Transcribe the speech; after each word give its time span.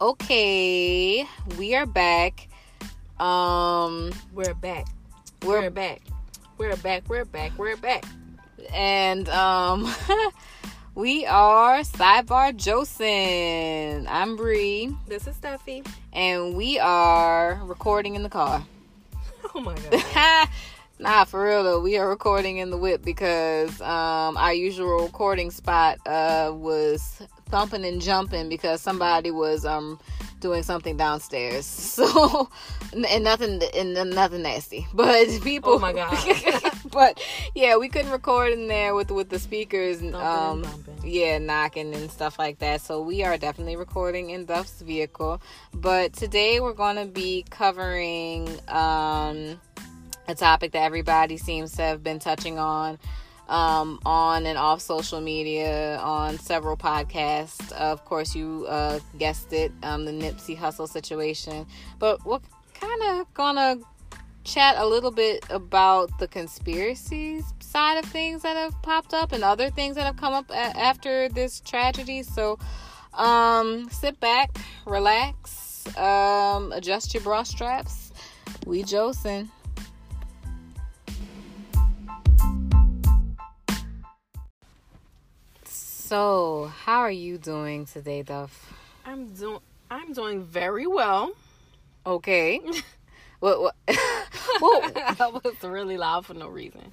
Okay, 0.00 1.26
we 1.58 1.74
are 1.74 1.84
back. 1.84 2.46
Um, 3.18 4.12
We're 4.32 4.54
back. 4.54 4.86
we're, 5.44 5.62
We're 5.62 5.70
back. 5.70 6.02
We're 6.56 6.76
back. 6.76 7.02
We're 7.08 7.24
back. 7.24 7.58
We're 7.58 7.76
back. 7.76 8.04
and 8.72 9.28
um, 9.28 9.92
we 10.94 11.26
are 11.26 11.80
Sidebar 11.80 12.52
Josen. 12.56 14.06
I'm 14.08 14.36
Bree, 14.36 14.94
This 15.08 15.26
is 15.26 15.34
Steffi. 15.36 15.84
and 16.12 16.54
we 16.54 16.78
are 16.78 17.60
recording 17.64 18.14
in 18.14 18.22
the 18.22 18.30
car. 18.30 18.64
Oh 19.54 19.60
my 19.60 19.74
god. 19.90 20.48
nah, 21.00 21.24
for 21.24 21.42
real 21.42 21.64
though, 21.64 21.80
we 21.80 21.96
are 21.96 22.08
recording 22.08 22.58
in 22.58 22.70
the 22.70 22.76
whip 22.76 23.02
because 23.02 23.80
um, 23.80 24.36
our 24.36 24.52
usual 24.52 25.00
recording 25.02 25.50
spot 25.50 25.98
uh, 26.06 26.52
was 26.54 27.20
thumping 27.48 27.84
and 27.84 28.00
jumping 28.00 28.48
because 28.48 28.80
somebody 28.80 29.30
was 29.30 29.64
um, 29.64 29.98
doing 30.40 30.62
something 30.62 30.96
downstairs. 30.96 31.66
So, 31.98 32.48
and 32.92 33.24
nothing, 33.24 33.60
and 33.74 33.94
nothing 34.10 34.42
nasty, 34.42 34.86
but 34.94 35.26
people. 35.42 35.74
Oh 35.74 35.78
my 35.78 35.92
God. 35.92 36.16
but 36.92 37.20
yeah, 37.54 37.76
we 37.76 37.88
couldn't 37.88 38.12
record 38.12 38.52
in 38.52 38.68
there 38.68 38.94
with 38.94 39.10
with 39.10 39.28
the 39.28 39.38
speakers, 39.38 40.00
and, 40.00 40.12
Thumping 40.12 40.28
and 40.28 40.66
um, 40.66 40.84
bumping. 40.84 41.10
yeah, 41.10 41.38
knocking 41.38 41.92
and 41.92 42.10
stuff 42.10 42.38
like 42.38 42.60
that. 42.60 42.80
So 42.80 43.02
we 43.02 43.24
are 43.24 43.36
definitely 43.36 43.76
recording 43.76 44.30
in 44.30 44.44
Duff's 44.44 44.80
vehicle. 44.80 45.42
But 45.74 46.12
today 46.12 46.60
we're 46.60 46.72
going 46.72 46.96
to 46.96 47.06
be 47.06 47.44
covering 47.50 48.48
um, 48.68 49.60
a 50.28 50.34
topic 50.36 50.72
that 50.72 50.82
everybody 50.82 51.36
seems 51.36 51.72
to 51.72 51.82
have 51.82 52.04
been 52.04 52.20
touching 52.20 52.58
on. 52.58 52.98
Um, 53.48 53.98
on 54.04 54.44
and 54.44 54.58
off 54.58 54.82
social 54.82 55.22
media, 55.22 55.98
on 56.02 56.38
several 56.38 56.76
podcasts. 56.76 57.72
of 57.72 58.04
course, 58.04 58.34
you 58.34 58.66
uh, 58.68 59.00
guessed 59.18 59.54
it, 59.54 59.72
um, 59.82 60.04
the 60.04 60.12
Nipsey 60.12 60.54
Hussle 60.54 60.86
situation. 60.86 61.66
But 61.98 62.26
we're 62.26 62.40
kind 62.74 63.02
of 63.04 63.32
gonna 63.32 63.78
chat 64.44 64.76
a 64.78 64.86
little 64.86 65.10
bit 65.10 65.44
about 65.50 66.10
the 66.18 66.28
conspiracies 66.28 67.44
side 67.60 67.98
of 68.02 68.10
things 68.10 68.42
that 68.42 68.56
have 68.56 68.80
popped 68.82 69.12
up 69.12 69.32
and 69.32 69.44
other 69.44 69.70
things 69.70 69.96
that 69.96 70.06
have 70.06 70.16
come 70.16 70.32
up 70.32 70.50
a- 70.50 70.54
after 70.54 71.28
this 71.28 71.60
tragedy. 71.60 72.22
So, 72.22 72.58
um, 73.12 73.88
sit 73.90 74.18
back, 74.20 74.56
relax, 74.86 75.86
um, 75.96 76.72
adjust 76.72 77.14
your 77.14 77.22
bra 77.22 77.42
straps. 77.42 78.12
We 78.66 78.82
Josen. 78.82 79.48
So, 86.08 86.72
how 86.86 87.00
are 87.00 87.10
you 87.10 87.36
doing 87.36 87.84
today, 87.84 88.22
Duff? 88.22 88.72
I'm 89.04 89.26
doing. 89.34 89.58
I'm 89.90 90.14
doing 90.14 90.42
very 90.42 90.86
well. 90.86 91.32
Okay. 92.06 92.62
what? 93.40 93.60
What? 93.60 93.74
I 93.88 95.30
was 95.30 95.54
really 95.62 95.98
loud 95.98 96.24
for 96.24 96.32
no 96.32 96.48
reason. 96.48 96.92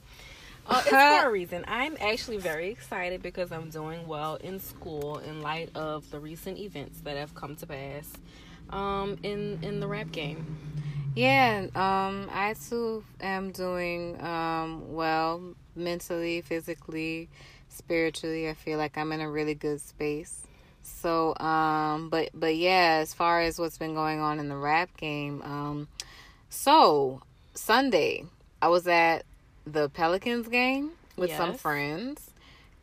Uh, 0.67 0.81
it's 0.81 0.89
for 0.89 1.29
a 1.29 1.31
reason. 1.31 1.63
I'm 1.65 1.95
actually 2.01 2.39
very 2.39 2.67
excited 2.67 3.23
because 3.23 3.53
I'm 3.53 3.69
doing 3.69 4.05
well 4.05 4.35
in 4.35 4.59
school 4.59 5.19
in 5.19 5.41
light 5.41 5.69
of 5.75 6.11
the 6.11 6.19
recent 6.19 6.57
events 6.57 6.99
that 7.05 7.15
have 7.15 7.33
come 7.35 7.55
to 7.55 7.65
pass 7.65 8.11
um, 8.69 9.17
in 9.23 9.59
in 9.61 9.79
the 9.79 9.87
rap 9.87 10.11
game. 10.11 10.57
Yeah, 11.15 11.67
um, 11.73 12.29
I 12.33 12.53
too 12.69 13.05
am 13.21 13.51
doing 13.51 14.21
um, 14.21 14.93
well 14.93 15.55
mentally, 15.73 16.41
physically, 16.41 17.29
spiritually. 17.75 18.49
I 18.49 18.53
feel 18.53 18.77
like 18.77 18.97
I'm 18.97 19.11
in 19.11 19.21
a 19.21 19.29
really 19.29 19.53
good 19.55 19.81
space. 19.81 20.41
So, 20.83 21.35
um, 21.37 22.09
but 22.09 22.29
but 22.33 22.55
yeah, 22.55 22.99
as 23.01 23.13
far 23.13 23.41
as 23.41 23.59
what's 23.59 23.77
been 23.77 23.93
going 23.93 24.19
on 24.19 24.39
in 24.39 24.49
the 24.49 24.57
rap 24.57 24.95
game, 24.97 25.41
um, 25.43 25.87
so 26.49 27.21
Sunday 27.53 28.25
I 28.61 28.67
was 28.67 28.87
at 28.87 29.25
the 29.65 29.89
Pelicans 29.89 30.47
game 30.47 30.91
with 31.17 31.31
some 31.37 31.53
friends. 31.57 32.31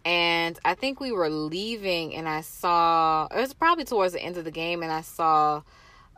And 0.04 0.58
I 0.64 0.74
think 0.74 0.98
we 0.98 1.12
were 1.12 1.28
leaving, 1.30 2.16
and 2.16 2.28
I 2.28 2.40
saw 2.40 3.28
it 3.30 3.40
was 3.40 3.54
probably 3.54 3.84
towards 3.84 4.14
the 4.14 4.20
end 4.22 4.36
of 4.36 4.44
the 4.44 4.50
game, 4.50 4.82
and 4.82 4.90
I 4.90 5.02
saw 5.02 5.62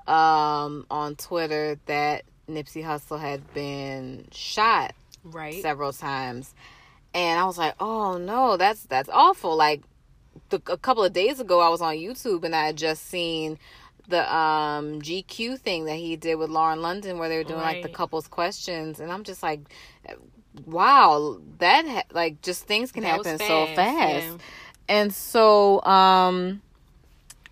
um, 0.07 0.87
on 0.91 1.17
Twitter 1.17 1.79
that 1.85 2.25
Nipsey 2.49 2.83
Hussle 2.83 3.21
had 3.21 3.53
been 3.53 4.29
shot 4.33 4.95
Right. 5.23 5.61
several 5.63 5.93
times, 5.93 6.55
and 7.15 7.39
I 7.41 7.45
was 7.45 7.57
like, 7.59 7.75
"Oh 7.81 8.19
no, 8.19 8.57
that's 8.57 8.83
that's 8.85 9.09
awful!" 9.09 9.57
Like 9.57 9.83
the, 10.51 10.61
a 10.67 10.77
couple 10.77 11.05
of 11.05 11.13
days 11.13 11.41
ago, 11.41 11.61
I 11.61 11.69
was 11.69 11.81
on 11.81 11.95
YouTube 11.95 12.45
and 12.45 12.55
I 12.55 12.67
had 12.67 12.77
just 12.77 13.07
seen 13.07 13.59
the 14.09 14.21
um 14.35 15.01
GQ 15.01 15.59
thing 15.59 15.87
that 15.87 15.97
he 15.97 16.17
did 16.17 16.35
with 16.37 16.51
Lauren 16.51 16.83
London, 16.83 17.19
where 17.19 17.29
they 17.29 17.39
were 17.39 17.45
doing 17.45 17.61
like 17.61 17.83
the 17.83 17.89
couples 17.89 18.27
questions, 18.29 19.01
and 19.01 19.11
I'm 19.13 19.25
just 19.25 19.43
like, 19.43 19.61
"Wow, 20.67 21.41
that 21.59 21.87
ha- 21.87 22.03
like 22.13 22.43
just 22.43 22.65
things 22.67 22.93
can 22.93 23.03
That 23.05 23.11
happen 23.11 23.39
so 23.39 23.67
fast, 23.67 23.77
fast." 23.77 24.27
yeah. 24.27 24.37
And 24.87 25.15
so, 25.15 25.83
um, 25.85 26.61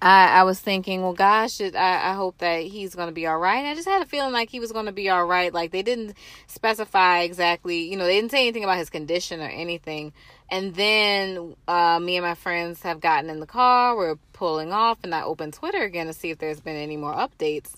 I, 0.03 0.41
I 0.41 0.43
was 0.43 0.59
thinking, 0.59 1.03
well, 1.03 1.13
gosh, 1.13 1.61
it, 1.61 1.77
I, 1.77 2.11
I 2.11 2.15
hope 2.15 2.39
that 2.39 2.63
he's 2.63 2.97
going 2.97 3.07
to 3.07 3.15
be 3.15 3.25
all 3.29 3.39
right. 3.39 3.59
And 3.59 3.69
I 3.69 3.75
just 3.77 3.87
had 3.87 4.03
a 4.03 4.05
feeling 4.05 4.33
like 4.33 4.51
he 4.51 4.59
was 4.59 4.73
going 4.73 4.87
to 4.87 4.93
be 4.93 5.09
all 5.09 5.25
right. 5.25 5.55
Like 5.55 5.71
they 5.71 5.83
didn't 5.83 6.17
specify 6.49 7.21
exactly, 7.21 7.89
you 7.89 7.97
know, 7.97 8.05
they 8.05 8.17
didn't 8.17 8.33
say 8.33 8.41
anything 8.41 8.65
about 8.65 8.79
his 8.79 8.91
condition 8.91 9.41
or 9.41 9.49
anything. 9.49 10.13
And 10.51 10.75
then 10.75 11.55
uh, 11.69 12.01
me 12.01 12.17
and 12.17 12.27
my 12.27 12.35
friends 12.35 12.83
have 12.83 13.01
gotten 13.01 13.31
in 13.31 13.39
the 13.39 13.47
car. 13.47 13.97
We're 13.97 14.17
pulling 14.33 14.73
off, 14.73 14.99
and 15.05 15.15
I 15.15 15.23
open 15.23 15.53
Twitter 15.53 15.83
again 15.83 16.09
to 16.09 16.13
see 16.13 16.31
if 16.31 16.39
there's 16.39 16.61
been 16.61 16.77
any 16.77 16.97
more 16.97 17.15
updates. 17.15 17.71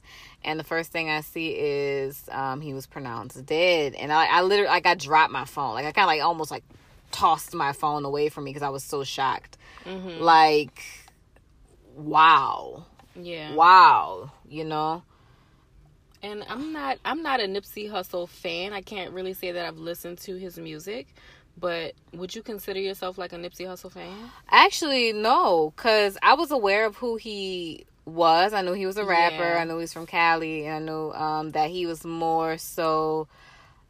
And 0.43 0.59
the 0.59 0.65
first 0.65 0.91
thing 0.91 1.11
I 1.11 1.21
see 1.21 1.51
is 1.51 2.25
um, 2.33 2.62
he 2.62 2.73
was 2.73 2.87
pronounced 2.87 3.45
dead. 3.45 3.95
And 3.95 4.11
I, 4.11 4.27
I 4.27 4.43
literally, 4.43 4.71
like, 4.71 4.87
I 4.87 4.95
dropped 4.95 5.31
my 5.31 5.45
phone. 5.45 5.75
Like, 5.75 5.85
I 5.85 5.93
kind 5.93 6.05
of 6.05 6.09
like 6.09 6.23
almost 6.23 6.51
like 6.51 6.65
tossed 7.12 7.55
my 7.55 7.73
phone 7.73 8.05
away 8.05 8.31
from 8.31 8.45
me 8.45 8.51
because 8.51 8.62
I 8.62 8.71
was 8.71 8.83
so 8.83 9.05
shocked. 9.05 9.56
Mhm. 9.85 10.21
Like, 10.21 10.83
wow 11.94 12.84
Yeah. 13.15 13.55
wow 13.55 14.31
you 14.49 14.65
know 14.65 15.03
And 16.22 16.44
I'm 16.49 16.72
not 16.72 16.99
I'm 17.05 17.22
not 17.22 17.41
a 17.41 17.44
Nipsey 17.44 17.91
Hussle 17.91 18.28
fan. 18.28 18.72
I 18.72 18.81
can't 18.81 19.12
really 19.12 19.34
say 19.34 19.53
that 19.53 19.66
I've 19.66 19.77
listened 19.78 20.19
to 20.21 20.37
his 20.37 20.59
music, 20.59 21.06
but 21.59 21.93
would 22.15 22.34
you 22.34 22.43
consider 22.43 22.81
yourself 22.81 23.19
like 23.19 23.32
a 23.34 23.37
Nipsey 23.37 23.66
Hussle 23.66 23.93
fan? 23.93 24.31
actually 24.49 25.12
no 25.12 25.72
because 25.77 26.16
i 26.22 26.34
was 26.34 26.50
aware 26.50 26.84
of 26.87 26.97
who 26.97 27.16
he 27.16 27.84
was 28.05 28.53
i 28.53 28.61
knew 28.62 28.72
he 28.72 28.87
was 28.87 28.97
a 28.99 29.05
rapper 29.05 29.43
Yeah. 29.55 29.59
i 29.61 29.65
knew 29.65 29.75
he 29.75 29.81
was 29.81 29.93
from 29.93 30.06
cali 30.06 30.66
and 30.66 30.75
i 30.76 30.78
knew 30.78 31.11
um, 31.12 31.50
that 31.53 31.71
he 31.71 31.87
was 31.87 32.05
more 32.05 32.59
so 32.59 33.26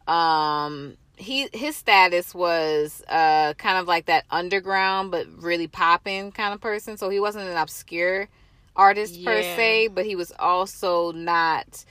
um 0.07 0.95
he 1.17 1.49
his 1.53 1.75
status 1.75 2.33
was 2.33 3.03
uh 3.07 3.53
kind 3.55 3.77
of 3.77 3.87
like 3.87 4.05
that 4.05 4.25
underground 4.29 5.11
but 5.11 5.27
really 5.41 5.67
popping 5.67 6.31
kind 6.31 6.53
of 6.53 6.61
person. 6.61 6.97
So 6.97 7.09
he 7.09 7.19
wasn't 7.19 7.49
an 7.49 7.57
obscure 7.57 8.27
artist 8.75 9.23
per 9.23 9.41
se 9.41 9.87
but 9.87 10.05
he 10.05 10.15
was 10.15 10.33
also 10.37 11.11
not 11.13 11.85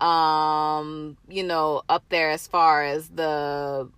um 0.00 1.16
you 1.28 1.42
know 1.42 1.82
up 1.88 2.04
there 2.10 2.30
as 2.30 2.46
far 2.46 2.84
as 2.84 3.08
the 3.08 3.88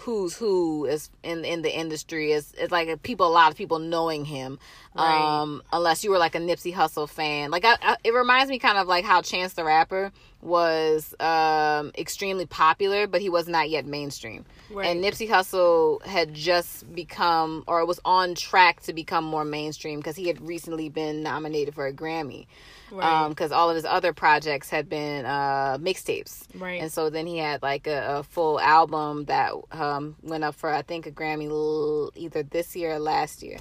who's 0.00 0.36
who 0.36 0.84
is 0.84 1.10
in 1.22 1.44
in 1.44 1.62
the 1.62 1.74
industry 1.74 2.32
is 2.32 2.52
it's 2.58 2.70
like 2.70 3.02
people 3.02 3.26
a 3.26 3.28
lot 3.32 3.50
of 3.50 3.56
people 3.56 3.78
knowing 3.78 4.24
him 4.24 4.58
Right. 4.94 5.40
um 5.42 5.62
unless 5.72 6.04
you 6.04 6.10
were 6.10 6.18
like 6.18 6.34
a 6.34 6.38
Nipsey 6.38 6.72
Hussle 6.72 7.08
fan 7.08 7.50
like 7.50 7.64
I, 7.64 7.76
I, 7.82 7.96
it 8.04 8.12
reminds 8.14 8.50
me 8.50 8.58
kind 8.58 8.78
of 8.78 8.86
like 8.86 9.04
how 9.04 9.22
Chance 9.22 9.54
the 9.54 9.64
Rapper 9.64 10.12
was 10.42 11.14
um 11.20 11.92
extremely 11.98 12.46
popular 12.46 13.06
but 13.06 13.20
he 13.20 13.28
was 13.28 13.48
not 13.48 13.68
yet 13.70 13.86
mainstream 13.86 14.44
Right. 14.70 14.86
and 14.88 15.02
Nipsey 15.02 15.28
Hussle 15.28 16.04
had 16.04 16.34
just 16.34 16.92
become 16.94 17.64
or 17.66 17.84
was 17.86 18.00
on 18.04 18.34
track 18.34 18.80
to 18.82 18.92
become 18.92 19.24
more 19.24 19.44
mainstream 19.44 19.98
because 20.00 20.16
he 20.16 20.28
had 20.28 20.40
recently 20.46 20.88
been 20.88 21.22
nominated 21.22 21.74
for 21.74 21.86
a 21.86 21.92
Grammy 21.92 22.46
Right. 22.90 23.28
because 23.28 23.52
all 23.52 23.68
of 23.68 23.76
his 23.76 23.84
other 23.84 24.12
projects 24.12 24.70
had 24.70 24.88
been 24.88 25.24
uh 25.24 25.78
mixtapes 25.78 26.44
right. 26.54 26.80
and 26.80 26.92
so 26.92 27.10
then 27.10 27.26
he 27.26 27.38
had 27.38 27.62
like 27.62 27.86
a, 27.86 28.18
a 28.18 28.22
full 28.22 28.60
album 28.60 29.24
that 29.24 29.52
um, 29.72 30.16
went 30.22 30.44
up 30.44 30.54
for 30.54 30.70
I 30.70 30.82
think 30.82 31.06
a 31.06 31.10
Grammy 31.10 31.48
l- 31.48 32.12
either 32.14 32.42
this 32.42 32.76
year 32.76 32.92
or 32.92 32.98
last 32.98 33.42
year. 33.42 33.58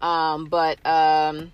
Um, 0.00 0.46
but 0.46 0.84
um, 0.84 1.52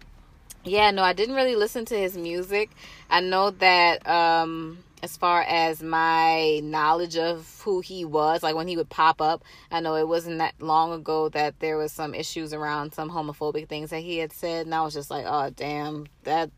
yeah, 0.65 0.91
no, 0.91 1.03
I 1.03 1.13
didn't 1.13 1.35
really 1.35 1.57
listen 1.57 1.85
to 1.87 1.97
his 1.99 2.17
music. 2.17 2.71
I 3.11 3.21
know 3.21 3.51
that 3.51 4.07
um, 4.09 4.79
as 5.03 5.17
far 5.17 5.43
as 5.43 5.83
my 5.83 6.61
knowledge 6.63 7.17
of 7.17 7.61
who 7.65 7.81
he 7.81 8.05
was, 8.05 8.43
like 8.43 8.55
when 8.55 8.69
he 8.69 8.77
would 8.77 8.89
pop 8.89 9.21
up, 9.21 9.45
I 9.71 9.81
know 9.81 9.95
it 9.97 10.09
wasn't 10.09 10.39
that 10.39 10.55
long 10.61 10.93
ago 10.93 11.29
that 11.31 11.61
there 11.61 11.77
was 11.77 11.93
some 11.93 12.15
issues 12.15 12.53
around 12.53 12.95
some 12.95 13.11
homophobic 13.11 13.69
things 13.69 13.91
that 13.91 14.01
he 14.01 14.19
had 14.19 14.33
said, 14.33 14.67
and 14.67 14.75
I 14.75 14.83
was 14.83 14.95
just 14.95 15.11
like, 15.11 15.25
oh 15.27 15.51
damn, 15.51 16.07
that 16.25 16.51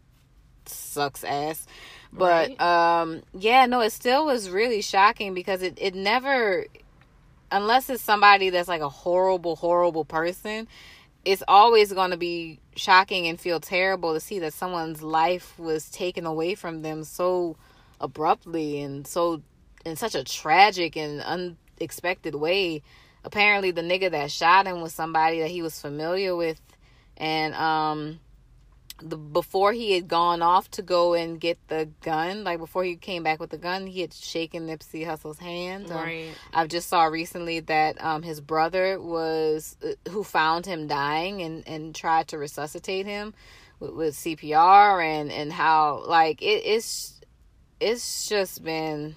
sucks 0.70 1.24
ass. 1.24 1.66
But 2.12 2.52
Right. 2.58 2.60
um 2.60 3.22
yeah, 3.32 3.66
no, 3.66 3.80
it 3.80 3.90
still 3.92 4.26
was 4.26 4.50
really 4.50 4.82
shocking 4.82 5.34
because 5.34 5.62
it 5.62 5.78
it 5.80 5.94
never 5.94 6.66
unless 7.52 7.90
it's 7.90 8.02
somebody 8.02 8.50
that's 8.50 8.68
like 8.68 8.80
a 8.80 8.88
horrible 8.88 9.56
horrible 9.56 10.04
person, 10.04 10.68
it's 11.24 11.42
always 11.48 11.92
going 11.92 12.10
to 12.10 12.16
be 12.16 12.60
shocking 12.76 13.26
and 13.26 13.38
feel 13.38 13.60
terrible 13.60 14.14
to 14.14 14.20
see 14.20 14.38
that 14.40 14.52
someone's 14.54 15.02
life 15.02 15.58
was 15.58 15.90
taken 15.90 16.26
away 16.26 16.54
from 16.54 16.82
them 16.82 17.04
so 17.04 17.56
abruptly 18.00 18.80
and 18.80 19.06
so 19.06 19.42
in 19.84 19.96
such 19.96 20.14
a 20.14 20.24
tragic 20.24 20.96
and 20.96 21.20
unexpected 21.22 22.34
way. 22.34 22.82
Apparently, 23.22 23.70
the 23.70 23.82
nigga 23.82 24.10
that 24.10 24.30
shot 24.30 24.66
him 24.66 24.80
was 24.80 24.94
somebody 24.94 25.40
that 25.40 25.50
he 25.50 25.60
was 25.60 25.78
familiar 25.78 26.34
with, 26.34 26.60
and 27.18 27.54
um, 27.54 28.18
the 29.02 29.16
before 29.16 29.72
he 29.72 29.92
had 29.92 30.08
gone 30.08 30.42
off 30.42 30.70
to 30.72 30.82
go 30.82 31.14
and 31.14 31.40
get 31.40 31.58
the 31.68 31.88
gun, 32.02 32.44
like 32.44 32.58
before 32.58 32.84
he 32.84 32.96
came 32.96 33.22
back 33.22 33.40
with 33.40 33.50
the 33.50 33.58
gun, 33.58 33.86
he 33.86 34.00
had 34.00 34.12
shaken 34.12 34.66
Nipsey 34.66 35.04
Hussle's 35.04 35.38
hand. 35.38 35.90
Um, 35.90 35.96
right. 35.96 36.30
I've 36.52 36.68
just 36.68 36.88
saw 36.88 37.04
recently 37.04 37.60
that 37.60 38.02
um, 38.02 38.22
his 38.22 38.40
brother 38.40 39.00
was 39.00 39.76
uh, 39.84 40.10
who 40.10 40.24
found 40.24 40.66
him 40.66 40.86
dying 40.86 41.42
and 41.42 41.66
and 41.66 41.94
tried 41.94 42.28
to 42.28 42.38
resuscitate 42.38 43.06
him 43.06 43.34
with, 43.78 43.94
with 43.94 44.14
CPR 44.14 45.04
and 45.04 45.32
and 45.32 45.52
how 45.52 46.04
like 46.06 46.42
it, 46.42 46.62
it's 46.64 47.20
it's 47.80 48.28
just 48.28 48.62
been 48.62 49.16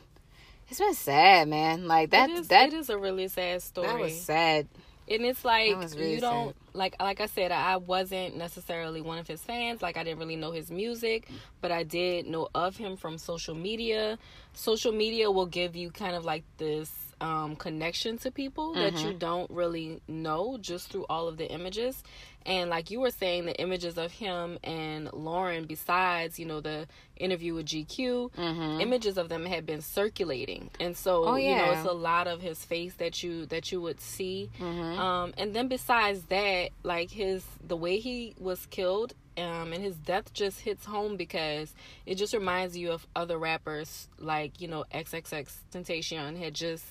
it's 0.70 0.80
been 0.80 0.94
sad, 0.94 1.48
man. 1.50 1.88
Like 1.88 2.10
that. 2.12 2.30
It 2.30 2.40
is, 2.40 2.48
that 2.48 2.68
it 2.68 2.74
is 2.74 2.90
a 2.90 2.98
really 2.98 3.28
sad 3.28 3.62
story. 3.62 3.88
That 3.88 4.00
was 4.00 4.22
sad. 4.22 4.68
And 5.10 5.26
it's 5.26 5.44
like 5.44 5.76
really 5.78 6.16
you 6.16 6.22
don't 6.22 6.56
like 6.74 6.96
like 7.00 7.22
I 7.22 7.26
said, 7.26 7.52
I 7.52 7.78
wasn't 7.78 8.38
necessarily 8.38 9.02
one 9.02 9.18
of 9.18 9.28
his 9.28 9.42
fans. 9.42 9.82
Like 9.82 9.98
I 9.98 10.04
didn't 10.04 10.20
really 10.20 10.36
know 10.36 10.52
his 10.52 10.72
music, 10.72 11.30
but 11.62 11.72
I 11.72 11.84
did 11.84 12.26
know 12.26 12.50
of 12.56 12.78
him 12.78 12.96
from 12.98 13.18
social 13.18 13.56
media. 13.56 14.18
Social 14.54 14.92
media 14.92 15.30
will 15.30 15.46
give 15.46 15.76
you 15.76 15.92
kind 15.92 16.16
of 16.16 16.26
like 16.26 16.44
this 16.58 16.92
um, 17.22 17.56
connection 17.56 18.18
to 18.20 18.32
people 18.32 18.74
mm-hmm. 18.74 18.96
that 18.96 19.04
you 19.04 19.14
don't 19.14 19.50
really 19.50 20.02
know 20.08 20.58
just 20.60 20.90
through 20.90 21.06
all 21.10 21.28
of 21.28 21.38
the 21.38 21.50
images. 21.50 22.04
And 22.46 22.70
like 22.70 22.92
you 22.92 23.00
were 23.00 23.12
saying, 23.12 23.46
the 23.46 23.60
images 23.60 23.98
of 23.98 24.12
him 24.12 24.60
and 24.64 25.12
Lauren, 25.14 25.66
besides 25.66 26.40
you 26.40 26.46
know 26.46 26.62
the 26.62 26.88
interview 27.18 27.54
with 27.54 27.68
GQ, 27.68 28.32
mm-hmm. 28.34 28.82
images 28.82 29.18
of 29.18 29.30
them 29.30 29.46
had 29.46 29.66
been 29.66 29.82
circulating, 29.82 30.70
and 30.80 30.96
so 30.98 31.26
oh, 31.26 31.36
yeah. 31.36 31.50
you 31.50 31.56
know 31.56 31.72
it's 31.80 31.90
a 31.90 31.94
lot 31.94 32.28
of 32.28 32.42
his 32.42 32.64
face 32.64 32.94
that 32.96 33.24
you 33.24 33.46
that 33.48 33.72
you 33.72 33.82
would 33.82 34.02
see. 34.02 34.50
Mm-hmm. 34.60 35.00
Um, 35.00 35.34
and 35.38 35.56
then 35.56 35.68
besides 35.68 36.24
that, 36.24 36.70
like 36.84 37.12
his 37.12 37.44
the 37.66 37.78
way 37.78 38.00
he 38.00 38.36
was 38.40 38.66
killed 38.68 39.14
um, 39.38 39.74
and 39.74 39.84
his 39.84 39.96
death 39.96 40.34
just 40.34 40.60
hits 40.60 40.86
home 40.86 41.18
because 41.18 41.74
it 42.06 42.16
just 42.16 42.34
reminds 42.34 42.78
you 42.78 42.92
of 42.92 43.08
other 43.16 43.38
rappers 43.38 44.08
like 44.20 44.62
you 44.62 44.68
know 44.68 44.86
XXX 44.94 45.52
Tentacion 45.72 46.38
had 46.38 46.54
just 46.54 46.86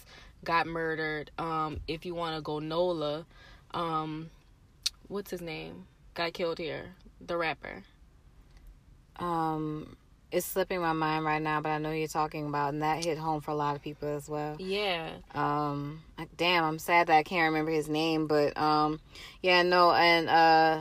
got 0.44 0.66
murdered. 0.66 1.30
Um, 1.38 1.80
if 1.86 2.04
you 2.04 2.14
want 2.14 2.36
to 2.36 2.42
go 2.42 2.58
Nola, 2.58 3.26
um, 3.72 4.30
what's 5.12 5.30
his 5.30 5.42
name? 5.42 5.86
Got 6.14 6.32
killed 6.32 6.58
here. 6.58 6.94
The 7.20 7.36
rapper. 7.36 7.84
Um, 9.16 9.96
it's 10.30 10.46
slipping 10.46 10.80
my 10.80 10.94
mind 10.94 11.24
right 11.24 11.40
now, 11.40 11.60
but 11.60 11.68
I 11.68 11.78
know 11.78 11.90
you're 11.90 12.08
talking 12.08 12.46
about, 12.46 12.72
and 12.72 12.82
that 12.82 13.04
hit 13.04 13.18
home 13.18 13.42
for 13.42 13.50
a 13.50 13.54
lot 13.54 13.76
of 13.76 13.82
people 13.82 14.08
as 14.08 14.28
well. 14.28 14.56
Yeah. 14.58 15.10
Um, 15.34 16.02
damn, 16.36 16.64
I'm 16.64 16.78
sad 16.78 17.08
that 17.08 17.16
I 17.16 17.22
can't 17.22 17.52
remember 17.52 17.70
his 17.70 17.88
name, 17.88 18.26
but 18.26 18.56
um, 18.56 19.00
yeah, 19.42 19.62
no, 19.62 19.92
and 19.92 20.28
uh, 20.28 20.80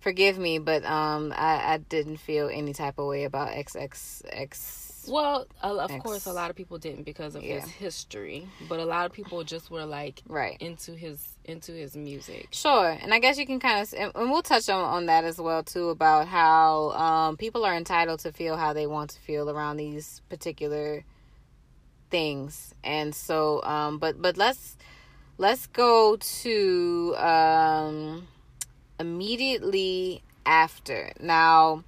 forgive 0.00 0.38
me, 0.38 0.58
but 0.58 0.84
um, 0.84 1.32
I 1.34 1.74
I 1.74 1.76
didn't 1.78 2.18
feel 2.18 2.50
any 2.52 2.74
type 2.74 2.98
of 2.98 3.06
way 3.06 3.24
about 3.24 3.48
XXX 3.48 4.89
well, 5.10 5.46
of 5.62 5.90
X. 5.90 6.02
course, 6.02 6.26
a 6.26 6.32
lot 6.32 6.50
of 6.50 6.56
people 6.56 6.78
didn't 6.78 7.04
because 7.04 7.34
of 7.34 7.42
yeah. 7.42 7.60
his 7.60 7.68
history, 7.68 8.48
but 8.68 8.80
a 8.80 8.84
lot 8.84 9.06
of 9.06 9.12
people 9.12 9.42
just 9.44 9.70
were 9.70 9.84
like 9.84 10.22
right 10.28 10.56
into 10.60 10.92
his 10.92 11.26
into 11.44 11.72
his 11.72 11.96
music. 11.96 12.48
Sure, 12.50 12.96
and 13.00 13.12
I 13.12 13.18
guess 13.18 13.36
you 13.36 13.46
can 13.46 13.60
kind 13.60 13.82
of, 13.82 14.12
and 14.14 14.30
we'll 14.30 14.42
touch 14.42 14.68
on 14.68 14.82
on 14.82 15.06
that 15.06 15.24
as 15.24 15.38
well 15.38 15.62
too 15.62 15.88
about 15.88 16.28
how 16.28 16.90
um, 16.90 17.36
people 17.36 17.64
are 17.64 17.74
entitled 17.74 18.20
to 18.20 18.32
feel 18.32 18.56
how 18.56 18.72
they 18.72 18.86
want 18.86 19.10
to 19.10 19.20
feel 19.20 19.50
around 19.50 19.76
these 19.76 20.22
particular 20.28 21.04
things, 22.10 22.74
and 22.84 23.14
so, 23.14 23.62
um, 23.64 23.98
but 23.98 24.20
but 24.22 24.36
let's 24.36 24.76
let's 25.38 25.66
go 25.66 26.16
to 26.16 27.14
um, 27.16 28.28
immediately 28.98 30.22
after 30.46 31.12
now. 31.20 31.84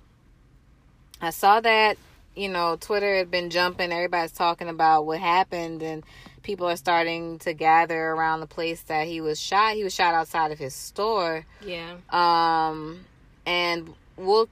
I 1.21 1.31
saw 1.31 1.61
that 1.61 1.97
you 2.35 2.49
know, 2.49 2.77
Twitter 2.81 3.17
had 3.17 3.31
been 3.31 3.51
jumping. 3.51 3.93
Everybody's 3.93 4.33
talking 4.33 4.69
about 4.69 5.07
what 5.07 5.21
happened, 5.21 5.83
and 5.83 6.03
people 6.43 6.69
are 6.69 6.77
starting 6.77 7.39
to 7.41 7.53
gather 7.53 7.99
around 7.99 8.41
the 8.41 8.47
place 8.47 8.83
that 8.83 9.07
he 9.07 9.21
was 9.21 9.41
shot. 9.41 9.75
He 9.75 9.85
was 9.85 9.95
shot 9.95 10.15
outside 10.15 10.53
of 10.53 10.59
his 10.59 10.75
store. 10.75 11.45
Yeah. 11.65 11.97
Um, 12.11 13.05
and 13.47 13.95
we'll 14.17 14.49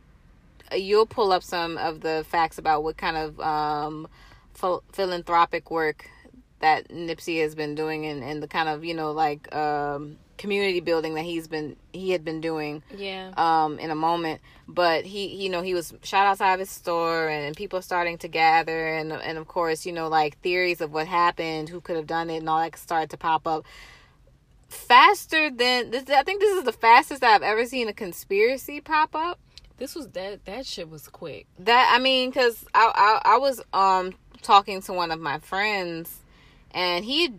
you'll 0.76 1.06
pull 1.06 1.32
up 1.32 1.42
some 1.42 1.78
of 1.78 2.00
the 2.00 2.24
facts 2.28 2.58
about 2.58 2.84
what 2.84 2.96
kind 2.96 3.16
of 3.16 3.40
um 3.40 4.08
ph- 4.60 4.80
philanthropic 4.92 5.70
work 5.70 6.08
that 6.60 6.88
Nipsey 6.88 7.40
has 7.40 7.54
been 7.54 7.74
doing, 7.74 8.06
and 8.06 8.22
and 8.22 8.42
the 8.42 8.48
kind 8.48 8.68
of 8.68 8.84
you 8.84 8.94
know 8.94 9.12
like 9.12 9.54
um 9.54 10.18
community 10.40 10.80
building 10.80 11.12
that 11.14 11.22
he's 11.22 11.46
been 11.46 11.76
he 11.92 12.12
had 12.12 12.24
been 12.24 12.40
doing 12.40 12.82
yeah. 12.96 13.30
um 13.36 13.78
in 13.78 13.90
a 13.90 13.94
moment. 13.94 14.40
But 14.66 15.04
he 15.04 15.26
you 15.26 15.50
know 15.50 15.60
he 15.60 15.74
was 15.74 15.92
shot 16.02 16.26
outside 16.26 16.54
of 16.54 16.60
his 16.60 16.70
store 16.70 17.28
and 17.28 17.54
people 17.54 17.82
starting 17.82 18.16
to 18.18 18.28
gather 18.28 18.88
and 18.88 19.12
and 19.12 19.36
of 19.36 19.46
course 19.46 19.84
you 19.84 19.92
know 19.92 20.08
like 20.08 20.38
theories 20.38 20.80
of 20.80 20.92
what 20.92 21.06
happened 21.06 21.68
who 21.68 21.82
could 21.82 21.96
have 21.96 22.06
done 22.06 22.30
it 22.30 22.38
and 22.38 22.48
all 22.48 22.58
that 22.58 22.76
started 22.78 23.10
to 23.10 23.18
pop 23.18 23.46
up. 23.46 23.66
Faster 24.68 25.50
than 25.50 25.90
this 25.90 26.08
i 26.08 26.22
think 26.22 26.40
this 26.40 26.56
is 26.56 26.64
the 26.64 26.72
fastest 26.72 27.22
i've 27.22 27.42
ever 27.42 27.66
seen 27.66 27.88
a 27.88 27.92
conspiracy 27.92 28.80
pop 28.80 29.14
up. 29.14 29.38
This 29.76 29.94
was 29.94 30.08
that 30.08 30.46
that 30.46 30.64
shit 30.64 30.88
was 30.88 31.06
quick. 31.06 31.46
That 31.58 31.92
i 31.94 31.98
mean 31.98 32.30
because 32.30 32.64
I, 32.74 33.20
I 33.24 33.34
i 33.34 33.38
was 33.38 33.60
um 33.74 34.14
talking 34.40 34.80
to 34.82 34.94
one 34.94 35.10
of 35.10 35.20
my 35.20 35.38
friends 35.38 36.20
and 36.70 37.04
he 37.04 37.34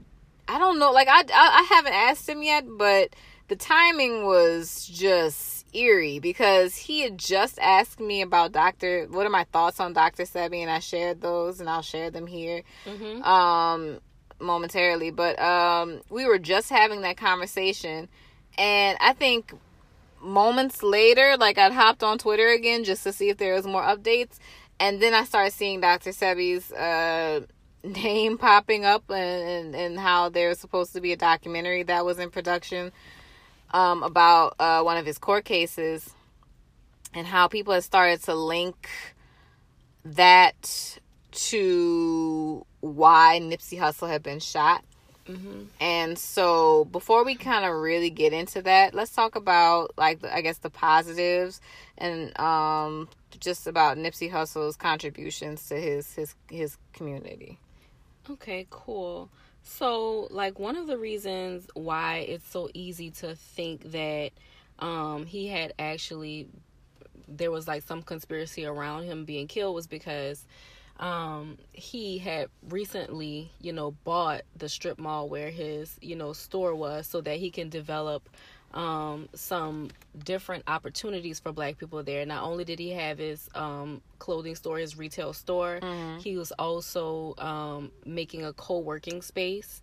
I 0.51 0.59
don't 0.59 0.79
know. 0.79 0.91
Like 0.91 1.07
I, 1.07 1.21
I, 1.21 1.23
I 1.33 1.75
haven't 1.75 1.93
asked 1.93 2.27
him 2.27 2.43
yet, 2.43 2.65
but 2.67 3.15
the 3.47 3.55
timing 3.55 4.25
was 4.25 4.85
just 4.85 5.65
eerie 5.73 6.19
because 6.19 6.75
he 6.75 6.99
had 7.01 7.17
just 7.17 7.57
asked 7.59 8.01
me 8.01 8.21
about 8.21 8.51
Doctor. 8.51 9.07
What 9.09 9.25
are 9.25 9.29
my 9.29 9.45
thoughts 9.45 9.79
on 9.79 9.93
Doctor 9.93 10.23
Sebi, 10.23 10.57
and 10.57 10.69
I 10.69 10.79
shared 10.79 11.21
those, 11.21 11.61
and 11.61 11.69
I'll 11.69 11.81
share 11.81 12.11
them 12.11 12.27
here. 12.27 12.63
Mm-hmm. 12.85 13.23
Um, 13.23 13.99
momentarily, 14.39 15.11
but 15.11 15.39
um, 15.39 16.01
we 16.09 16.25
were 16.25 16.39
just 16.39 16.69
having 16.69 17.01
that 17.01 17.15
conversation, 17.15 18.09
and 18.57 18.97
I 18.99 19.13
think 19.13 19.53
moments 20.21 20.83
later, 20.83 21.37
like 21.39 21.57
I'd 21.57 21.71
hopped 21.71 22.03
on 22.03 22.17
Twitter 22.17 22.49
again 22.49 22.83
just 22.83 23.03
to 23.03 23.13
see 23.13 23.29
if 23.29 23.37
there 23.37 23.53
was 23.53 23.65
more 23.65 23.83
updates, 23.83 24.37
and 24.81 25.01
then 25.01 25.13
I 25.13 25.23
started 25.23 25.53
seeing 25.53 25.79
Dr. 25.79 26.09
Sebi's 26.09 26.73
uh 26.73 27.45
name 27.83 28.37
popping 28.37 28.85
up 28.85 29.09
and, 29.09 29.49
and, 29.49 29.75
and 29.75 29.99
how 29.99 30.29
there's 30.29 30.59
supposed 30.59 30.93
to 30.93 31.01
be 31.01 31.13
a 31.13 31.17
documentary 31.17 31.83
that 31.83 32.05
was 32.05 32.19
in 32.19 32.29
production 32.29 32.91
um, 33.71 34.03
about 34.03 34.55
uh, 34.59 34.81
one 34.83 34.97
of 34.97 35.05
his 35.05 35.17
court 35.17 35.45
cases 35.45 36.13
and 37.13 37.27
how 37.27 37.47
people 37.47 37.73
have 37.73 37.83
started 37.83 38.21
to 38.23 38.35
link 38.35 38.89
that 40.05 40.99
to 41.31 42.65
why 42.81 43.39
Nipsey 43.41 43.79
Hussle 43.79 44.09
had 44.09 44.23
been 44.23 44.39
shot. 44.39 44.83
Mm-hmm. 45.27 45.63
And 45.79 46.17
so, 46.17 46.85
before 46.85 47.23
we 47.23 47.35
kind 47.35 47.63
of 47.63 47.75
really 47.75 48.09
get 48.09 48.33
into 48.33 48.61
that, 48.63 48.93
let's 48.93 49.13
talk 49.13 49.35
about 49.35 49.91
like 49.97 50.25
I 50.25 50.41
guess 50.41 50.57
the 50.57 50.71
positives 50.71 51.61
and 51.97 52.37
um, 52.39 53.07
just 53.39 53.67
about 53.67 53.97
Nipsey 53.97 54.31
Hussle's 54.31 54.75
contributions 54.75 55.67
to 55.67 55.75
his 55.75 56.13
his 56.15 56.35
his 56.49 56.77
community. 56.93 57.59
Okay, 58.29 58.67
cool. 58.69 59.29
So, 59.63 60.27
like, 60.31 60.59
one 60.59 60.75
of 60.75 60.87
the 60.87 60.97
reasons 60.97 61.67
why 61.73 62.17
it's 62.19 62.47
so 62.47 62.69
easy 62.73 63.11
to 63.11 63.35
think 63.35 63.91
that 63.91 64.31
um, 64.79 65.25
he 65.25 65.47
had 65.47 65.73
actually, 65.79 66.47
there 67.27 67.51
was 67.51 67.67
like 67.67 67.83
some 67.83 68.01
conspiracy 68.01 68.65
around 68.65 69.03
him 69.03 69.25
being 69.25 69.47
killed 69.47 69.75
was 69.75 69.87
because 69.87 70.45
um, 70.99 71.57
he 71.73 72.17
had 72.19 72.49
recently, 72.69 73.51
you 73.59 73.73
know, 73.73 73.91
bought 74.03 74.41
the 74.55 74.69
strip 74.69 74.99
mall 74.99 75.27
where 75.29 75.49
his, 75.49 75.97
you 76.01 76.15
know, 76.15 76.33
store 76.33 76.75
was 76.75 77.07
so 77.07 77.21
that 77.21 77.37
he 77.37 77.49
can 77.49 77.69
develop 77.69 78.29
um, 78.73 79.29
some 79.33 79.89
different 80.23 80.63
opportunities 80.67 81.39
for 81.39 81.51
black 81.51 81.77
people 81.77 82.03
there. 82.03 82.25
Not 82.25 82.43
only 82.43 82.63
did 82.63 82.79
he 82.79 82.89
have 82.91 83.17
his 83.17 83.49
um, 83.55 84.01
clothing 84.19 84.55
store, 84.55 84.77
his 84.77 84.97
retail 84.97 85.33
store, 85.33 85.79
mm-hmm. 85.81 86.19
he 86.19 86.37
was 86.37 86.51
also 86.53 87.35
um, 87.37 87.91
making 88.05 88.45
a 88.45 88.53
co 88.53 88.79
working 88.79 89.21
space 89.21 89.81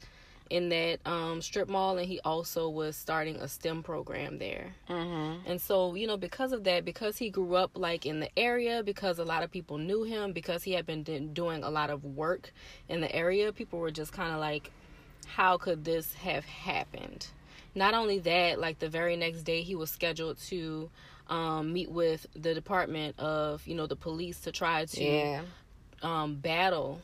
in 0.50 0.70
that 0.70 0.98
um, 1.06 1.42
strip 1.42 1.68
mall, 1.68 1.98
and 1.98 2.06
he 2.06 2.20
also 2.20 2.68
was 2.68 2.96
starting 2.96 3.36
a 3.36 3.48
STEM 3.48 3.82
program 3.82 4.38
there. 4.38 4.74
Mm-hmm. 4.88 5.46
And 5.46 5.60
so, 5.60 5.94
you 5.94 6.06
know, 6.06 6.16
because 6.16 6.52
of 6.52 6.64
that, 6.64 6.84
because 6.84 7.18
he 7.18 7.30
grew 7.30 7.54
up 7.54 7.72
like 7.74 8.06
in 8.06 8.20
the 8.20 8.30
area, 8.38 8.82
because 8.82 9.18
a 9.18 9.24
lot 9.24 9.42
of 9.42 9.50
people 9.50 9.78
knew 9.78 10.04
him, 10.04 10.32
because 10.32 10.62
he 10.62 10.72
had 10.72 10.86
been 10.86 11.02
doing 11.32 11.62
a 11.62 11.70
lot 11.70 11.90
of 11.90 12.04
work 12.04 12.52
in 12.88 13.00
the 13.00 13.14
area, 13.14 13.52
people 13.52 13.78
were 13.78 13.90
just 13.90 14.12
kind 14.12 14.32
of 14.32 14.40
like, 14.40 14.70
how 15.26 15.58
could 15.58 15.84
this 15.84 16.14
have 16.14 16.44
happened? 16.46 17.26
Not 17.78 17.94
only 17.94 18.18
that, 18.20 18.60
like 18.60 18.78
the 18.78 18.88
very 18.88 19.16
next 19.16 19.42
day, 19.42 19.62
he 19.62 19.74
was 19.74 19.90
scheduled 19.90 20.38
to 20.48 20.90
um, 21.28 21.72
meet 21.72 21.90
with 21.90 22.26
the 22.34 22.54
Department 22.54 23.18
of, 23.18 23.66
you 23.66 23.74
know, 23.74 23.86
the 23.86 23.96
police 23.96 24.40
to 24.40 24.52
try 24.52 24.84
to 24.86 25.04
Yeah. 25.04 25.42
um, 26.02 26.36
battle 26.36 27.00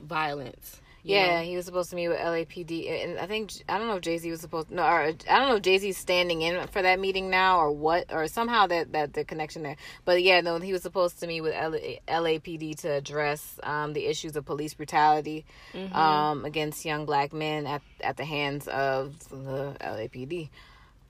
violence. 0.00 0.80
Yeah, 1.06 1.40
know? 1.40 1.44
he 1.44 1.54
was 1.54 1.66
supposed 1.66 1.90
to 1.90 1.96
meet 1.96 2.08
with 2.08 2.18
LAPD, 2.18 3.04
and 3.04 3.18
I 3.18 3.26
think 3.26 3.52
I 3.68 3.78
don't 3.78 3.88
know 3.88 3.96
if 3.96 4.02
Jay 4.02 4.16
Z 4.16 4.30
was 4.30 4.40
supposed 4.40 4.70
no, 4.70 4.82
or 4.82 5.02
I 5.02 5.12
don't 5.12 5.48
know 5.48 5.56
if 5.56 5.62
Jay 5.62 5.76
Z's 5.78 5.98
standing 5.98 6.40
in 6.42 6.66
for 6.68 6.80
that 6.80 6.98
meeting 6.98 7.28
now 7.28 7.58
or 7.58 7.70
what, 7.70 8.06
or 8.10 8.26
somehow 8.26 8.66
that 8.68 8.92
that 8.92 9.12
the 9.12 9.24
connection 9.24 9.62
there. 9.62 9.76
But 10.06 10.22
yeah, 10.22 10.40
no, 10.40 10.58
he 10.58 10.72
was 10.72 10.82
supposed 10.82 11.20
to 11.20 11.26
meet 11.26 11.42
with 11.42 11.52
LA, 11.54 11.98
LAPD 12.08 12.76
to 12.80 12.88
address 12.92 13.60
um, 13.62 13.92
the 13.92 14.06
issues 14.06 14.34
of 14.34 14.44
police 14.44 14.74
brutality 14.74 15.44
Mm-hmm. 15.74 15.94
um, 15.94 16.44
against 16.44 16.84
young 16.84 17.04
black 17.04 17.32
men 17.32 17.66
at 17.66 17.82
at 18.00 18.16
the 18.16 18.24
hands 18.24 18.68
of 18.68 19.18
the 19.28 19.76
LAPD. 19.80 20.50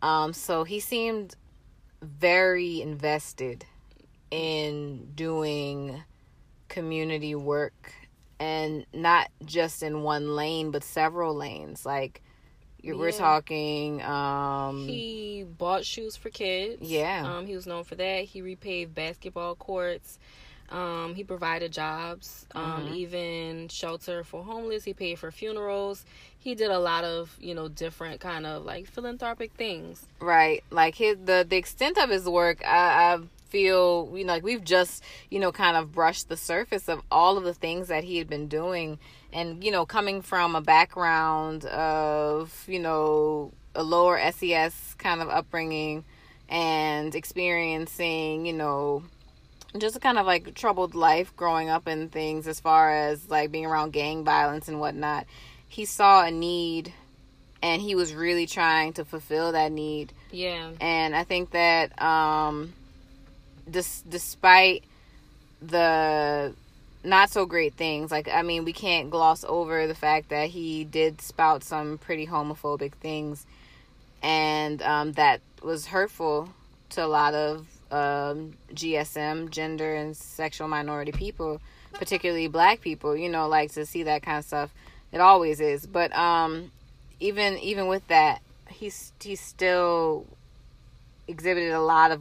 Um, 0.03 0.33
so 0.33 0.65
he 0.65 0.81
seemed 0.81 1.37
very 2.03 2.81
invested 2.81 3.65
in 4.31 5.13
doing 5.15 6.03
community 6.69 7.35
work 7.35 7.93
and 8.45 8.87
not 8.93 9.29
just 9.45 9.83
in 9.83 10.03
one 10.03 10.35
lane 10.37 10.71
but 10.71 10.83
several 10.85 11.35
lanes 11.35 11.85
like 11.87 12.21
you 12.83 12.97
we're 12.99 13.13
talking 13.13 14.03
um 14.03 14.87
He 14.87 15.45
bought 15.63 15.85
shoes 15.87 16.17
for 16.17 16.29
kids. 16.31 16.83
Yeah. 16.83 17.23
Um, 17.25 17.47
he 17.47 17.55
was 17.55 17.67
known 17.67 17.85
for 17.85 17.95
that. 17.95 18.25
He 18.25 18.43
repaved 18.43 18.93
basketball 18.95 19.55
courts. 19.55 20.19
Um, 20.71 21.15
he 21.15 21.25
provided 21.25 21.73
jobs, 21.73 22.47
um, 22.55 22.65
Mm-hmm. 22.85 22.95
even 22.95 23.69
shelter 23.69 24.25
for 24.25 24.43
homeless. 24.45 24.85
He 24.85 24.93
paid 24.95 25.19
for 25.19 25.31
funerals. 25.31 26.05
He 26.39 26.55
did 26.55 26.71
a 26.71 26.79
lot 26.79 27.05
of, 27.05 27.37
you 27.41 27.55
know, 27.55 27.69
different 27.69 28.21
kind 28.21 28.45
of 28.47 28.65
like 28.65 28.87
philanthropic 28.87 29.53
things. 29.55 30.07
right 30.21 30.63
like 30.71 30.95
his 30.97 31.17
the 31.25 31.39
the 31.49 31.57
extent 31.57 31.97
of 32.05 32.09
his 32.11 32.27
work 32.41 32.59
i 32.67 32.83
i 33.15 33.19
feel 33.55 34.11
you 34.19 34.25
know 34.25 34.33
like 34.33 34.43
we've 34.43 34.65
just 34.65 35.05
you 35.31 35.39
know 35.39 35.53
kind 35.53 35.77
of 35.77 35.93
brushed 35.93 36.29
the 36.29 36.37
surface 36.37 36.89
of 36.89 37.01
all 37.09 37.39
of 37.39 37.45
the 37.45 37.55
things 37.55 37.87
that 37.87 38.03
he 38.03 38.19
had 38.19 38.29
been 38.29 38.49
doing 38.49 38.99
and 39.33 39.63
you 39.63 39.71
know 39.71 39.87
coming 39.87 40.23
from 40.23 40.57
a 40.57 40.61
background 40.61 41.65
of 41.67 42.65
you 42.67 42.81
know 42.81 43.53
a 43.77 43.83
lower 43.85 44.19
ses 44.33 44.75
kind 44.99 45.23
of 45.23 45.29
upbringing 45.29 46.03
and 46.49 47.15
experiencing 47.15 48.45
you 48.45 48.53
know 48.53 49.05
just 49.79 49.95
a 49.97 50.01
kind 50.01 50.19
of 50.19 50.27
like 50.27 50.53
troubled 50.55 50.97
life 50.97 51.35
growing 51.37 51.69
up 51.69 51.87
and 51.87 52.11
things 52.11 52.49
as 52.49 52.59
far 52.59 52.91
as 52.91 53.29
like 53.31 53.53
being 53.53 53.67
around 53.67 53.93
gang 53.93 54.25
violence 54.25 54.67
and 54.67 54.81
whatnot 54.81 55.27
he 55.69 55.85
saw 55.85 56.25
a 56.25 56.31
need 56.33 56.93
and 57.63 57.81
he 57.81 57.95
was 57.95 58.13
really 58.13 58.47
trying 58.47 58.93
to 58.93 59.05
fulfill 59.05 59.53
that 59.53 59.71
need 59.71 60.13
Yeah. 60.33 60.71
and 60.81 61.15
i 61.15 61.23
think 61.23 61.53
that 61.53 62.01
um 62.03 62.73
dis- 63.71 64.02
despite 64.09 64.85
the 65.61 66.54
not 67.02 67.30
so 67.30 67.44
great 67.47 67.75
things 67.75 68.11
like 68.11 68.28
i 68.28 68.42
mean 68.42 68.64
we 68.64 68.73
can't 68.73 69.11
gloss 69.11 69.44
over 69.44 69.87
the 69.87 69.94
fact 69.94 70.30
that 70.30 70.49
he 70.49 70.85
did 70.85 71.21
spout 71.21 71.62
some 71.62 71.99
pretty 71.99 72.26
homophobic 72.26 72.92
things 72.94 73.47
and 74.23 74.80
um, 74.83 75.12
that 75.12 75.40
was 75.62 75.87
hurtful 75.87 76.49
to 76.88 77.04
a 77.04 77.06
lot 77.06 77.35
of 77.35 77.66
um, 77.90 78.54
gsm 78.73 79.50
gender 79.50 79.94
and 79.94 80.16
sexual 80.16 80.66
minority 80.66 81.12
people 81.12 81.61
particularly 81.92 82.49
black 82.49 82.80
people 82.80 83.16
you 83.16 83.28
know 83.28 83.49
like 83.49 83.73
to 83.73 83.87
see 83.87 84.02
that 84.02 84.23
kind 84.23 84.38
of 84.38 84.44
stuff. 84.44 84.75
It 85.12 85.21
always 85.21 85.61
is 85.61 85.87
but 85.87 86.14
um 86.16 86.73
even 87.21 87.59
even 87.59 87.87
with 87.87 88.06
that 88.09 88.40
he's 88.68 89.12
he's 89.23 89.40
still 89.40 90.26
exhibited 91.28 91.73
a 91.73 91.80
lot 91.80 92.11
of 92.11 92.21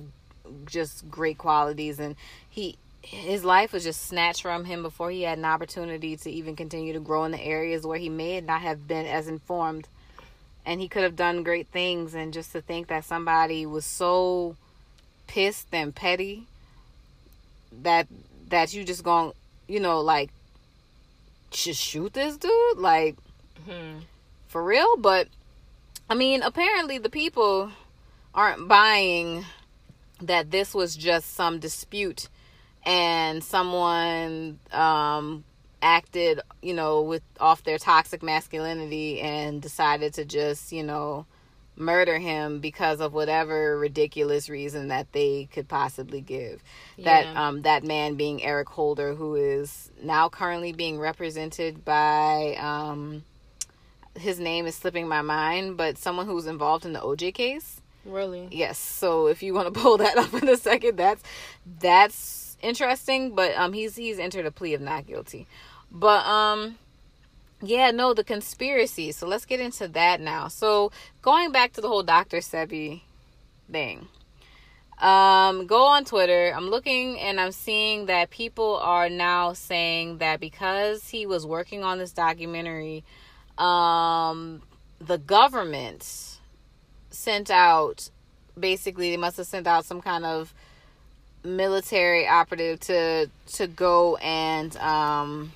just 0.65 1.09
great 1.09 1.37
qualities 1.37 1.99
and 1.99 2.15
he 2.49 2.77
his 3.01 3.43
life 3.43 3.73
was 3.73 3.83
just 3.83 4.07
snatched 4.07 4.41
from 4.41 4.63
him 4.65 4.81
before 4.81 5.11
he 5.11 5.23
had 5.23 5.37
an 5.37 5.45
opportunity 5.45 6.15
to 6.15 6.31
even 6.31 6.55
continue 6.55 6.93
to 6.93 6.99
grow 7.01 7.25
in 7.25 7.31
the 7.31 7.41
areas 7.41 7.85
where 7.85 7.99
he 7.99 8.09
may 8.09 8.39
not 8.39 8.61
have 8.61 8.87
been 8.87 9.05
as 9.05 9.27
informed. 9.27 9.87
And 10.65 10.79
he 10.79 10.87
could 10.87 11.03
have 11.03 11.17
done 11.17 11.43
great 11.43 11.67
things 11.67 12.13
and 12.15 12.31
just 12.31 12.53
to 12.53 12.61
think 12.61 12.87
that 12.87 13.03
somebody 13.03 13.65
was 13.65 13.83
so 13.85 14.55
pissed 15.27 15.67
and 15.73 15.93
petty 15.93 16.43
that 17.81 18.07
that 18.47 18.73
you 18.73 18.85
just 18.85 19.03
going 19.03 19.33
you 19.67 19.81
know 19.81 19.99
like 19.99 20.29
just 21.51 21.81
shoot 21.81 22.13
this 22.13 22.37
dude? 22.37 22.77
Like 22.77 23.17
Hmm. 23.65 23.99
for 24.47 24.63
real? 24.63 24.95
But 24.97 25.27
i 26.09 26.15
mean 26.15 26.41
apparently 26.41 26.97
the 26.97 27.09
people 27.09 27.71
aren't 28.33 28.67
buying 28.67 29.45
that 30.27 30.51
this 30.51 30.73
was 30.73 30.95
just 30.95 31.33
some 31.33 31.59
dispute 31.59 32.29
and 32.85 33.43
someone 33.43 34.59
um 34.71 35.43
acted 35.81 36.39
you 36.61 36.73
know 36.73 37.01
with 37.01 37.23
off 37.39 37.63
their 37.63 37.77
toxic 37.77 38.23
masculinity 38.23 39.19
and 39.19 39.61
decided 39.61 40.13
to 40.13 40.25
just 40.25 40.71
you 40.71 40.83
know 40.83 41.25
murder 41.75 42.19
him 42.19 42.59
because 42.59 42.99
of 43.01 43.13
whatever 43.13 43.77
ridiculous 43.77 44.49
reason 44.49 44.89
that 44.89 45.11
they 45.11 45.47
could 45.51 45.67
possibly 45.67 46.21
give. 46.21 46.63
That 46.99 47.35
um 47.35 47.61
that 47.63 47.83
man 47.83 48.15
being 48.15 48.43
Eric 48.43 48.69
Holder 48.69 49.13
who 49.13 49.35
is 49.35 49.91
now 50.01 50.29
currently 50.29 50.71
being 50.71 50.99
represented 50.99 51.83
by 51.83 52.55
um 52.59 53.23
his 54.15 54.39
name 54.39 54.67
is 54.67 54.75
slipping 54.75 55.07
my 55.07 55.21
mind 55.21 55.75
but 55.75 55.97
someone 55.97 56.27
who's 56.27 56.45
involved 56.45 56.85
in 56.85 56.93
the 56.93 56.99
OJ 56.99 57.33
case 57.33 57.81
Really? 58.05 58.47
yes 58.51 58.77
so 58.77 59.27
if 59.27 59.41
you 59.43 59.53
want 59.53 59.73
to 59.73 59.79
pull 59.79 59.97
that 59.97 60.17
up 60.17 60.33
in 60.33 60.47
a 60.49 60.57
second 60.57 60.97
that's 60.97 61.23
that's 61.79 62.57
interesting 62.61 63.35
but 63.35 63.55
um 63.55 63.73
he's 63.73 63.95
he's 63.95 64.19
entered 64.19 64.45
a 64.45 64.51
plea 64.51 64.73
of 64.73 64.81
not 64.81 65.05
guilty 65.05 65.47
but 65.91 66.25
um 66.25 66.77
yeah 67.61 67.91
no 67.91 68.13
the 68.13 68.23
conspiracy 68.23 69.11
so 69.11 69.27
let's 69.27 69.45
get 69.45 69.59
into 69.59 69.87
that 69.87 70.19
now 70.19 70.47
so 70.47 70.91
going 71.21 71.51
back 71.51 71.73
to 71.73 71.81
the 71.81 71.87
whole 71.87 72.03
dr 72.03 72.37
sebi 72.37 73.01
thing 73.71 74.07
um 74.99 75.65
go 75.65 75.85
on 75.85 76.05
twitter 76.05 76.53
i'm 76.55 76.69
looking 76.69 77.19
and 77.19 77.39
i'm 77.39 77.51
seeing 77.51 78.05
that 78.05 78.29
people 78.29 78.77
are 78.77 79.09
now 79.09 79.53
saying 79.53 80.17
that 80.19 80.39
because 80.39 81.09
he 81.09 81.25
was 81.25 81.45
working 81.45 81.83
on 81.83 81.97
this 81.97 82.11
documentary 82.11 83.03
um 83.57 84.61
the 84.99 85.17
government 85.17 86.32
sent 87.13 87.49
out 87.49 88.09
basically 88.59 89.09
they 89.09 89.17
must 89.17 89.37
have 89.37 89.47
sent 89.47 89.65
out 89.65 89.85
some 89.85 90.01
kind 90.01 90.25
of 90.25 90.53
military 91.43 92.27
operative 92.27 92.79
to 92.79 93.29
to 93.47 93.67
go 93.67 94.15
and 94.17 94.75
um 94.77 95.51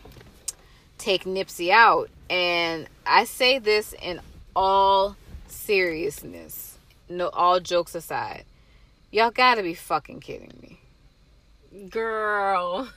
take 0.98 1.24
Nipsey 1.24 1.70
out. 1.70 2.10
And 2.30 2.88
I 3.06 3.26
say 3.26 3.60
this 3.60 3.94
in 4.02 4.20
all 4.56 5.16
seriousness 5.48 6.68
no 7.10 7.30
all 7.30 7.60
jokes 7.60 7.96
aside. 7.96 8.44
Y'all 9.12 9.32
got 9.32 9.56
to 9.56 9.64
be 9.64 9.74
fucking 9.74 10.20
kidding 10.20 10.54
me. 10.62 10.80
Girl. 11.90 12.90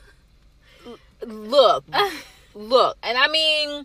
look 1.27 1.85
look 2.55 2.97
and 3.03 3.19
I 3.19 3.29
mean 3.29 3.85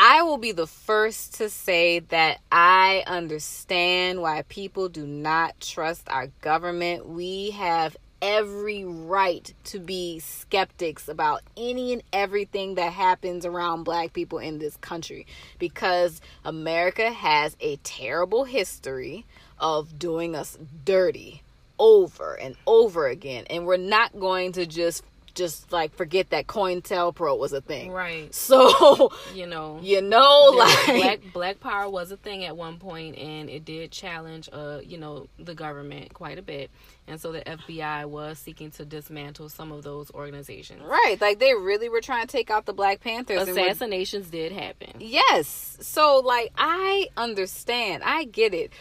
I 0.00 0.22
will 0.22 0.38
be 0.38 0.52
the 0.52 0.68
first 0.68 1.34
to 1.34 1.50
say 1.50 1.98
that 1.98 2.38
I 2.52 3.02
understand 3.08 4.22
why 4.22 4.42
people 4.42 4.88
do 4.88 5.04
not 5.04 5.58
trust 5.60 6.08
our 6.08 6.28
government. 6.40 7.08
We 7.08 7.50
have 7.50 7.96
every 8.22 8.84
right 8.84 9.52
to 9.64 9.80
be 9.80 10.20
skeptics 10.20 11.08
about 11.08 11.42
any 11.56 11.92
and 11.94 12.02
everything 12.12 12.76
that 12.76 12.92
happens 12.92 13.44
around 13.44 13.82
black 13.82 14.12
people 14.12 14.38
in 14.38 14.60
this 14.60 14.76
country 14.76 15.26
because 15.58 16.20
America 16.44 17.10
has 17.10 17.56
a 17.60 17.76
terrible 17.78 18.44
history 18.44 19.24
of 19.58 19.98
doing 19.98 20.36
us 20.36 20.56
dirty 20.84 21.42
over 21.78 22.34
and 22.34 22.56
over 22.66 23.06
again 23.06 23.44
and 23.50 23.64
we're 23.66 23.76
not 23.76 24.18
going 24.18 24.50
to 24.50 24.66
just 24.66 25.04
just 25.34 25.72
like 25.72 25.94
forget 25.94 26.30
that 26.30 26.46
COINTELPRO 26.46 27.38
was 27.38 27.52
a 27.52 27.60
thing. 27.60 27.90
Right. 27.92 28.34
So, 28.34 29.12
You 29.34 29.46
know. 29.46 29.78
you 29.82 30.00
know, 30.02 30.52
like 30.56 30.86
black 30.86 31.20
black 31.32 31.60
power 31.60 31.88
was 31.88 32.10
a 32.12 32.16
thing 32.16 32.44
at 32.44 32.56
one 32.56 32.78
point 32.78 33.16
and 33.16 33.48
it 33.48 33.64
did 33.64 33.90
challenge 33.90 34.48
uh 34.52 34.80
you 34.84 34.98
know 34.98 35.28
the 35.38 35.54
government 35.54 36.12
quite 36.14 36.38
a 36.38 36.42
bit 36.42 36.70
and 37.06 37.20
so 37.20 37.32
the 37.32 37.40
FBI 37.40 38.06
was 38.06 38.38
seeking 38.38 38.70
to 38.72 38.84
dismantle 38.84 39.48
some 39.48 39.72
of 39.72 39.82
those 39.82 40.10
organizations 40.12 40.82
right, 40.82 41.16
like 41.20 41.38
they 41.38 41.54
really 41.54 41.88
were 41.88 42.00
trying 42.00 42.26
to 42.26 42.30
take 42.30 42.50
out 42.50 42.66
the 42.66 42.72
Black 42.72 43.00
Panthers. 43.00 43.48
and 43.48 43.50
assassinations 43.50 44.28
did 44.30 44.52
happen 44.52 44.92
Yes. 44.98 45.78
So 45.80 46.18
like 46.24 46.52
I 46.56 47.08
understand. 47.16 48.02
I 48.04 48.24
get 48.24 48.54
it. 48.54 48.72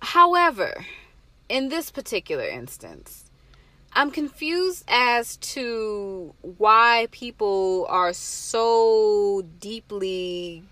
However, 0.00 0.84
in 1.48 1.68
this 1.68 1.90
particular 1.90 2.44
instance, 2.44 3.25
I'm 3.96 4.10
confused 4.10 4.84
as 4.88 5.38
to 5.38 6.34
why 6.42 7.08
people 7.12 7.86
are 7.88 8.12
so 8.12 9.42
deeply 9.58 10.62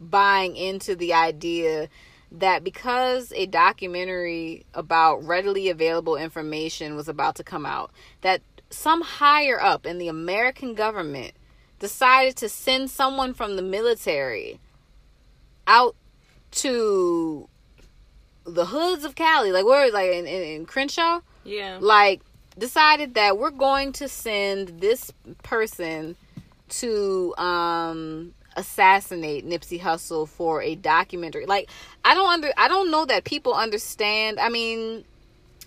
buying 0.00 0.54
into 0.54 0.94
the 0.94 1.14
idea 1.14 1.88
that 2.30 2.62
because 2.62 3.32
a 3.34 3.46
documentary 3.46 4.64
about 4.72 5.24
readily 5.24 5.68
available 5.68 6.14
information 6.14 6.94
was 6.94 7.08
about 7.08 7.34
to 7.36 7.42
come 7.44 7.66
out, 7.66 7.90
that 8.20 8.40
some 8.70 9.02
higher 9.02 9.60
up 9.60 9.84
in 9.84 9.98
the 9.98 10.06
American 10.06 10.74
government 10.74 11.32
decided 11.80 12.36
to 12.36 12.48
send 12.48 12.88
someone 12.88 13.34
from 13.34 13.56
the 13.56 13.62
military 13.62 14.60
out 15.66 15.96
to 16.52 17.48
the 18.44 18.66
hoods 18.66 19.04
of 19.04 19.16
Cali, 19.16 19.50
like 19.50 19.64
where 19.64 19.90
like 19.90 20.12
in, 20.12 20.24
in, 20.28 20.42
in 20.42 20.66
Crenshaw, 20.66 21.20
Yeah. 21.42 21.78
like 21.80 22.20
decided 22.58 23.14
that 23.14 23.38
we're 23.38 23.50
going 23.50 23.92
to 23.92 24.08
send 24.08 24.80
this 24.80 25.12
person 25.42 26.16
to 26.68 27.34
um 27.36 28.32
assassinate 28.56 29.46
Nipsey 29.46 29.80
Hussle 29.80 30.28
for 30.28 30.62
a 30.62 30.74
documentary. 30.74 31.46
Like 31.46 31.68
I 32.04 32.14
don't 32.14 32.32
under 32.32 32.52
I 32.56 32.68
don't 32.68 32.90
know 32.90 33.04
that 33.06 33.24
people 33.24 33.54
understand. 33.54 34.38
I 34.38 34.48
mean, 34.48 35.04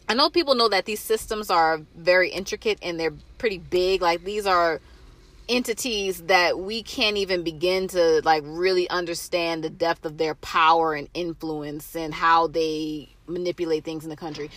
I 0.10 0.14
know 0.14 0.30
people 0.30 0.56
know 0.56 0.70
that 0.70 0.86
these 0.86 1.02
systems 1.02 1.50
are 1.50 1.82
very 1.96 2.30
intricate 2.30 2.80
and 2.82 3.00
they're 3.00 3.14
pretty 3.38 3.58
big. 3.58 4.02
Like 4.02 4.24
these 4.24 4.46
are 4.46 4.80
entities 5.50 6.24
that 6.24 6.60
we 6.60 6.84
can't 6.84 7.18
even 7.18 7.44
begin 7.44 7.88
to 7.88 8.22
like 8.24 8.44
really 8.46 8.90
understand 8.90 9.64
the 9.64 9.70
depth 9.70 10.06
of 10.06 10.18
their 10.18 10.36
power 10.36 10.94
and 10.94 11.08
influence 11.14 11.96
and 11.96 12.14
how 12.14 12.48
they 12.48 13.10
manipulate 13.28 13.84
things 13.84 14.04
in 14.04 14.10
the 14.10 14.18
country. 14.18 14.50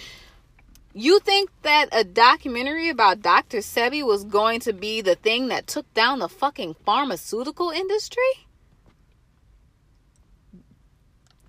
You 0.92 1.20
think 1.20 1.50
that 1.62 1.88
a 1.92 2.02
documentary 2.02 2.88
about 2.88 3.22
Dr. 3.22 3.58
Sebi 3.58 4.04
was 4.04 4.24
going 4.24 4.58
to 4.60 4.72
be 4.72 5.00
the 5.00 5.14
thing 5.14 5.48
that 5.48 5.66
took 5.68 5.92
down 5.94 6.18
the 6.18 6.28
fucking 6.28 6.74
pharmaceutical 6.84 7.70
industry? 7.70 8.22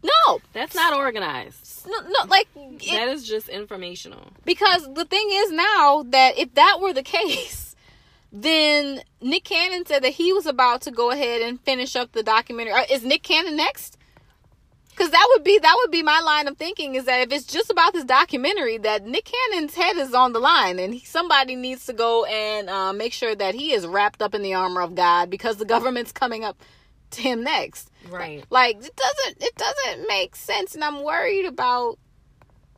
No, 0.04 0.40
That's 0.54 0.74
not 0.76 0.94
organized. 0.94 1.86
no, 1.88 2.00
no 2.02 2.26
like 2.28 2.48
it, 2.56 2.92
that 2.92 3.08
is 3.10 3.28
just 3.28 3.50
informational. 3.50 4.32
because 4.46 4.92
the 4.94 5.06
thing 5.06 5.28
is 5.32 5.52
now 5.52 6.04
that 6.10 6.38
if 6.40 6.54
that 6.56 6.80
were 6.82 6.94
the 6.94 7.04
case, 7.20 7.76
then 8.32 9.02
Nick 9.22 9.44
Cannon 9.44 9.86
said 9.86 10.04
that 10.04 10.14
he 10.14 10.34
was 10.34 10.48
about 10.48 10.82
to 10.84 10.92
go 10.92 11.12
ahead 11.12 11.42
and 11.44 11.60
finish 11.62 11.96
up 11.96 12.14
the 12.14 12.24
documentary. 12.24 12.74
Uh, 12.74 12.84
Is 12.90 13.04
Nick 13.04 13.22
Cannon 13.24 13.56
next? 13.56 13.98
Because 15.02 15.14
that 15.14 15.28
would 15.34 15.44
be 15.44 15.58
that 15.58 15.76
would 15.82 15.90
be 15.90 16.04
my 16.04 16.20
line 16.20 16.48
of 16.48 16.58
thinking 16.58 16.94
is 16.94 17.06
that 17.06 17.22
if 17.22 17.32
it's 17.32 17.52
just 17.52 17.72
about 17.72 17.92
this 17.92 18.04
documentary, 18.04 18.78
that 18.78 19.04
Nick 19.04 19.32
Cannon's 19.32 19.74
head 19.74 19.98
is 19.98 20.14
on 20.14 20.32
the 20.32 20.38
line, 20.38 20.78
and 20.78 20.94
he, 20.94 21.04
somebody 21.04 21.56
needs 21.56 21.88
to 21.88 21.94
go 21.94 22.24
and 22.26 22.70
uh, 22.70 22.94
make 22.94 23.12
sure 23.12 23.34
that 23.34 23.56
he 23.56 23.74
is 23.74 23.88
wrapped 23.88 24.22
up 24.22 24.36
in 24.36 24.44
the 24.44 24.54
armor 24.54 24.80
of 24.80 24.94
God 24.94 25.32
because 25.32 25.58
the 25.58 25.66
government's 25.74 26.12
coming 26.12 26.44
up 26.44 26.62
to 27.12 27.22
him 27.24 27.44
next. 27.44 27.90
Right. 28.12 28.46
Like 28.52 28.76
it 28.76 28.96
doesn't 28.96 29.42
it 29.42 29.56
doesn't 29.56 30.08
make 30.08 30.36
sense, 30.36 30.76
and 30.76 30.84
I'm 30.84 31.02
worried 31.02 31.48
about 31.48 31.98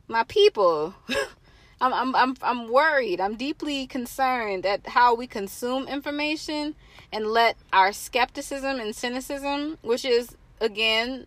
my 0.08 0.24
people. 0.24 0.94
I'm 1.82 1.92
I'm 1.92 2.16
I'm 2.16 2.36
I'm 2.40 2.72
worried. 2.72 3.20
I'm 3.20 3.36
deeply 3.36 3.86
concerned 3.86 4.64
at 4.64 4.86
how 4.86 5.14
we 5.14 5.26
consume 5.26 5.88
information 5.88 6.74
and 7.12 7.26
let 7.26 7.58
our 7.70 7.92
skepticism 7.92 8.80
and 8.80 8.96
cynicism, 8.96 9.76
which 9.82 10.06
is 10.06 10.34
again, 10.58 11.26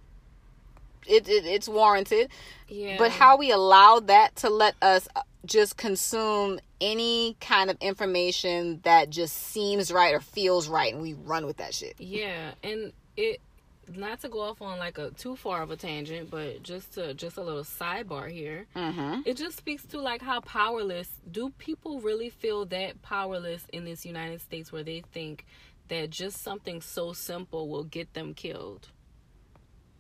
it, 1.08 1.28
it 1.28 1.46
it's 1.46 1.68
warranted, 1.70 2.30
Yeah. 2.68 2.98
but 2.98 3.12
how 3.12 3.38
we 3.38 3.52
allow 3.52 4.00
that 4.02 4.36
to 4.38 4.50
let 4.50 4.76
us 4.82 5.08
just 5.46 5.78
consume 5.78 6.60
any 6.82 7.36
kind 7.40 7.70
of 7.70 7.78
information 7.80 8.82
that 8.84 9.10
just 9.10 9.36
seems 9.36 9.92
right 9.92 10.14
or 10.14 10.20
feels 10.20 10.68
right, 10.68 10.94
and 10.94 11.02
we 11.02 11.14
run 11.14 11.46
with 11.46 11.58
that 11.58 11.74
shit. 11.74 11.96
Yeah, 12.00 12.52
and 12.64 12.92
it 13.16 13.42
not 13.96 14.20
to 14.20 14.30
go 14.30 14.42
off 14.42 14.62
on 14.62 14.78
like 14.80 14.98
a 14.98 15.12
too 15.12 15.36
far 15.36 15.62
of 15.62 15.72
a 15.72 15.78
tangent, 15.78 16.30
but 16.30 16.62
just 16.62 16.94
to 16.96 17.14
just 17.14 17.38
a 17.38 17.42
little 17.42 17.64
sidebar 17.64 18.30
here. 18.30 18.66
Mm-hmm. 18.76 19.22
It 19.26 19.38
just 19.38 19.58
speaks 19.58 19.86
to 19.86 20.02
like 20.02 20.22
how 20.22 20.42
powerless 20.42 21.08
do 21.32 21.52
people 21.58 22.02
really 22.02 22.30
feel 22.30 22.66
that 22.66 23.02
powerless 23.02 23.66
in 23.72 23.86
this 23.86 24.06
United 24.06 24.42
States 24.42 24.72
where 24.72 24.84
they 24.84 25.04
think 25.14 25.46
that 25.88 26.10
just 26.10 26.44
something 26.44 26.82
so 26.82 27.14
simple 27.14 27.70
will 27.70 27.86
get 27.86 28.14
them 28.14 28.34
killed 28.34 28.90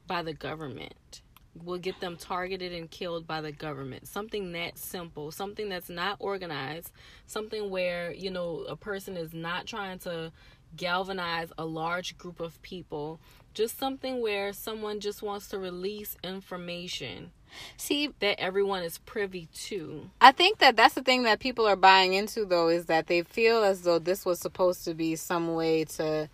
by 0.07 0.23
the 0.23 0.33
government. 0.33 1.21
Will 1.63 1.79
get 1.79 1.99
them 1.99 2.17
targeted 2.17 2.71
and 2.71 2.89
killed 2.89 3.25
by 3.25 3.41
the 3.41 3.51
government. 3.51 4.07
Something 4.07 4.51
that 4.51 4.77
simple, 4.77 5.31
something 5.31 5.69
that's 5.69 5.89
not 5.89 6.17
organized, 6.19 6.91
something 7.25 7.69
where, 7.69 8.11
you 8.11 8.29
know, 8.29 8.65
a 8.69 8.75
person 8.75 9.17
is 9.17 9.33
not 9.33 9.65
trying 9.65 9.99
to 9.99 10.31
galvanize 10.75 11.51
a 11.57 11.65
large 11.65 12.17
group 12.17 12.39
of 12.39 12.61
people. 12.61 13.19
Just 13.55 13.79
something 13.79 14.21
where 14.21 14.53
someone 14.53 14.99
just 14.99 15.23
wants 15.23 15.47
to 15.49 15.57
release 15.57 16.15
information 16.23 17.31
See, 17.77 18.13
that 18.19 18.39
everyone 18.39 18.83
is 18.83 18.97
privy 18.99 19.47
to. 19.53 20.09
I 20.21 20.31
think 20.31 20.59
that 20.59 20.75
that's 20.75 20.95
the 20.95 21.01
thing 21.01 21.23
that 21.23 21.39
people 21.39 21.67
are 21.67 21.75
buying 21.75 22.13
into, 22.13 22.45
though, 22.45 22.69
is 22.69 22.85
that 22.85 23.07
they 23.07 23.21
feel 23.21 23.63
as 23.63 23.81
though 23.81 23.99
this 23.99 24.25
was 24.25 24.39
supposed 24.39 24.83
to 24.85 24.93
be 24.93 25.15
some 25.15 25.53
way 25.55 25.85
to 25.85 26.29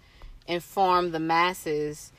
inform 0.48 1.12
the 1.12 1.20
masses. 1.20 2.12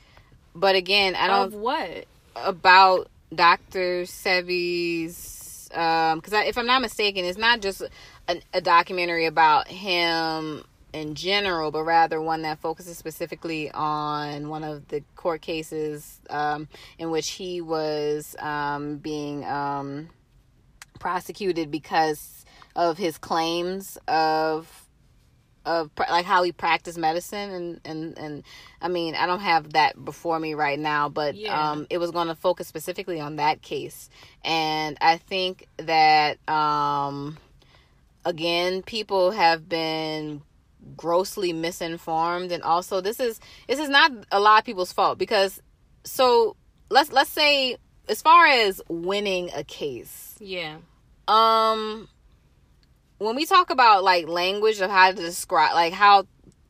But 0.55 0.75
again, 0.75 1.15
I 1.15 1.27
don't 1.27 1.47
Of 1.47 1.53
what? 1.55 2.05
about 2.35 3.09
Dr. 3.33 4.03
Sebi's 4.03 5.69
um 5.73 6.19
because 6.19 6.33
if 6.47 6.57
I'm 6.57 6.67
not 6.67 6.81
mistaken, 6.81 7.25
it's 7.25 7.37
not 7.37 7.61
just 7.61 7.83
a, 8.27 8.41
a 8.53 8.61
documentary 8.61 9.25
about 9.25 9.67
him 9.67 10.63
in 10.93 11.13
general, 11.15 11.71
but 11.71 11.83
rather 11.83 12.21
one 12.21 12.43
that 12.43 12.59
focuses 12.59 12.97
specifically 12.97 13.69
on 13.71 14.47
one 14.47 14.63
of 14.63 14.87
the 14.87 15.03
court 15.17 15.41
cases 15.41 16.21
um, 16.29 16.69
in 16.97 17.11
which 17.11 17.31
he 17.31 17.59
was 17.59 18.33
um, 18.39 18.97
being 18.97 19.43
um, 19.43 20.09
prosecuted 20.99 21.69
because 21.69 22.45
of 22.77 22.97
his 22.97 23.17
claims 23.17 23.97
of 24.07 24.84
of 25.65 25.89
like 25.97 26.25
how 26.25 26.41
we 26.43 26.51
practice 26.51 26.97
medicine 26.97 27.49
and 27.51 27.81
and 27.85 28.17
and 28.17 28.43
I 28.81 28.87
mean 28.87 29.15
I 29.15 29.25
don't 29.25 29.39
have 29.41 29.73
that 29.73 30.03
before 30.03 30.39
me 30.39 30.53
right 30.53 30.79
now 30.79 31.09
but 31.09 31.35
Yeah. 31.35 31.71
um 31.71 31.87
it 31.89 31.97
was 31.97 32.11
going 32.11 32.27
to 32.27 32.35
focus 32.35 32.67
specifically 32.67 33.19
on 33.19 33.37
that 33.37 33.61
case 33.61 34.09
and 34.43 34.97
I 35.01 35.17
think 35.17 35.67
that 35.77 36.37
um 36.47 37.37
again 38.25 38.81
people 38.83 39.31
have 39.31 39.67
been 39.67 40.41
grossly 40.95 41.51
misinformed 41.51 42.51
and 42.51 42.61
also 42.61 43.01
this 43.01 43.19
is 43.19 43.39
this 43.67 43.79
is 43.79 43.89
not 43.89 44.11
a 44.31 44.39
lot 44.39 44.59
of 44.59 44.65
people's 44.65 44.93
fault 44.93 45.17
because 45.17 45.59
so 46.03 46.55
let's 46.89 47.11
let's 47.11 47.31
say 47.31 47.77
as 48.07 48.21
far 48.21 48.45
as 48.45 48.81
winning 48.87 49.49
a 49.55 49.63
case 49.63 50.35
Yeah. 50.39 50.77
um 51.27 52.07
when 53.17 53.35
we 53.35 53.45
talk 53.45 53.69
about 53.69 54.03
like 54.03 54.27
language 54.27 54.81
of 54.81 54.89
how 54.89 55.11
to 55.11 55.15
describe 55.15 55.73
like 55.73 55.93
how 55.93 56.25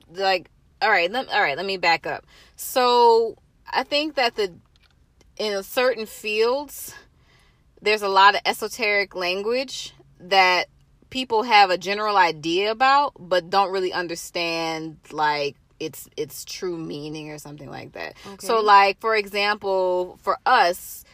like 0.10 0.49
all 0.81 0.89
right 0.89 1.12
let, 1.12 1.29
all 1.29 1.41
right 1.41 1.58
let 1.58 1.65
me 1.65 1.77
back 1.77 2.05
up. 2.05 2.25
So 2.55 3.38
i 3.71 3.84
think 3.84 4.15
that 4.15 4.36
the 4.36 4.53
in 5.38 5.63
certain 5.63 6.05
fields 6.05 6.93
there's 7.81 8.01
a 8.01 8.08
lot 8.08 8.36
of 8.36 8.41
esoteric 8.45 9.15
language 9.15 9.93
that 10.19 10.67
people 11.10 11.43
have 11.43 11.69
a 11.69 11.77
general 11.77 12.17
idea 12.17 12.71
about 12.71 13.13
but 13.19 13.49
don't 13.49 13.71
really 13.71 13.93
understand 13.93 14.97
like 15.12 15.55
its 15.79 16.10
its 16.17 16.43
true 16.45 16.77
meaning 16.77 17.31
or 17.31 17.38
something 17.38 17.69
like 17.69 17.93
that. 17.93 18.15
So 18.39 18.60
like 18.62 18.99
for 18.99 19.15
example 19.15 20.19
for 20.21 20.38
us 20.45 21.04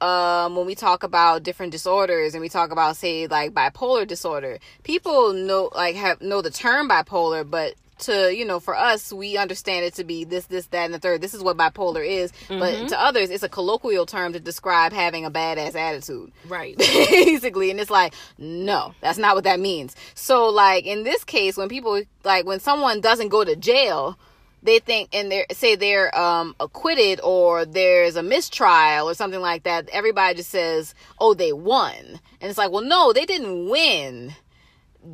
um 0.00 0.56
when 0.56 0.66
we 0.66 0.74
talk 0.74 1.02
about 1.02 1.42
different 1.42 1.72
disorders 1.72 2.34
and 2.34 2.40
we 2.40 2.48
talk 2.48 2.70
about 2.70 2.96
say 2.96 3.26
like 3.26 3.52
bipolar 3.52 4.06
disorder 4.06 4.58
people 4.82 5.32
know 5.32 5.70
like 5.74 5.96
have 5.96 6.20
know 6.20 6.42
the 6.42 6.50
term 6.50 6.88
bipolar 6.88 7.48
but 7.48 7.74
to 8.00 8.34
you 8.34 8.44
know 8.44 8.58
for 8.58 8.74
us 8.74 9.12
we 9.12 9.36
understand 9.36 9.84
it 9.84 9.94
to 9.94 10.04
be 10.04 10.24
this 10.24 10.46
this 10.46 10.66
that 10.66 10.84
and 10.86 10.94
the 10.94 10.98
third. 10.98 11.20
This 11.20 11.34
is 11.34 11.42
what 11.42 11.56
bipolar 11.56 12.06
is. 12.06 12.32
But 12.48 12.88
to 12.88 13.00
others 13.00 13.30
it's 13.30 13.42
a 13.42 13.48
colloquial 13.48 14.06
term 14.06 14.32
to 14.32 14.40
describe 14.40 14.92
having 14.92 15.24
a 15.24 15.30
badass 15.30 15.74
attitude. 15.74 16.32
Right. 16.48 16.76
basically 16.78 17.70
and 17.70 17.78
it's 17.78 17.90
like 17.90 18.14
no 18.38 18.94
that's 19.00 19.18
not 19.18 19.34
what 19.34 19.44
that 19.44 19.60
means. 19.60 19.94
So 20.14 20.48
like 20.48 20.86
in 20.86 21.04
this 21.04 21.24
case 21.24 21.56
when 21.56 21.68
people 21.68 22.02
like 22.24 22.46
when 22.46 22.60
someone 22.60 23.00
doesn't 23.00 23.28
go 23.28 23.44
to 23.44 23.54
jail 23.54 24.18
they 24.62 24.78
think 24.78 25.08
and 25.14 25.30
they 25.30 25.46
say 25.52 25.74
they're 25.74 26.16
um 26.18 26.54
acquitted 26.60 27.20
or 27.22 27.64
there's 27.64 28.16
a 28.16 28.22
mistrial 28.22 29.08
or 29.08 29.14
something 29.14 29.40
like 29.40 29.62
that 29.62 29.88
everybody 29.90 30.34
just 30.34 30.50
says 30.50 30.94
oh 31.18 31.34
they 31.34 31.52
won. 31.52 31.94
And 32.40 32.48
it's 32.48 32.58
like 32.58 32.70
well 32.70 32.84
no 32.84 33.12
they 33.12 33.26
didn't 33.26 33.68
win. 33.68 34.34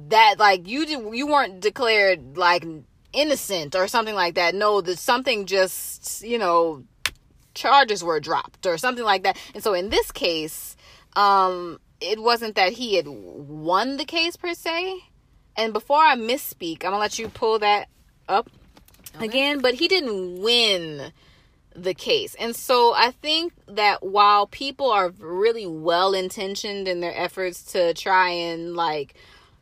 That 0.09 0.37
like 0.39 0.67
you 0.67 0.85
did, 0.85 1.15
you 1.15 1.27
weren't 1.27 1.61
declared 1.61 2.37
like 2.37 2.67
innocent 3.13 3.75
or 3.77 3.87
something 3.87 4.15
like 4.15 4.35
that. 4.35 4.55
No 4.55 4.81
that 4.81 4.99
something 4.99 5.47
just 5.47 6.23
you 6.23 6.39
know 6.39 6.85
charges 7.55 8.05
were 8.05 8.21
dropped 8.21 8.67
or 8.67 8.77
something 8.77 9.05
like 9.05 9.23
that. 9.23 9.39
And 9.55 9.63
so 9.63 9.75
in 9.75 9.91
this 9.91 10.11
case 10.11 10.77
um 11.15 11.79
it 12.01 12.21
wasn't 12.21 12.57
that 12.57 12.73
he 12.73 12.97
had 12.97 13.07
won 13.09 13.97
the 13.97 14.05
case 14.05 14.37
per 14.37 14.55
se. 14.55 14.99
And 15.57 15.73
before 15.73 16.03
i 16.03 16.17
misspeak 16.17 16.85
i'm 16.85 16.91
gonna 16.91 16.99
let 16.99 17.19
you 17.19 17.29
pull 17.29 17.61
that 17.61 17.89
up 18.29 18.51
again 19.21 19.61
but 19.61 19.75
he 19.75 19.89
didn't 19.89 20.41
win 20.41 21.13
the 21.77 21.95
case. 21.95 22.35
And 22.37 22.57
so 22.57 22.95
I 22.95 23.11
think 23.11 23.53
that 23.69 24.03
while 24.03 24.47
people 24.47 24.91
are 24.91 25.11
really 25.19 25.67
well 25.67 26.15
intentioned 26.15 26.89
in 26.89 27.01
their 27.01 27.17
efforts 27.17 27.63
to 27.73 27.95
try 27.95 28.31
and 28.31 28.75
like 28.75 29.15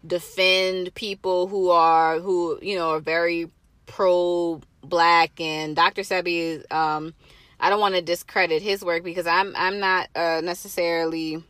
defend 0.07 0.95
people 0.95 1.49
who 1.49 1.71
are 1.71 2.21
who 2.21 2.59
you 2.63 2.77
know 2.77 2.91
are 2.91 3.01
very 3.01 3.51
pro 3.87 4.61
black 4.83 5.41
and 5.41 5.75
Dr. 5.75 6.03
Sebi 6.03 6.71
um 6.73 7.15
I 7.59 7.71
don't 7.71 7.81
want 7.81 7.95
to 7.95 8.03
discredit 8.03 8.63
his 8.63 8.85
work 8.85 9.03
because 9.03 9.27
I'm 9.27 9.55
I'm 9.57 9.81
not 9.81 10.09
uh, 10.15 10.41
necessarily 10.45 11.43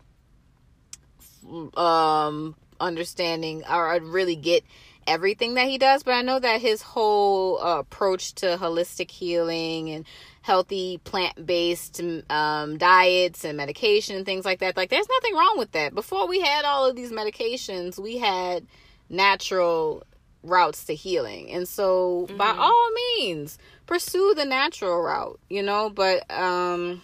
um 1.77 2.55
understanding 2.81 3.64
or 3.69 3.88
I 3.88 3.97
really 3.97 4.37
get 4.37 4.64
everything 5.07 5.55
that 5.55 5.67
he 5.67 5.79
does, 5.79 6.03
but 6.03 6.12
I 6.12 6.23
know 6.23 6.38
that 6.38 6.61
his 6.61 6.83
whole 6.83 7.62
uh, 7.62 7.79
approach 7.79 8.35
to 8.37 8.57
holistic 8.59 9.11
healing 9.11 9.90
and 9.90 10.05
healthy 10.43 10.99
plant-based 11.05 12.03
um, 12.29 12.77
diets 12.77 13.45
and 13.45 13.57
medication 13.57 14.17
and 14.17 14.27
things 14.27 14.45
like 14.45 14.59
that 14.59 14.77
like 14.77 14.90
there's 14.90 15.09
nothing 15.09 15.35
wrong 15.35 15.55
with 15.57 15.73
that. 15.73 15.95
Before 15.95 16.29
we 16.29 16.40
had 16.40 16.67
all 16.67 16.85
of 16.85 16.95
these 16.95 17.12
medications 17.12 17.99
we 17.99 18.19
had 18.19 18.67
natural 19.09 20.03
routes 20.43 20.85
to 20.85 20.95
healing. 20.95 21.51
And 21.51 21.67
so 21.67 22.27
mm-hmm. 22.29 22.37
by 22.37 22.51
all 22.51 22.90
means 23.17 23.57
pursue 23.87 24.35
the 24.37 24.45
natural 24.45 25.01
route 25.01 25.40
you 25.49 25.62
know 25.62 25.88
but 25.88 26.31
um 26.31 27.01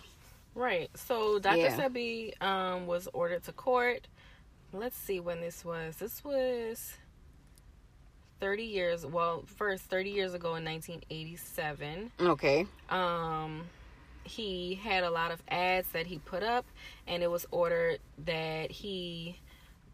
right. 0.54 0.90
So 0.94 1.38
dr 1.38 1.56
yeah. 1.56 1.76
sebi 1.78 2.42
um 2.42 2.86
was 2.86 3.08
ordered 3.14 3.44
to 3.44 3.52
court. 3.52 4.06
Let's 4.72 4.96
see 4.96 5.18
when 5.18 5.40
this 5.40 5.64
was. 5.64 5.96
This 5.96 6.22
was 6.22 6.92
30 8.40 8.62
years 8.64 9.06
well 9.06 9.44
first 9.46 9.84
30 9.84 10.10
years 10.10 10.34
ago 10.34 10.56
in 10.56 10.64
1987 10.64 12.10
okay. 12.20 12.66
um 12.88 13.62
he 14.24 14.74
had 14.74 15.04
a 15.04 15.10
lot 15.10 15.30
of 15.30 15.42
ads 15.48 15.88
that 15.92 16.06
he 16.06 16.18
put 16.18 16.42
up 16.42 16.64
and 17.06 17.22
it 17.22 17.30
was 17.30 17.46
ordered 17.50 17.98
that 18.24 18.70
he 18.70 19.38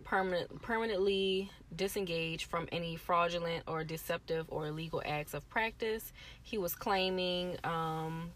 permanent 0.07 0.63
permanently 0.63 1.51
disengage 1.75 2.45
from 2.45 2.69
any 2.71 2.97
fraudulent 2.97 3.65
or 3.67 3.83
deceptive 3.83 4.47
or 4.49 4.69
illegal 4.69 5.03
acts 5.05 5.35
of 5.35 5.47
practice. 5.49 6.13
He 6.43 6.57
was 6.59 6.75
claiming 6.75 7.59
um 7.65 8.31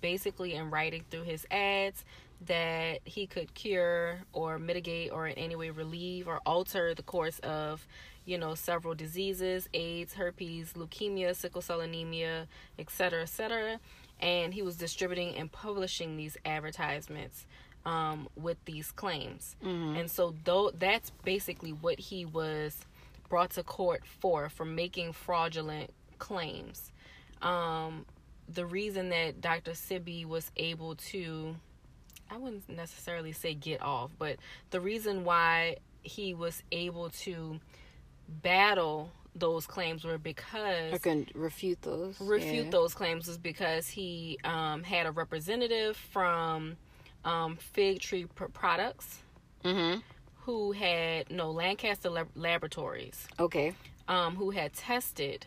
basically 0.00 0.54
in 0.54 0.70
writing 0.70 1.04
through 1.10 1.24
his 1.24 1.46
ads 1.50 2.04
that 2.42 3.00
he 3.04 3.26
could 3.26 3.54
cure 3.54 4.18
or 4.32 4.58
mitigate 4.58 5.12
or 5.12 5.26
in 5.26 5.38
any 5.38 5.56
way 5.56 5.70
relieve 5.70 6.28
or 6.28 6.40
alter 6.44 6.94
the 6.94 7.02
course 7.02 7.38
of 7.40 7.86
you 8.24 8.38
know, 8.38 8.54
several 8.54 8.94
diseases 8.94 9.68
AIDS, 9.74 10.14
herpes, 10.14 10.72
leukemia, 10.74 11.34
sickle 11.34 11.60
cell 11.60 11.80
anemia, 11.80 12.46
etc., 12.78 13.22
etc. 13.22 13.80
And 14.20 14.54
he 14.54 14.62
was 14.62 14.76
distributing 14.76 15.36
and 15.36 15.50
publishing 15.50 16.16
these 16.16 16.36
advertisements 16.44 17.46
um, 17.84 18.28
with 18.36 18.56
these 18.64 18.90
claims. 18.92 19.56
Mm-hmm. 19.62 19.96
And 19.96 20.10
so, 20.10 20.34
though, 20.44 20.70
that's 20.70 21.10
basically 21.24 21.72
what 21.72 21.98
he 21.98 22.24
was 22.24 22.86
brought 23.28 23.50
to 23.50 23.62
court 23.62 24.02
for, 24.06 24.48
for 24.48 24.64
making 24.64 25.12
fraudulent 25.12 25.90
claims. 26.18 26.92
Um, 27.42 28.06
the 28.48 28.64
reason 28.64 29.10
that 29.10 29.40
Dr. 29.40 29.72
Sebi 29.72 30.24
was 30.24 30.50
able 30.56 30.94
to, 30.96 31.56
I 32.34 32.36
wouldn't 32.36 32.68
necessarily 32.68 33.32
say 33.32 33.54
get 33.54 33.80
off, 33.80 34.10
but 34.18 34.38
the 34.70 34.80
reason 34.80 35.24
why 35.24 35.76
he 36.02 36.34
was 36.34 36.62
able 36.72 37.10
to 37.10 37.60
battle 38.28 39.10
those 39.36 39.66
claims 39.66 40.04
were 40.04 40.18
because 40.18 40.92
I 40.92 40.98
can 40.98 41.28
refute 41.34 41.82
those. 41.82 42.20
Refute 42.20 42.66
yeah. 42.66 42.70
those 42.70 42.94
claims 42.94 43.28
was 43.28 43.38
because 43.38 43.86
he 43.86 44.38
um, 44.42 44.82
had 44.82 45.06
a 45.06 45.12
representative 45.12 45.96
from 45.96 46.76
um, 47.24 47.56
Fig 47.56 48.00
Tree 48.00 48.26
Products 48.52 49.20
mm-hmm. 49.64 50.00
who 50.42 50.72
had 50.72 51.30
no 51.30 51.50
Lancaster 51.52 52.10
Lab- 52.10 52.36
Laboratories. 52.36 53.28
Okay. 53.38 53.74
Um, 54.08 54.34
who 54.36 54.50
had 54.50 54.72
tested 54.72 55.46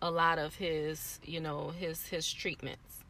a 0.00 0.10
lot 0.10 0.38
of 0.38 0.54
his, 0.54 1.18
you 1.24 1.40
know, 1.40 1.72
his 1.78 2.06
his 2.06 2.32
treatments, 2.32 3.04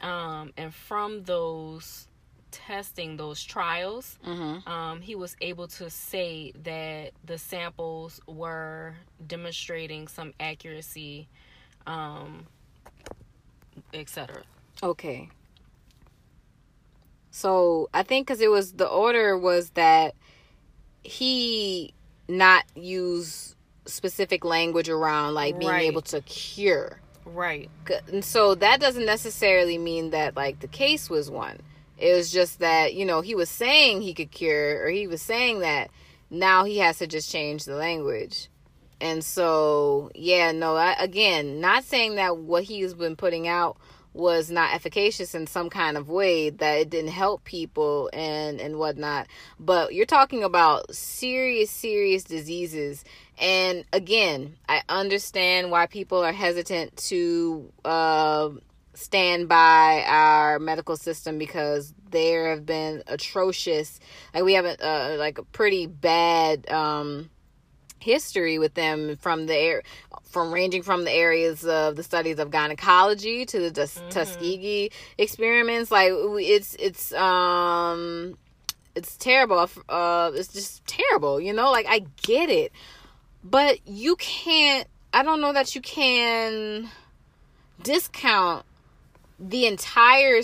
um, 0.00 0.52
and 0.56 0.74
from 0.74 1.22
those 1.22 2.08
testing 2.54 3.16
those 3.16 3.42
trials, 3.42 4.18
mm-hmm. 4.24 4.66
um, 4.68 5.00
he 5.00 5.16
was 5.16 5.36
able 5.40 5.66
to 5.66 5.90
say 5.90 6.52
that 6.62 7.10
the 7.24 7.36
samples 7.36 8.20
were 8.26 8.94
demonstrating 9.26 10.06
some 10.06 10.32
accuracy, 10.38 11.28
um, 11.86 12.46
etc. 13.92 14.42
Okay. 14.82 15.28
So 17.32 17.90
I 17.92 18.04
think 18.04 18.28
because 18.28 18.40
it 18.40 18.50
was 18.50 18.72
the 18.72 18.86
order 18.86 19.36
was 19.36 19.70
that 19.70 20.14
he 21.02 21.92
not 22.28 22.64
use 22.76 23.56
specific 23.86 24.44
language 24.44 24.88
around 24.88 25.34
like 25.34 25.58
being 25.58 25.70
right. 25.70 25.86
able 25.86 26.02
to 26.02 26.20
cure. 26.22 27.00
Right. 27.26 27.68
And 28.06 28.24
so 28.24 28.54
that 28.54 28.80
doesn't 28.80 29.04
necessarily 29.04 29.78
mean 29.78 30.10
that 30.10 30.36
like 30.36 30.60
the 30.60 30.68
case 30.68 31.10
was 31.10 31.28
won 31.30 31.58
it 32.04 32.14
was 32.14 32.30
just 32.30 32.58
that, 32.58 32.92
you 32.92 33.06
know, 33.06 33.22
he 33.22 33.34
was 33.34 33.48
saying 33.48 34.02
he 34.02 34.12
could 34.12 34.30
cure, 34.30 34.84
or 34.84 34.90
he 34.90 35.06
was 35.06 35.22
saying 35.22 35.60
that 35.60 35.88
now 36.28 36.64
he 36.64 36.76
has 36.76 36.98
to 36.98 37.06
just 37.06 37.32
change 37.32 37.64
the 37.64 37.76
language. 37.76 38.50
And 39.00 39.24
so, 39.24 40.10
yeah, 40.14 40.52
no, 40.52 40.76
I, 40.76 40.96
again, 40.98 41.60
not 41.60 41.82
saying 41.82 42.16
that 42.16 42.36
what 42.36 42.64
he's 42.64 42.92
been 42.92 43.16
putting 43.16 43.48
out 43.48 43.78
was 44.12 44.50
not 44.50 44.74
efficacious 44.74 45.34
in 45.34 45.46
some 45.46 45.70
kind 45.70 45.96
of 45.96 46.10
way 46.10 46.50
that 46.50 46.74
it 46.74 46.90
didn't 46.90 47.10
help 47.10 47.42
people 47.42 48.08
and 48.12 48.60
and 48.60 48.78
whatnot 48.78 49.26
but 49.58 49.92
you're 49.92 50.06
talking 50.06 50.44
about 50.44 50.94
serious 50.94 51.68
serious 51.68 52.22
diseases 52.22 53.04
and 53.40 53.84
again 53.92 54.54
i 54.68 54.80
understand 54.88 55.72
why 55.72 55.84
people 55.86 56.22
are 56.22 56.30
hesitant 56.30 56.96
to 56.96 57.72
uh 57.84 58.50
stand 58.94 59.48
by 59.48 60.04
our 60.06 60.58
medical 60.58 60.96
system 60.96 61.38
because 61.38 61.92
there 62.10 62.50
have 62.50 62.64
been 62.64 63.02
atrocious 63.06 63.98
like 64.32 64.44
we 64.44 64.54
have 64.54 64.64
a 64.64 64.86
uh, 64.86 65.16
like 65.18 65.38
a 65.38 65.42
pretty 65.42 65.86
bad 65.86 66.70
um 66.70 67.28
history 68.04 68.58
with 68.58 68.74
them 68.74 69.16
from 69.16 69.46
the 69.46 69.56
air 69.56 69.82
from 70.34 70.52
ranging 70.52 70.82
from 70.82 71.04
the 71.04 71.12
areas 71.12 71.64
of 71.64 71.96
the 71.96 72.02
studies 72.02 72.38
of 72.38 72.50
gynecology 72.50 73.46
to 73.46 73.70
the 73.70 73.70
mm-hmm. 73.70 74.08
Tuskegee 74.10 74.90
experiments. 75.16 75.90
Like 75.90 76.10
it's 76.12 76.74
it's 76.74 77.12
um 77.14 78.36
it's 78.94 79.16
terrible. 79.16 79.70
Uh 79.88 80.32
it's 80.34 80.52
just 80.52 80.84
terrible 80.86 81.40
you 81.40 81.52
know? 81.52 81.70
Like 81.70 81.86
I 81.88 82.04
get 82.22 82.50
it. 82.50 82.72
But 83.42 83.86
you 83.86 84.16
can't 84.16 84.86
I 85.12 85.22
don't 85.22 85.40
know 85.40 85.52
that 85.52 85.74
you 85.74 85.80
can 85.80 86.90
discount 87.82 88.66
the 89.48 89.66
entire 89.66 90.40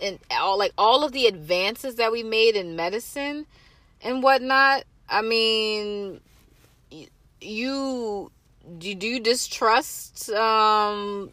and 0.00 0.18
all 0.30 0.58
like 0.58 0.72
all 0.78 1.04
of 1.04 1.12
the 1.12 1.26
advances 1.26 1.96
that 1.96 2.12
we 2.12 2.22
made 2.22 2.54
in 2.54 2.76
medicine 2.76 3.46
and 4.02 4.22
whatnot 4.22 4.84
i 5.08 5.22
mean 5.22 6.20
you 7.40 8.30
do 8.78 8.88
you 8.88 9.20
distrust 9.20 10.30
um 10.30 11.30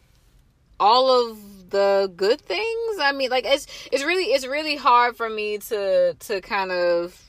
all 0.78 1.30
of 1.30 1.70
the 1.70 2.12
good 2.16 2.40
things? 2.40 2.98
I 3.00 3.12
mean 3.12 3.30
like 3.30 3.44
it's 3.46 3.66
it's 3.92 4.04
really 4.04 4.24
it's 4.24 4.46
really 4.46 4.76
hard 4.76 5.16
for 5.16 5.28
me 5.28 5.58
to 5.58 6.14
to 6.14 6.40
kind 6.40 6.70
of 6.70 7.20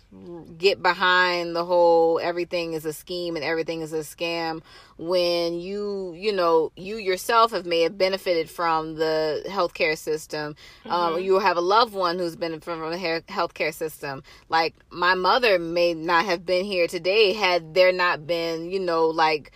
get 0.57 0.81
behind 0.81 1.53
the 1.53 1.65
whole 1.65 2.17
everything 2.19 2.71
is 2.71 2.85
a 2.85 2.93
scheme 2.93 3.35
and 3.35 3.43
everything 3.43 3.81
is 3.81 3.91
a 3.91 3.99
scam 3.99 4.61
when 4.97 5.59
you 5.59 6.13
you 6.15 6.31
know 6.31 6.71
you 6.77 6.95
yourself 6.95 7.51
have 7.51 7.65
may 7.65 7.81
have 7.81 7.97
benefited 7.97 8.49
from 8.49 8.77
um, 8.77 8.95
the 8.95 9.43
healthcare 9.47 9.97
system 9.97 10.55
mm-hmm. 10.85 10.91
um, 10.91 11.19
you 11.19 11.39
have 11.39 11.57
a 11.57 11.61
loved 11.61 11.93
one 11.93 12.17
who's 12.17 12.37
benefited 12.37 12.63
from 12.63 12.89
the 12.89 13.23
healthcare 13.27 13.73
system 13.73 14.23
like 14.47 14.73
my 14.89 15.13
mother 15.13 15.59
may 15.59 15.93
not 15.93 16.23
have 16.23 16.45
been 16.45 16.63
here 16.63 16.87
today 16.87 17.33
had 17.33 17.73
there 17.73 17.91
not 17.91 18.25
been 18.25 18.71
you 18.71 18.79
know 18.79 19.07
like 19.07 19.51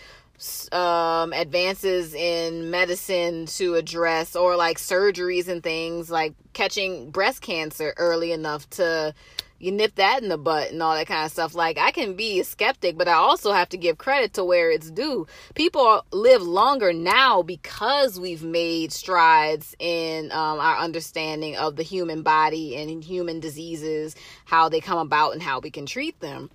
um, 0.71 1.33
advances 1.33 2.15
in 2.15 2.71
medicine 2.71 3.45
to 3.45 3.75
address 3.75 4.35
or 4.35 4.55
like 4.55 4.77
surgeries 4.79 5.47
and 5.47 5.61
things 5.61 6.09
like 6.09 6.33
catching 6.53 7.11
breast 7.11 7.41
cancer 7.41 7.93
early 7.97 8.31
enough 8.31 8.67
to 8.71 9.13
you 9.62 9.71
nip 9.71 9.95
that 9.95 10.24
in 10.24 10.30
the 10.30 10.38
butt 10.38 10.71
and 10.71 10.82
all 10.84 10.95
that 10.95 11.08
kind 11.08 11.26
of 11.26 11.32
stuff. 11.32 11.56
Like 11.56 11.78
I 11.78 11.91
can 11.91 12.15
be 12.15 12.39
a 12.39 12.43
skeptic, 12.43 12.97
but 12.97 13.08
I 13.08 13.13
also 13.13 13.52
have 13.54 13.69
to 13.69 13.78
give 13.78 13.97
credit 13.97 14.34
to 14.34 14.43
where 14.43 14.71
it's 14.71 14.91
due. 14.91 15.28
People 15.56 16.06
live 16.12 16.41
longer 16.41 16.93
now 16.93 17.43
because 17.43 18.19
we've 18.19 18.43
made 18.43 18.91
strides 18.91 19.76
in 19.80 20.32
um, 20.32 20.60
our 20.60 20.78
understanding 20.78 21.56
of 21.58 21.76
the 21.76 21.84
human 21.84 22.24
body 22.24 22.76
and 22.76 23.04
human 23.04 23.39
diseases, 23.39 24.15
how 24.45 24.69
they 24.69 24.82
come 24.82 24.97
about, 24.97 25.34
and 25.34 25.43
how 25.43 25.60
we 25.60 25.71
can 25.71 25.86
treat 25.86 26.19
them. 26.21 26.50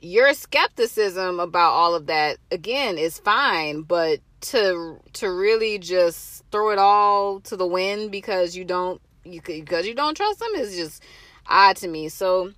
your 0.00 0.32
skepticism 0.34 1.40
about 1.40 1.72
all 1.72 1.94
of 1.94 2.06
that 2.06 2.38
again 2.50 2.98
is 2.98 3.18
fine, 3.18 3.82
but 3.82 4.20
to 4.40 4.98
to 5.14 5.28
really 5.32 5.78
just 5.78 6.44
throw 6.52 6.70
it 6.70 6.78
all 6.78 7.40
to 7.40 7.56
the 7.56 7.66
wind 7.66 8.10
because 8.12 8.56
you 8.56 8.64
don't 8.64 9.00
you 9.24 9.40
because 9.44 9.86
you 9.86 9.94
don't 9.94 10.16
trust 10.16 10.38
them 10.38 10.50
is 10.56 10.76
just 10.76 11.02
odd 11.48 11.76
to 11.76 11.88
me. 11.88 12.08
So 12.08 12.52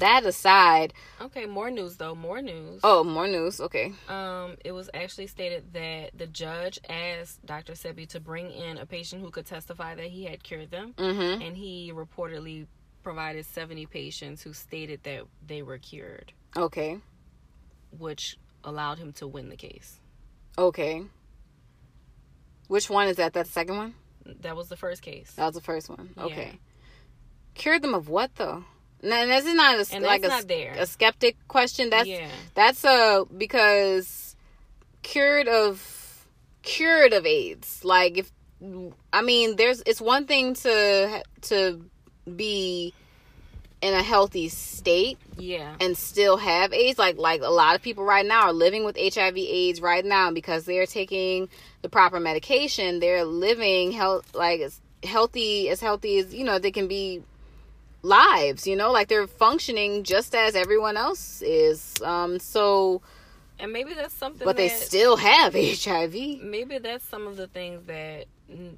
that 0.00 0.24
aside, 0.24 0.92
okay, 1.20 1.46
more 1.46 1.70
news 1.70 1.96
though, 1.96 2.14
more 2.14 2.42
news. 2.42 2.80
Oh, 2.82 3.04
more 3.04 3.28
news. 3.28 3.60
Okay. 3.60 3.92
Um, 4.08 4.56
it 4.64 4.72
was 4.72 4.90
actually 4.92 5.28
stated 5.28 5.72
that 5.74 6.10
the 6.16 6.26
judge 6.26 6.78
asked 6.88 7.44
Dr. 7.46 7.74
Sebi 7.74 8.08
to 8.08 8.20
bring 8.20 8.50
in 8.50 8.78
a 8.78 8.86
patient 8.86 9.22
who 9.22 9.30
could 9.30 9.46
testify 9.46 9.94
that 9.94 10.06
he 10.06 10.24
had 10.24 10.42
cured 10.42 10.70
them, 10.70 10.94
mm-hmm. 10.96 11.42
and 11.42 11.56
he 11.56 11.92
reportedly 11.94 12.66
provided 13.02 13.46
70 13.46 13.86
patients 13.86 14.42
who 14.42 14.52
stated 14.52 15.04
that 15.04 15.22
they 15.46 15.62
were 15.62 15.78
cured. 15.78 16.32
Okay. 16.56 16.98
Which 17.96 18.36
allowed 18.64 18.98
him 18.98 19.12
to 19.14 19.28
win 19.28 19.48
the 19.48 19.56
case. 19.56 20.00
Okay. 20.58 21.04
Which 22.66 22.90
one 22.90 23.06
is 23.06 23.16
that? 23.18 23.34
That 23.34 23.46
second 23.46 23.76
one? 23.76 23.94
That 24.40 24.56
was 24.56 24.68
the 24.68 24.76
first 24.76 25.02
case. 25.02 25.32
That 25.36 25.46
was 25.46 25.54
the 25.54 25.60
first 25.60 25.88
one. 25.88 26.10
Okay. 26.18 26.50
Yeah. 26.52 26.58
Cured 27.56 27.82
them 27.82 27.94
of 27.94 28.08
what 28.08 28.34
though? 28.36 28.64
And 29.02 29.30
this 29.30 29.44
is 29.44 29.54
not 29.54 29.74
a, 29.76 29.94
and 29.94 30.04
like 30.04 30.24
a, 30.24 30.28
not 30.28 30.50
a 30.50 30.86
skeptic 30.86 31.36
question. 31.48 31.90
That's 31.90 32.08
yeah. 32.08 32.28
that's 32.54 32.84
a 32.84 33.24
because 33.36 34.36
cured 35.02 35.48
of 35.48 36.26
cured 36.62 37.12
of 37.12 37.24
AIDS. 37.24 37.84
Like 37.84 38.18
if 38.18 38.32
I 39.12 39.22
mean, 39.22 39.56
there's 39.56 39.82
it's 39.86 40.00
one 40.00 40.26
thing 40.26 40.54
to 40.54 41.22
to 41.42 41.84
be 42.34 42.94
in 43.82 43.92
a 43.92 44.02
healthy 44.02 44.48
state 44.48 45.18
yeah 45.36 45.74
and 45.80 45.96
still 45.98 46.38
have 46.38 46.72
aids 46.72 46.98
like 46.98 47.18
like 47.18 47.42
a 47.42 47.50
lot 47.50 47.74
of 47.76 47.82
people 47.82 48.04
right 48.04 48.24
now 48.24 48.44
are 48.44 48.52
living 48.52 48.84
with 48.84 48.96
hiv 48.96 49.36
aids 49.36 49.82
right 49.82 50.04
now 50.04 50.30
because 50.30 50.64
they're 50.64 50.86
taking 50.86 51.46
the 51.82 51.88
proper 51.88 52.18
medication 52.18 53.00
they're 53.00 53.24
living 53.24 53.92
health 53.92 54.34
like 54.34 54.60
as 54.60 54.80
healthy 55.04 55.68
as 55.68 55.78
healthy 55.78 56.18
as 56.18 56.34
you 56.34 56.42
know 56.42 56.58
they 56.58 56.70
can 56.70 56.88
be 56.88 57.22
lives 58.06 58.66
you 58.66 58.76
know 58.76 58.90
like 58.92 59.08
they're 59.08 59.26
functioning 59.26 60.02
just 60.02 60.34
as 60.34 60.54
everyone 60.54 60.96
else 60.96 61.42
is 61.42 61.94
um 62.02 62.38
so 62.38 63.02
and 63.58 63.72
maybe 63.72 63.94
that's 63.94 64.14
something 64.14 64.44
but 64.44 64.56
that, 64.56 64.62
they 64.62 64.68
still 64.68 65.16
have 65.16 65.54
hiv 65.84 66.14
maybe 66.42 66.78
that's 66.78 67.04
some 67.04 67.26
of 67.26 67.36
the 67.36 67.46
things 67.46 67.82
that 67.86 68.26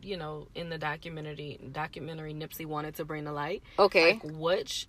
you 0.03 0.17
know 0.17 0.47
in 0.55 0.71
the 0.71 0.79
documentary 0.79 1.59
documentary 1.73 2.33
nipsey 2.33 2.67
wanted 2.67 2.95
to 2.97 3.05
bring 3.05 3.25
to 3.25 3.33
light. 3.33 3.63
Okay. 3.79 4.15
Like 4.15 4.23
which 4.25 4.89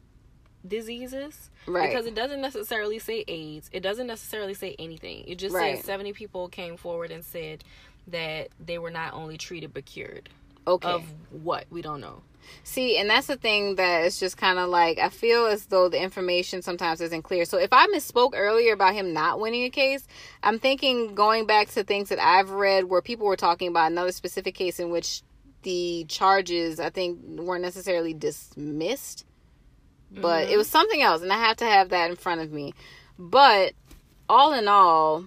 diseases? 0.68 1.50
Right. 1.68 1.90
Because 1.90 2.06
it 2.06 2.16
doesn't 2.16 2.42
necessarily 2.42 3.00
say 3.00 3.24
aids. 3.28 3.70
It 3.72 3.82
doesn't 3.82 4.08
necessarily 4.08 4.54
say 4.54 4.76
anything. 4.80 5.24
It 5.28 5.36
just 5.36 5.56
right. 5.56 5.78
says 5.78 5.86
70 5.86 6.14
people 6.14 6.50
came 6.50 6.78
forward 6.78 7.12
and 7.12 7.24
said 7.24 7.64
that 8.08 8.50
they 8.60 8.78
were 8.78 8.92
not 8.92 9.14
only 9.14 9.38
treated 9.38 9.74
but 9.74 9.86
cured. 9.86 10.30
Okay. 10.68 10.90
Of 10.90 11.04
what? 11.32 11.66
We 11.70 11.82
don't 11.82 12.02
know 12.02 12.22
See, 12.64 12.98
and 12.98 13.10
that's 13.10 13.28
the 13.28 13.36
thing 13.36 13.76
that 13.76 14.06
is 14.06 14.20
just 14.20 14.38
kind 14.38 14.60
of 14.60 14.70
like 14.70 15.00
I 15.00 15.10
feel 15.10 15.46
as 15.46 15.66
though 15.66 15.90
the 15.90 16.02
information 16.02 16.62
sometimes 16.62 17.02
isn't 17.02 17.24
clear. 17.24 17.46
So 17.46 17.58
if 17.58 17.72
I 17.72 17.88
misspoke 17.88 18.32
earlier 18.36 18.74
about 18.74 18.94
him 18.94 19.14
not 19.14 19.40
winning 19.40 19.64
a 19.64 19.70
case, 19.70 20.08
I'm 20.44 20.60
thinking 20.60 21.16
going 21.16 21.46
back 21.46 21.70
to 21.70 21.84
things 21.84 22.10
that 22.10 22.20
I've 22.20 22.52
read 22.52 22.86
where 22.86 23.02
people 23.02 23.26
were 23.26 23.36
talking 23.36 23.68
about 23.68 23.92
another 23.92 24.12
specific 24.12 24.56
case 24.56 24.80
in 24.80 24.90
which 24.90 25.24
the 25.64 26.06
charges 26.08 26.80
I 26.80 26.90
think 26.90 27.20
weren't 27.24 27.64
necessarily 27.64 28.14
dismissed, 28.14 29.26
but 30.12 30.44
mm-hmm. 30.44 30.54
it 30.54 30.58
was 30.58 30.68
something 30.68 31.02
else, 31.02 31.22
and 31.22 31.34
I 31.34 31.38
have 31.38 31.58
to 31.58 31.66
have 31.66 31.90
that 31.90 32.10
in 32.10 32.16
front 32.16 32.42
of 32.42 32.52
me. 32.52 32.74
But 33.18 33.74
all 34.30 34.54
in 34.54 34.68
all, 34.68 35.26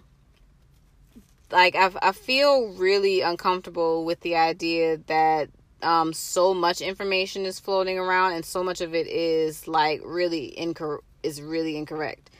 like 1.50 1.76
I, 1.76 1.90
I 2.00 2.12
feel 2.12 2.68
really 2.74 3.20
uncomfortable 3.20 4.04
with 4.04 4.20
the 4.20 4.36
idea 4.36 4.96
that 5.06 5.50
um, 5.82 6.12
so 6.12 6.54
much 6.54 6.80
information 6.80 7.44
is 7.44 7.58
floating 7.58 7.98
around 7.98 8.32
and 8.32 8.44
so 8.44 8.62
much 8.62 8.80
of 8.80 8.94
it 8.94 9.06
is 9.06 9.66
like 9.68 10.00
really 10.04 10.56
incorrect 10.58 11.04
is 11.22 11.40
really 11.40 11.76
incorrect 11.76 12.30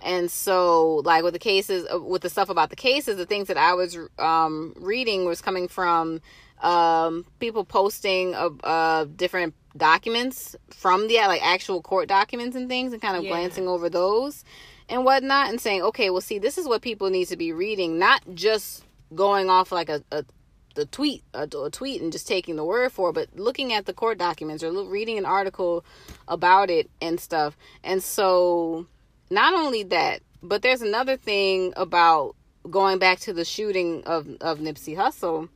and 0.00 0.30
so 0.30 0.96
like 1.04 1.22
with 1.22 1.32
the 1.32 1.38
cases 1.38 1.86
uh, 1.92 2.00
with 2.00 2.22
the 2.22 2.30
stuff 2.30 2.48
about 2.48 2.70
the 2.70 2.76
cases 2.76 3.16
the 3.16 3.26
things 3.26 3.48
that 3.48 3.56
i 3.56 3.74
was 3.74 3.98
um, 4.18 4.74
reading 4.78 5.24
was 5.24 5.40
coming 5.40 5.68
from 5.68 6.20
um, 6.62 7.26
people 7.40 7.64
posting 7.64 8.34
of 8.36 8.60
uh, 8.62 9.04
different 9.16 9.54
documents 9.76 10.54
from 10.70 11.08
the 11.08 11.16
like 11.16 11.42
actual 11.44 11.82
court 11.82 12.08
documents 12.08 12.56
and 12.56 12.68
things 12.68 12.92
and 12.92 13.02
kind 13.02 13.16
of 13.16 13.24
yeah. 13.24 13.30
glancing 13.30 13.66
over 13.66 13.88
those 13.88 14.44
and 14.88 15.04
whatnot 15.04 15.48
and 15.48 15.60
saying 15.60 15.82
okay 15.82 16.10
well 16.10 16.20
see 16.20 16.38
this 16.38 16.58
is 16.58 16.68
what 16.68 16.82
people 16.82 17.10
need 17.10 17.26
to 17.26 17.36
be 17.36 17.52
reading 17.52 17.98
not 17.98 18.22
just 18.34 18.84
going 19.14 19.48
off 19.48 19.72
like 19.72 19.88
a, 19.88 20.02
a 20.12 20.24
the 20.74 20.86
tweet 20.86 21.22
a, 21.34 21.42
a, 21.42 21.70
tweet 21.70 22.02
and 22.02 22.12
just 22.12 22.26
taking 22.26 22.56
the 22.56 22.64
word 22.64 22.92
for 22.92 23.10
it, 23.10 23.12
but 23.12 23.28
looking 23.34 23.72
at 23.72 23.86
the 23.86 23.92
court 23.92 24.18
documents 24.18 24.62
or 24.62 24.70
look, 24.70 24.90
reading 24.90 25.18
an 25.18 25.26
article 25.26 25.84
about 26.28 26.70
it 26.70 26.90
and 27.00 27.20
stuff. 27.20 27.56
And 27.82 28.02
so, 28.02 28.86
not 29.30 29.54
only 29.54 29.82
that, 29.84 30.20
but 30.42 30.62
there's 30.62 30.82
another 30.82 31.16
thing 31.16 31.72
about 31.76 32.36
going 32.70 32.98
back 32.98 33.20
to 33.20 33.32
the 33.32 33.44
shooting 33.44 34.02
of 34.04 34.28
of 34.40 34.58
Nipsey 34.58 34.96
Hussle. 34.96 35.48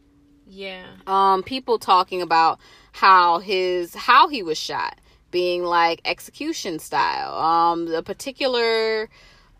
Yeah. 0.48 0.86
Um, 1.06 1.42
people 1.42 1.78
talking 1.78 2.22
about 2.22 2.60
how 2.92 3.40
his 3.40 3.94
how 3.94 4.28
he 4.28 4.42
was 4.42 4.58
shot 4.58 4.98
being 5.30 5.64
like 5.64 6.00
execution 6.04 6.78
style. 6.78 7.34
Um, 7.34 7.86
the 7.86 8.02
particular 8.02 9.08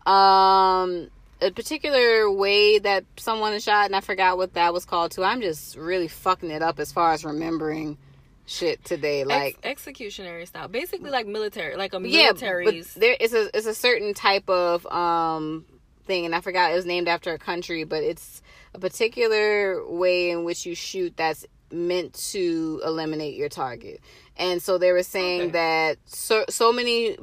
um 0.05 1.09
a 1.41 1.51
particular 1.51 2.31
way 2.31 2.79
that 2.79 3.05
someone 3.17 3.53
is 3.53 3.63
shot, 3.63 3.85
and 3.85 3.95
I 3.95 4.01
forgot 4.01 4.37
what 4.37 4.53
that 4.53 4.73
was 4.73 4.85
called 4.85 5.11
too. 5.11 5.23
I'm 5.23 5.41
just 5.41 5.75
really 5.75 6.07
fucking 6.07 6.51
it 6.51 6.61
up 6.61 6.79
as 6.79 6.91
far 6.91 7.13
as 7.13 7.23
remembering 7.23 7.97
shit 8.45 8.83
today, 8.83 9.23
like 9.23 9.59
Ex- 9.63 9.85
executionary 9.85 10.47
style, 10.47 10.67
basically 10.67 11.11
like 11.11 11.27
military, 11.27 11.75
like 11.75 11.93
a 11.93 11.99
military. 11.99 12.65
Yeah, 12.65 12.71
but 12.71 12.99
there 12.99 13.15
is 13.19 13.33
a 13.33 13.55
it's 13.55 13.67
a 13.67 13.75
certain 13.75 14.13
type 14.13 14.49
of 14.49 14.85
um 14.87 15.65
thing, 16.05 16.25
and 16.25 16.33
I 16.33 16.41
forgot 16.41 16.71
it 16.71 16.75
was 16.75 16.85
named 16.85 17.07
after 17.07 17.33
a 17.33 17.37
country, 17.37 17.83
but 17.83 18.03
it's 18.03 18.41
a 18.73 18.79
particular 18.79 19.85
way 19.87 20.31
in 20.31 20.43
which 20.43 20.65
you 20.65 20.73
shoot 20.75 21.15
that's 21.17 21.45
meant 21.71 22.13
to 22.13 22.81
eliminate 22.85 23.35
your 23.35 23.49
target. 23.49 23.99
And 24.37 24.61
so 24.61 24.77
they 24.77 24.91
were 24.91 25.03
saying 25.03 25.41
okay. 25.41 25.51
that 25.51 25.97
so 26.05 26.45
so 26.49 26.71
many 26.71 27.17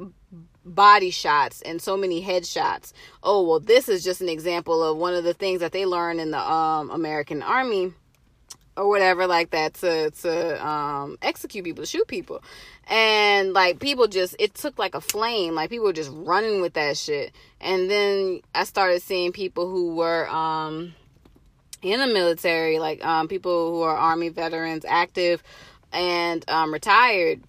body 0.65 1.11
shots 1.11 1.61
and 1.61 1.81
so 1.81 1.95
many 1.95 2.23
headshots. 2.23 2.91
Oh, 3.23 3.43
well, 3.43 3.59
this 3.59 3.87
is 3.87 4.03
just 4.03 4.21
an 4.21 4.29
example 4.29 4.83
of 4.83 4.97
one 4.97 5.13
of 5.13 5.23
the 5.23 5.33
things 5.33 5.59
that 5.61 5.71
they 5.71 5.85
learn 5.85 6.19
in 6.19 6.31
the 6.31 6.39
um, 6.39 6.89
American 6.89 7.41
Army 7.43 7.93
or 8.77 8.89
whatever 8.89 9.25
like 9.27 9.51
that 9.51 9.73
to 9.75 10.11
to 10.11 10.67
um, 10.67 11.17
execute 11.21 11.63
people, 11.63 11.83
to 11.83 11.89
shoot 11.89 12.07
people. 12.07 12.43
And 12.87 13.53
like 13.53 13.79
people 13.79 14.07
just 14.07 14.35
it 14.39 14.53
took 14.53 14.77
like 14.77 14.95
a 14.95 15.01
flame. 15.01 15.55
Like 15.55 15.69
people 15.69 15.85
were 15.85 15.93
just 15.93 16.11
running 16.13 16.61
with 16.61 16.73
that 16.73 16.97
shit. 16.97 17.33
And 17.61 17.89
then 17.89 18.41
I 18.53 18.63
started 18.63 19.01
seeing 19.01 19.31
people 19.31 19.69
who 19.69 19.95
were 19.95 20.27
um 20.29 20.93
in 21.81 21.99
the 21.99 22.07
military, 22.07 22.79
like 22.79 23.03
um 23.05 23.27
people 23.27 23.71
who 23.71 23.81
are 23.81 23.95
army 23.95 24.29
veterans, 24.29 24.85
active 24.87 25.41
and 25.93 26.43
um 26.49 26.73
retired 26.73 27.41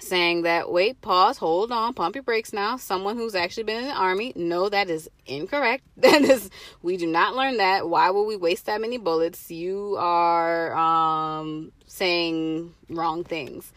saying 0.00 0.42
that 0.42 0.70
wait 0.70 1.00
pause 1.00 1.38
hold 1.38 1.72
on 1.72 1.94
pump 1.94 2.14
your 2.14 2.22
brakes 2.22 2.52
now. 2.52 2.76
Someone 2.76 3.16
who's 3.16 3.34
actually 3.34 3.64
been 3.64 3.82
in 3.82 3.88
the 3.88 3.94
army 3.94 4.32
no 4.36 4.68
that 4.68 4.90
is 4.90 5.08
incorrect. 5.26 5.84
That 5.98 6.22
is 6.22 6.48
we 6.82 6.96
do 6.96 7.06
not 7.06 7.34
learn 7.34 7.58
that. 7.58 7.88
Why 7.88 8.10
would 8.10 8.24
we 8.24 8.36
waste 8.36 8.66
that 8.66 8.80
many 8.80 8.98
bullets? 8.98 9.50
You 9.50 9.96
are 9.98 10.74
um 10.74 11.72
saying 11.86 12.74
wrong 12.88 13.24
things. 13.24 13.72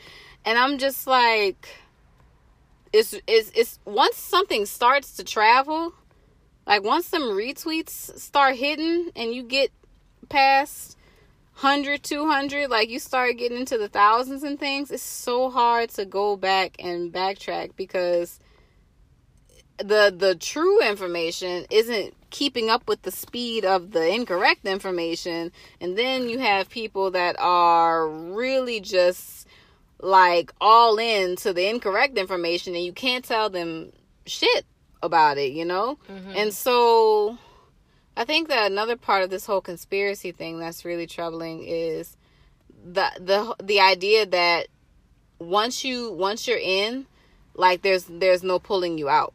And 0.46 0.58
i'm 0.58 0.78
just 0.78 1.06
like 1.08 1.68
it's 2.94 3.14
it's 3.28 3.52
it's 3.56 3.80
once 3.86 4.18
something 4.18 4.66
starts 4.66 5.16
to 5.18 5.24
travel 5.24 5.94
like 6.66 6.84
once 6.84 7.06
some 7.06 7.24
retweets 7.24 8.18
start 8.20 8.56
hitting 8.56 9.12
and 9.16 9.34
you 9.34 9.44
get 9.44 9.72
past 10.30 10.98
100 11.62 12.02
200 12.02 12.72
like 12.72 12.90
you 12.90 12.98
start 12.98 13.38
getting 13.38 13.60
into 13.60 13.78
the 13.78 13.88
thousands 13.88 14.42
and 14.42 14.60
things 14.60 14.90
it's 14.90 15.04
so 15.04 15.52
hard 15.52 15.90
to 15.90 16.06
go 16.06 16.36
back 16.36 16.76
and 16.80 17.14
backtrack 17.14 17.76
because 17.76 18.40
the 19.78 20.14
the 20.16 20.36
true 20.36 20.82
information 20.82 21.66
isn't 21.70 22.16
keeping 22.32 22.70
up 22.70 22.88
with 22.88 23.04
the 23.04 23.12
speed 23.12 23.64
of 23.64 23.92
the 23.92 24.12
incorrect 24.12 24.66
information 24.66 25.52
and 25.80 25.96
then 25.96 26.28
you 26.28 26.40
have 26.40 26.68
people 26.68 27.12
that 27.12 27.36
are 27.38 28.10
really 28.10 28.80
just 28.80 29.48
like 30.00 30.52
all 30.60 30.98
in 30.98 31.36
to 31.36 31.54
the 31.54 31.70
incorrect 31.70 32.18
information 32.18 32.74
and 32.74 32.84
you 32.84 32.94
can't 32.94 33.24
tell 33.24 33.52
them 33.52 33.92
shit 34.26 34.66
about 35.04 35.38
it 35.38 35.52
you 35.52 35.66
know 35.66 36.00
mm-hmm. 36.10 36.32
and 36.36 36.52
so 36.54 37.38
I 38.22 38.26
think 38.26 38.50
that 38.50 38.72
another 38.72 38.98
part 38.98 39.24
of 39.24 39.32
this 39.32 39.48
whole 39.48 39.62
conspiracy 39.62 40.32
thing 40.32 40.60
that's 40.60 40.86
really 40.86 41.08
troubling 41.08 41.64
is 41.64 42.16
the 42.86 43.10
the 43.20 43.56
the 43.64 43.80
idea 43.80 44.28
that 44.28 44.68
once 45.40 45.84
you 45.84 46.12
once 46.12 46.48
you're 46.48 46.60
in, 46.60 47.08
like 47.56 47.82
there's 47.82 48.04
there's 48.06 48.44
no 48.44 48.60
pulling 48.60 49.00
you 49.00 49.10
out. 49.10 49.34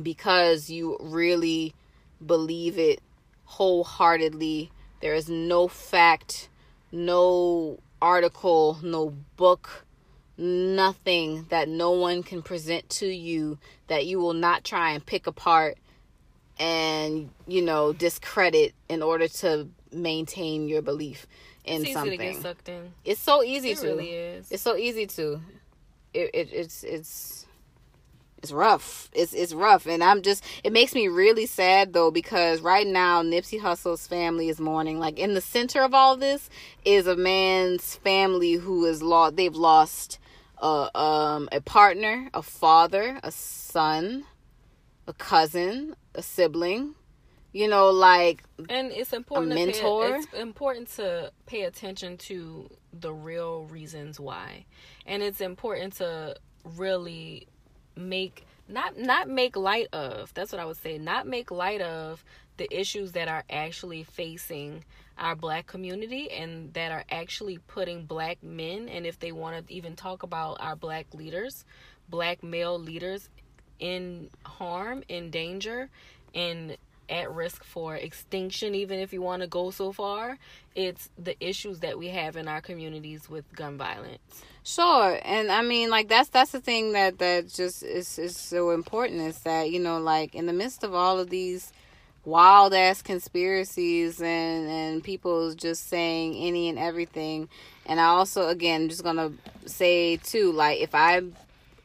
because 0.00 0.70
you 0.70 0.96
really 1.00 1.74
believe 2.24 2.78
it 2.78 3.00
wholeheartedly. 3.46 4.70
There 5.00 5.14
is 5.14 5.28
no 5.28 5.66
fact, 5.68 6.48
no 6.92 7.80
article, 8.00 8.78
no 8.82 9.14
book, 9.36 9.84
nothing 10.36 11.46
that 11.48 11.68
no 11.68 11.90
one 11.90 12.22
can 12.22 12.42
present 12.42 12.88
to 12.90 13.06
you 13.06 13.58
that 13.88 14.06
you 14.06 14.20
will 14.20 14.34
not 14.34 14.62
try 14.62 14.92
and 14.92 15.04
pick 15.04 15.26
apart 15.26 15.78
and, 16.60 17.30
you 17.48 17.62
know, 17.62 17.92
discredit 17.92 18.74
in 18.88 19.02
order 19.02 19.26
to 19.26 19.68
maintain 19.92 20.68
your 20.68 20.82
belief 20.82 21.26
in 21.64 21.82
it's 21.82 21.92
something. 21.94 22.12
easy 22.12 22.26
to 22.28 22.32
get 22.34 22.42
sucked 22.42 22.68
in. 22.68 22.92
It's 23.04 23.20
so 23.20 23.42
easy 23.42 23.70
It 23.72 23.78
to. 23.78 23.86
really 23.86 24.10
is. 24.10 24.52
It's 24.52 24.62
so 24.62 24.76
easy 24.76 25.06
to. 25.08 25.40
It, 26.12 26.30
it 26.34 26.48
it's 26.52 26.84
it's 26.84 27.46
it's 28.42 28.52
rough. 28.52 29.08
It's 29.12 29.32
it's 29.32 29.52
rough, 29.52 29.86
and 29.86 30.02
I'm 30.02 30.22
just. 30.22 30.44
It 30.64 30.72
makes 30.72 30.94
me 30.94 31.08
really 31.08 31.46
sad 31.46 31.92
though 31.92 32.10
because 32.10 32.60
right 32.60 32.86
now 32.86 33.22
Nipsey 33.22 33.60
Hussle's 33.60 34.06
family 34.06 34.48
is 34.48 34.60
mourning. 34.60 34.98
Like 34.98 35.18
in 35.18 35.34
the 35.34 35.40
center 35.40 35.82
of 35.82 35.94
all 35.94 36.16
this 36.16 36.50
is 36.84 37.06
a 37.06 37.16
man's 37.16 37.96
family 37.96 38.54
who 38.54 38.84
is 38.86 39.02
lost. 39.02 39.36
They've 39.36 39.54
lost 39.54 40.18
a 40.58 40.90
um 40.98 41.48
a 41.52 41.60
partner, 41.60 42.28
a 42.34 42.42
father, 42.42 43.20
a 43.22 43.30
son, 43.30 44.24
a 45.06 45.12
cousin, 45.12 45.94
a 46.14 46.22
sibling. 46.22 46.94
You 47.52 47.66
know, 47.66 47.90
like 47.90 48.44
and 48.68 48.92
it's 48.92 49.12
important 49.12 49.52
A 49.52 49.56
To 49.56 49.66
mentor? 49.66 50.08
pay, 50.08 50.14
it's 50.18 50.32
important 50.34 50.88
to 50.96 51.32
pay 51.46 51.62
attention 51.62 52.16
to 52.18 52.70
the 52.92 53.12
real 53.12 53.64
reasons 53.66 54.18
why 54.18 54.64
and 55.06 55.22
it's 55.22 55.40
important 55.40 55.94
to 55.94 56.34
really 56.64 57.46
make 57.96 58.44
not 58.68 58.98
not 58.98 59.28
make 59.28 59.56
light 59.56 59.86
of 59.92 60.32
that's 60.34 60.52
what 60.52 60.60
i 60.60 60.64
would 60.64 60.76
say 60.76 60.98
not 60.98 61.26
make 61.26 61.50
light 61.50 61.80
of 61.80 62.24
the 62.56 62.66
issues 62.76 63.12
that 63.12 63.28
are 63.28 63.44
actually 63.48 64.02
facing 64.02 64.84
our 65.18 65.34
black 65.36 65.66
community 65.66 66.30
and 66.30 66.72
that 66.74 66.90
are 66.90 67.04
actually 67.10 67.58
putting 67.58 68.04
black 68.04 68.42
men 68.42 68.88
and 68.88 69.06
if 69.06 69.18
they 69.18 69.32
want 69.32 69.66
to 69.66 69.72
even 69.72 69.94
talk 69.94 70.22
about 70.22 70.56
our 70.60 70.74
black 70.74 71.06
leaders 71.14 71.64
black 72.08 72.42
male 72.42 72.78
leaders 72.78 73.28
in 73.80 74.30
harm 74.44 75.02
in 75.08 75.30
danger 75.30 75.88
in 76.32 76.76
at 77.10 77.32
risk 77.32 77.64
for 77.64 77.96
extinction 77.96 78.74
even 78.74 79.00
if 79.00 79.12
you 79.12 79.20
want 79.20 79.42
to 79.42 79.48
go 79.48 79.70
so 79.70 79.92
far. 79.92 80.38
It's 80.76 81.10
the 81.18 81.34
issues 81.44 81.80
that 81.80 81.98
we 81.98 82.08
have 82.08 82.36
in 82.36 82.46
our 82.46 82.60
communities 82.60 83.28
with 83.28 83.50
gun 83.54 83.76
violence. 83.76 84.20
Sure, 84.62 85.18
and 85.24 85.50
I 85.50 85.62
mean, 85.62 85.90
like 85.90 86.08
that's 86.08 86.28
that's 86.28 86.52
the 86.52 86.60
thing 86.60 86.92
that 86.92 87.18
that 87.18 87.48
just 87.48 87.82
is 87.82 88.18
is 88.18 88.36
so 88.36 88.70
important 88.70 89.20
is 89.22 89.38
that 89.40 89.70
you 89.70 89.80
know, 89.80 89.98
like 89.98 90.34
in 90.34 90.46
the 90.46 90.52
midst 90.52 90.84
of 90.84 90.94
all 90.94 91.18
of 91.18 91.30
these 91.30 91.72
wild 92.24 92.74
ass 92.74 93.00
conspiracies 93.02 94.20
and 94.20 94.68
and 94.68 95.02
people 95.02 95.54
just 95.54 95.88
saying 95.88 96.34
any 96.36 96.68
and 96.68 96.78
everything, 96.78 97.48
and 97.86 97.98
I 97.98 98.04
also 98.04 98.48
again 98.48 98.88
just 98.88 99.02
gonna 99.02 99.32
say 99.66 100.18
too, 100.18 100.52
like 100.52 100.80
if 100.80 100.94
I 100.94 101.22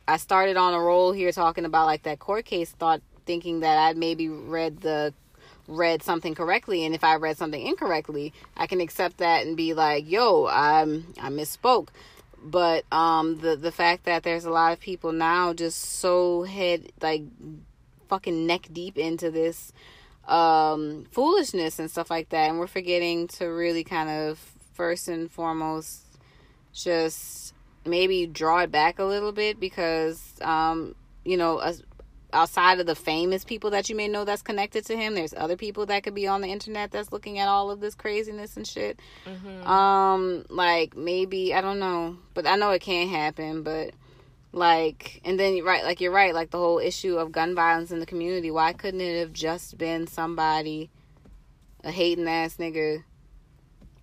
I 0.07 0.17
started 0.17 0.57
on 0.57 0.73
a 0.73 0.79
roll 0.79 1.11
here 1.11 1.31
talking 1.31 1.65
about 1.65 1.85
like 1.85 2.03
that 2.03 2.19
court 2.19 2.45
case, 2.45 2.71
thought 2.71 3.01
thinking 3.25 3.61
that 3.61 3.77
I'd 3.77 3.97
maybe 3.97 4.29
read 4.29 4.81
the 4.81 5.13
read 5.67 6.03
something 6.03 6.35
correctly 6.35 6.85
and 6.85 6.93
if 6.93 7.03
I 7.03 7.15
read 7.15 7.37
something 7.37 7.65
incorrectly, 7.65 8.33
I 8.55 8.67
can 8.67 8.81
accept 8.81 9.17
that 9.17 9.45
and 9.45 9.57
be 9.57 9.73
like, 9.73 10.09
"Yo, 10.09 10.45
I'm 10.45 11.13
I 11.19 11.29
misspoke." 11.29 11.89
But 12.43 12.85
um 12.91 13.39
the 13.39 13.55
the 13.55 13.71
fact 13.71 14.05
that 14.05 14.23
there's 14.23 14.45
a 14.45 14.51
lot 14.51 14.73
of 14.73 14.79
people 14.79 15.11
now 15.11 15.53
just 15.53 15.79
so 15.99 16.43
head 16.43 16.91
like 17.01 17.23
fucking 18.07 18.45
neck 18.45 18.67
deep 18.71 18.97
into 18.99 19.31
this 19.31 19.73
um 20.27 21.05
foolishness 21.11 21.79
and 21.79 21.89
stuff 21.89 22.09
like 22.11 22.29
that 22.29 22.49
and 22.49 22.59
we're 22.59 22.67
forgetting 22.67 23.27
to 23.27 23.45
really 23.45 23.83
kind 23.83 24.09
of 24.09 24.37
first 24.73 25.07
and 25.07 25.31
foremost 25.31 26.03
just 26.73 27.54
maybe 27.85 28.25
draw 28.27 28.59
it 28.59 28.71
back 28.71 28.99
a 28.99 29.03
little 29.03 29.31
bit 29.31 29.59
because 29.59 30.33
um 30.41 30.95
you 31.23 31.37
know 31.37 31.59
as, 31.59 31.83
outside 32.33 32.79
of 32.79 32.85
the 32.85 32.95
famous 32.95 33.45
people 33.45 33.69
that 33.69 33.87
you 33.89 33.95
may 33.95 34.07
know 34.07 34.25
that's 34.25 34.41
connected 34.41 34.85
to 34.85 34.95
him 34.97 35.15
there's 35.15 35.33
other 35.35 35.55
people 35.55 35.85
that 35.85 36.03
could 36.03 36.13
be 36.15 36.27
on 36.27 36.41
the 36.41 36.47
internet 36.47 36.91
that's 36.91 37.11
looking 37.11 37.39
at 37.39 37.47
all 37.47 37.71
of 37.71 37.79
this 37.79 37.95
craziness 37.95 38.57
and 38.57 38.67
shit. 38.67 38.99
Um 39.65 40.45
like 40.49 40.97
maybe 40.97 41.53
i 41.53 41.61
don't 41.61 41.79
know 41.79 42.17
but 42.33 42.45
i 42.45 42.55
know 42.55 42.71
it 42.71 42.81
can't 42.81 43.09
happen 43.09 43.63
but 43.63 43.91
like 44.51 45.21
and 45.25 45.39
then 45.39 45.63
right 45.63 45.83
like 45.83 45.99
you're 46.01 46.11
right 46.11 46.33
like 46.33 46.49
the 46.51 46.57
whole 46.57 46.79
issue 46.79 47.17
of 47.17 47.31
gun 47.31 47.55
violence 47.55 47.91
in 47.91 47.99
the 47.99 48.05
community 48.05 48.51
why 48.51 48.73
couldn't 48.73 49.01
it 49.01 49.19
have 49.19 49.33
just 49.33 49.77
been 49.77 50.07
somebody 50.07 50.89
a 51.83 51.91
hating 51.91 52.27
ass 52.27 52.55
nigga 52.57 53.03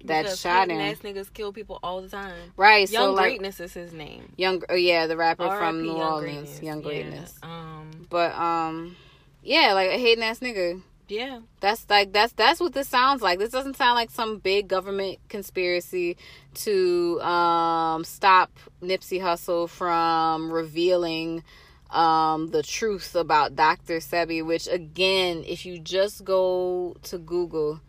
that 0.06 0.22
Because 0.22 0.40
shot 0.40 0.70
him 0.70 0.80
ass 0.80 0.98
niggas 0.98 1.32
kill 1.32 1.52
people 1.52 1.78
all 1.82 2.02
the 2.02 2.08
time 2.08 2.52
right 2.56 2.90
young 2.90 3.10
so 3.10 3.12
like 3.12 3.30
greatness 3.32 3.60
is 3.60 3.72
his 3.74 3.92
name 3.92 4.32
young 4.36 4.62
oh 4.68 4.74
yeah 4.74 5.06
the 5.06 5.16
rapper 5.16 5.44
R.I.P. 5.44 5.58
from 5.58 5.82
new 5.82 5.88
Young 5.96 6.00
orleans 6.00 6.58
Greatness. 6.58 6.62
young 6.62 6.78
Yeah. 6.78 6.82
greatness 6.82 7.38
um 7.42 8.06
but 8.10 8.34
um 8.34 8.96
yeah 9.42 9.72
like 9.74 9.90
a 9.90 9.98
hating 9.98 10.24
ass 10.24 10.40
nigga 10.40 10.82
yeah 11.08 11.40
That's 11.60 11.84
like 11.90 12.12
that's 12.12 12.32
that's 12.32 12.58
what 12.60 12.72
this 12.72 12.88
sounds 12.88 13.20
like. 13.20 13.38
This 13.38 13.50
doesn't 13.50 13.76
sound 13.76 13.96
like 13.96 14.10
some 14.10 14.38
big 14.38 14.66
government 14.68 15.18
conspiracy 15.28 16.16
to 16.54 17.20
um, 17.20 18.02
stop 18.04 18.50
Nipsey 18.80 19.20
Hussle 19.20 19.68
from 19.68 20.50
revealing 20.50 21.42
um, 21.90 22.48
the 22.50 22.62
truth 22.62 23.14
about 23.14 23.54
Dr. 23.56 23.98
Sebi. 23.98 24.42
Which 24.46 24.66
again, 24.68 25.44
if 25.46 25.66
you 25.66 25.78
just 25.78 26.24
go 26.24 26.96
to 27.02 27.18
Google 27.18 27.80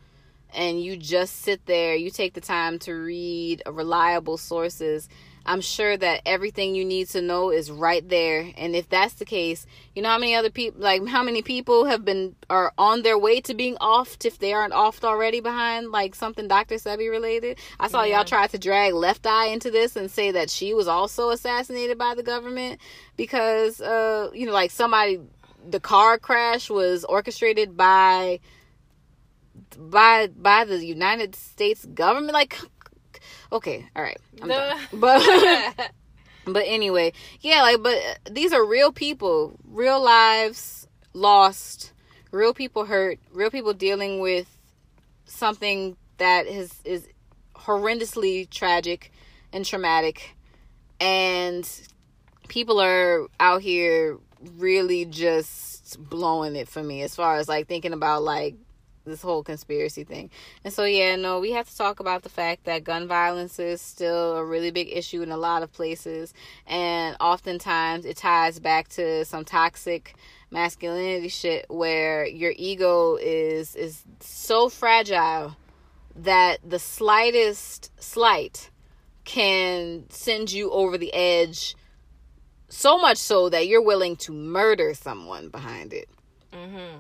and 0.53 0.81
you 0.83 0.97
just 0.97 1.41
sit 1.41 1.65
there, 1.65 1.95
you 1.95 2.09
take 2.09 2.33
the 2.33 2.41
time 2.41 2.79
to 2.79 2.93
read 2.93 3.61
reliable 3.69 4.37
sources. 4.37 5.09
I'm 5.45 5.59
sure 5.59 5.97
that 5.97 6.21
everything 6.25 6.73
you 6.73 6.85
need 6.85 7.09
to 7.09 7.21
know 7.21 7.51
is 7.51 7.69
right 7.69 8.07
there. 8.07 8.49
And 8.55 8.75
if 8.77 8.87
that's 8.87 9.15
the 9.15 9.25
case, 9.25 9.65
you 9.93 10.01
know 10.01 10.07
how 10.07 10.17
many 10.17 10.35
other 10.35 10.49
people, 10.49 10.79
like 10.81 11.05
how 11.05 11.21
many 11.21 11.41
people 11.41 11.83
have 11.83 12.05
been, 12.05 12.35
are 12.49 12.71
on 12.77 13.01
their 13.01 13.17
way 13.17 13.41
to 13.41 13.53
being 13.53 13.75
offed 13.77 14.25
if 14.25 14.39
they 14.39 14.53
aren't 14.53 14.71
offed 14.73 15.03
already 15.03 15.41
behind 15.41 15.91
like 15.91 16.15
something 16.15 16.47
Dr. 16.47 16.75
Sebi 16.75 17.09
related? 17.11 17.57
I 17.77 17.89
saw 17.89 18.03
Yeah. 18.03 18.17
y'all 18.17 18.25
try 18.25 18.47
to 18.47 18.57
drag 18.57 18.93
Left 18.93 19.27
Eye 19.27 19.47
into 19.47 19.69
this 19.69 19.97
and 19.97 20.09
say 20.09 20.31
that 20.31 20.49
she 20.49 20.73
was 20.73 20.87
also 20.87 21.29
assassinated 21.31 21.97
by 21.97 22.15
the 22.15 22.23
government 22.23 22.79
because, 23.17 23.81
uh, 23.81 24.29
you 24.33 24.45
know, 24.45 24.53
like 24.53 24.71
somebody, 24.71 25.19
the 25.69 25.81
car 25.81 26.17
crash 26.17 26.69
was 26.69 27.03
orchestrated 27.03 27.75
by 27.75 28.39
by 29.77 30.27
by 30.27 30.65
the 30.65 30.85
United 30.85 31.35
States 31.35 31.85
government 31.85 32.33
like 32.33 32.57
okay 33.51 33.85
all 33.95 34.03
right 34.03 34.19
I'm 34.41 34.49
done. 34.49 34.79
but 34.93 35.91
but 36.45 36.63
anyway 36.65 37.13
yeah 37.41 37.61
like 37.61 37.81
but 37.81 37.97
these 38.31 38.53
are 38.53 38.65
real 38.65 38.91
people 38.91 39.57
real 39.65 40.03
lives 40.03 40.87
lost 41.13 41.93
real 42.31 42.53
people 42.53 42.85
hurt 42.85 43.19
real 43.31 43.51
people 43.51 43.73
dealing 43.73 44.19
with 44.19 44.59
something 45.25 45.95
that 46.17 46.47
is 46.47 46.73
is 46.83 47.07
horrendously 47.55 48.49
tragic 48.49 49.11
and 49.51 49.65
traumatic 49.65 50.35
and 50.99 51.69
people 52.47 52.79
are 52.79 53.27
out 53.39 53.61
here 53.61 54.17
really 54.57 55.05
just 55.05 55.97
blowing 56.09 56.55
it 56.55 56.67
for 56.67 56.83
me 56.83 57.01
as 57.01 57.15
far 57.15 57.37
as 57.37 57.47
like 57.47 57.67
thinking 57.67 57.93
about 57.93 58.23
like 58.23 58.55
this 59.05 59.21
whole 59.21 59.43
conspiracy 59.43 60.03
thing. 60.03 60.29
And 60.63 60.73
so 60.73 60.85
yeah, 60.85 61.15
no, 61.15 61.39
we 61.39 61.51
have 61.51 61.69
to 61.69 61.77
talk 61.77 61.99
about 61.99 62.23
the 62.23 62.29
fact 62.29 62.65
that 62.65 62.83
gun 62.83 63.07
violence 63.07 63.59
is 63.59 63.81
still 63.81 64.37
a 64.37 64.45
really 64.45 64.71
big 64.71 64.89
issue 64.91 65.21
in 65.21 65.31
a 65.31 65.37
lot 65.37 65.63
of 65.63 65.71
places. 65.71 66.33
And 66.67 67.15
oftentimes 67.19 68.05
it 68.05 68.17
ties 68.17 68.59
back 68.59 68.87
to 68.89 69.25
some 69.25 69.45
toxic 69.45 70.15
masculinity 70.51 71.29
shit 71.29 71.65
where 71.69 72.25
your 72.25 72.53
ego 72.55 73.17
is 73.19 73.75
is 73.75 74.03
so 74.19 74.69
fragile 74.69 75.55
that 76.15 76.59
the 76.67 76.79
slightest 76.79 77.91
slight 78.01 78.69
can 79.25 80.03
send 80.09 80.51
you 80.51 80.69
over 80.71 80.97
the 80.97 81.13
edge 81.13 81.75
so 82.69 82.97
much 82.97 83.17
so 83.17 83.49
that 83.49 83.67
you're 83.67 83.81
willing 83.81 84.15
to 84.15 84.31
murder 84.31 84.93
someone 84.93 85.49
behind 85.49 85.93
it. 85.93 86.09
Hmm 86.53 86.97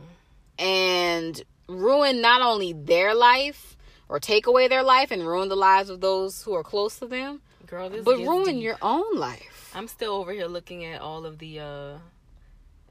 and 0.59 1.41
ruin 1.67 2.21
not 2.21 2.41
only 2.41 2.73
their 2.73 3.13
life 3.15 3.77
or 4.09 4.19
take 4.19 4.47
away 4.47 4.67
their 4.67 4.83
life 4.83 5.11
and 5.11 5.25
ruin 5.25 5.49
the 5.49 5.55
lives 5.55 5.89
of 5.89 6.01
those 6.01 6.43
who 6.43 6.53
are 6.53 6.63
close 6.63 6.99
to 6.99 7.05
them 7.05 7.41
girl 7.65 7.89
this 7.89 8.03
but 8.03 8.17
ruin 8.17 8.55
deep. 8.55 8.63
your 8.63 8.77
own 8.81 9.17
life 9.17 9.71
i'm 9.73 9.87
still 9.87 10.13
over 10.13 10.31
here 10.31 10.45
looking 10.45 10.85
at 10.85 11.01
all 11.01 11.25
of 11.25 11.39
the 11.39 11.59
uh 11.59 11.97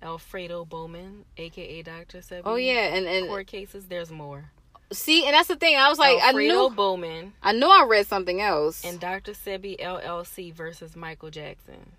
alfredo 0.02 0.64
bowman 0.64 1.24
aka 1.36 1.82
dr 1.82 2.18
sebi 2.18 2.42
oh 2.44 2.56
yeah 2.56 2.94
and 2.94 3.06
and 3.06 3.28
court 3.28 3.46
cases 3.46 3.86
there's 3.86 4.10
more 4.10 4.50
see 4.92 5.24
and 5.24 5.34
that's 5.34 5.48
the 5.48 5.56
thing 5.56 5.76
i 5.76 5.88
was 5.88 5.98
like 5.98 6.20
alfredo 6.20 6.54
i 6.54 6.68
knew 6.68 6.74
bowman 6.74 7.32
i 7.42 7.52
knew 7.52 7.68
i 7.68 7.86
read 7.88 8.06
something 8.06 8.40
else 8.40 8.84
and 8.84 8.98
dr 8.98 9.30
sebi 9.32 9.78
llc 9.78 10.52
versus 10.52 10.96
michael 10.96 11.30
jackson 11.30 11.92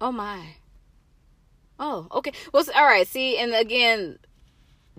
oh 0.00 0.10
my 0.10 0.56
Oh, 1.78 2.06
okay. 2.10 2.32
Well, 2.52 2.64
all 2.74 2.84
right. 2.84 3.06
See, 3.06 3.38
and 3.38 3.54
again, 3.54 4.18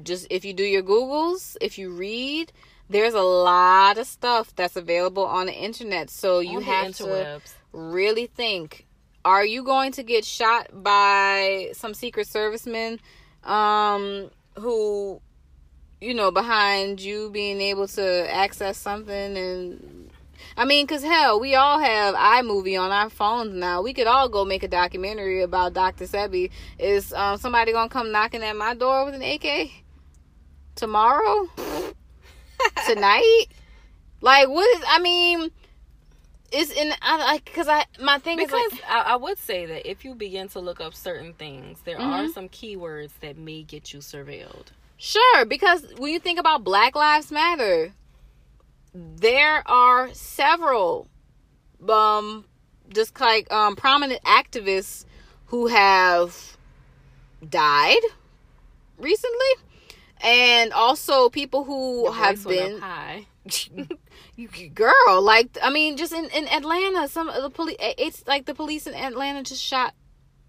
just 0.03 0.27
if 0.29 0.45
you 0.45 0.53
do 0.53 0.63
your 0.63 0.83
Googles, 0.83 1.57
if 1.61 1.77
you 1.77 1.91
read, 1.91 2.51
there's 2.89 3.13
a 3.13 3.21
lot 3.21 3.97
of 3.97 4.07
stuff 4.07 4.55
that's 4.55 4.75
available 4.75 5.25
on 5.25 5.47
the 5.47 5.53
internet. 5.53 6.09
So 6.09 6.39
you 6.39 6.59
have 6.59 6.95
to 6.95 7.41
really 7.73 8.27
think 8.27 8.85
are 9.25 9.45
you 9.45 9.61
going 9.61 9.91
to 9.91 10.03
get 10.03 10.23
shot 10.23 10.69
by 10.71 11.69
some 11.73 11.93
secret 11.93 12.25
serviceman 12.27 12.97
um 13.43 14.31
who 14.55 15.21
you 15.99 16.13
know 16.13 16.31
behind 16.31 17.01
you 17.01 17.29
being 17.29 17.59
able 17.59 17.87
to 17.87 18.33
access 18.33 18.77
something 18.77 19.37
and 19.37 20.09
I 20.55 20.65
mean, 20.65 20.85
cause 20.87 21.03
hell, 21.03 21.39
we 21.39 21.55
all 21.55 21.79
have 21.79 22.15
iMovie 22.15 22.79
on 22.79 22.91
our 22.91 23.09
phones 23.09 23.53
now. 23.53 23.81
We 23.81 23.93
could 23.93 24.07
all 24.07 24.29
go 24.29 24.45
make 24.45 24.63
a 24.63 24.67
documentary 24.67 25.41
about 25.41 25.73
Dr. 25.73 26.05
Sebi. 26.05 26.51
Is 26.79 27.11
um, 27.13 27.37
somebody 27.37 27.73
gonna 27.73 27.89
come 27.89 28.11
knocking 28.11 28.43
at 28.43 28.55
my 28.55 28.73
door 28.73 29.05
with 29.05 29.15
an 29.15 29.23
AK 29.23 29.71
tomorrow? 30.77 31.49
Tonight? 32.87 33.45
Like, 34.21 34.47
what 34.47 34.77
is? 34.77 34.83
I 34.87 34.99
mean, 34.99 35.51
it's 36.51 36.71
in. 36.71 36.91
I 37.01 37.17
like 37.17 37.45
because 37.45 37.67
I 37.67 37.85
my 37.99 38.19
thing 38.19 38.37
Because 38.37 38.73
is 38.73 38.73
like, 38.73 38.83
I, 38.89 39.13
I 39.13 39.15
would 39.15 39.37
say 39.37 39.65
that 39.65 39.89
if 39.89 40.05
you 40.05 40.15
begin 40.15 40.47
to 40.49 40.59
look 40.59 40.79
up 40.79 40.93
certain 40.93 41.33
things, 41.33 41.79
there 41.85 41.99
are 41.99 42.23
Mhm. 42.23 42.33
some 42.33 42.49
keywords 42.49 43.11
that 43.21 43.37
may 43.37 43.63
get 43.63 43.93
you 43.93 43.99
surveilled. 43.99 44.67
Sure, 44.97 45.45
because 45.45 45.85
when 45.97 46.11
you 46.13 46.19
think 46.19 46.39
about 46.39 46.63
Black 46.63 46.95
Lives 46.95 47.31
Matter, 47.31 47.93
there 48.93 49.67
are 49.67 50.11
several 50.13 51.07
um 51.87 52.45
just 52.89 53.19
like 53.19 53.51
um 53.51 53.75
prominent 53.75 54.23
activists 54.23 55.05
who 55.47 55.67
have 55.67 56.57
died 57.47 58.01
recently 58.97 59.47
and 60.21 60.73
also 60.73 61.29
people 61.29 61.63
who 61.63 62.11
have 62.11 62.37
voice 62.37 62.55
went 62.57 62.61
up 62.61 62.69
been 62.69 62.81
high. 62.81 63.25
you 64.35 64.49
girl 64.69 65.21
like 65.21 65.57
i 65.63 65.69
mean 65.69 65.95
just 65.95 66.11
in, 66.11 66.25
in 66.25 66.47
atlanta 66.49 67.07
some 67.07 67.29
of 67.29 67.41
the 67.41 67.49
police 67.49 67.77
eh, 67.79 67.93
it's 67.97 68.27
like 68.27 68.45
the 68.45 68.53
police 68.53 68.85
in 68.85 68.93
atlanta 68.93 69.41
just 69.41 69.63
shot 69.63 69.93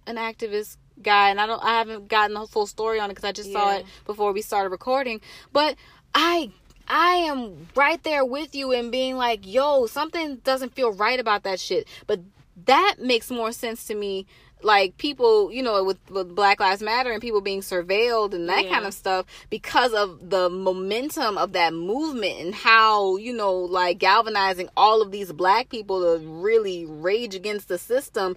an 0.08 0.16
activist 0.16 0.76
guy 1.02 1.30
and 1.30 1.40
i 1.40 1.46
don't 1.46 1.62
i 1.62 1.78
haven't 1.78 2.08
gotten 2.08 2.34
the 2.34 2.46
full 2.46 2.66
story 2.66 2.98
on 2.98 3.10
it 3.10 3.14
because 3.14 3.24
i 3.24 3.32
just 3.32 3.52
saw 3.52 3.76
it 3.76 3.86
before 4.04 4.32
we 4.32 4.42
started 4.42 4.70
recording. 4.70 5.20
But 5.52 5.76
i 6.14 6.50
i 6.88 7.12
am 7.14 7.68
right 7.74 8.02
there 8.02 8.24
with 8.24 8.54
you 8.54 8.72
and 8.72 8.90
being 8.90 9.16
like 9.16 9.46
yo 9.46 9.86
something 9.86 10.36
doesn't 10.36 10.74
feel 10.74 10.92
right 10.92 11.20
about 11.20 11.44
that 11.44 11.60
shit. 11.60 11.86
But 12.06 12.20
that 12.64 12.96
makes 12.98 13.30
more 13.30 13.52
sense 13.52 13.84
to 13.86 13.94
me 13.94 14.26
like 14.62 14.96
people 14.98 15.52
you 15.52 15.62
know 15.62 15.84
with, 15.84 15.98
with 16.10 16.34
black 16.34 16.58
lives 16.60 16.82
matter 16.82 17.10
and 17.12 17.20
people 17.22 17.40
being 17.40 17.60
surveilled 17.60 18.34
and 18.34 18.48
that 18.48 18.64
Yeah. 18.64 18.74
kind 18.74 18.86
of 18.86 18.94
stuff 18.94 19.26
because 19.50 19.92
of 19.94 20.30
the 20.30 20.50
momentum 20.50 21.38
of 21.38 21.52
that 21.52 21.72
movement 21.72 22.40
and 22.40 22.54
how 22.54 23.16
you 23.16 23.32
know 23.32 23.54
like 23.54 23.98
galvanizing 23.98 24.68
all 24.76 25.00
of 25.00 25.10
these 25.12 25.32
black 25.32 25.68
people 25.68 26.00
to 26.02 26.24
really 26.26 26.86
rage 26.86 27.34
against 27.34 27.68
the 27.68 27.78
system 27.78 28.36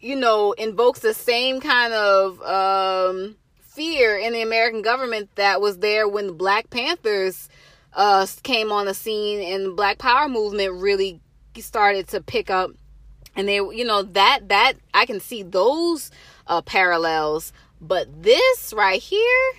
you 0.00 0.16
know 0.16 0.52
invokes 0.52 1.00
the 1.00 1.14
same 1.14 1.60
kind 1.60 1.92
of 1.94 2.40
um 2.42 3.36
fear 3.60 4.16
in 4.18 4.32
the 4.32 4.42
american 4.42 4.82
government 4.82 5.28
that 5.36 5.60
was 5.60 5.78
there 5.78 6.08
when 6.08 6.26
the 6.26 6.32
black 6.32 6.68
panthers 6.70 7.48
uh 7.94 8.26
came 8.42 8.72
on 8.72 8.86
the 8.86 8.94
scene 8.94 9.40
and 9.54 9.66
the 9.66 9.70
black 9.70 9.98
power 9.98 10.28
movement 10.28 10.72
really 10.74 11.20
started 11.58 12.08
to 12.08 12.20
pick 12.20 12.50
up 12.50 12.70
and 13.36 13.48
they 13.48 13.56
you 13.56 13.84
know 13.84 14.02
that 14.02 14.48
that 14.48 14.74
i 14.92 15.06
can 15.06 15.20
see 15.20 15.42
those 15.42 16.10
uh 16.46 16.62
parallels. 16.62 17.52
But 17.80 18.22
this 18.22 18.72
right 18.74 19.00
here 19.00 19.52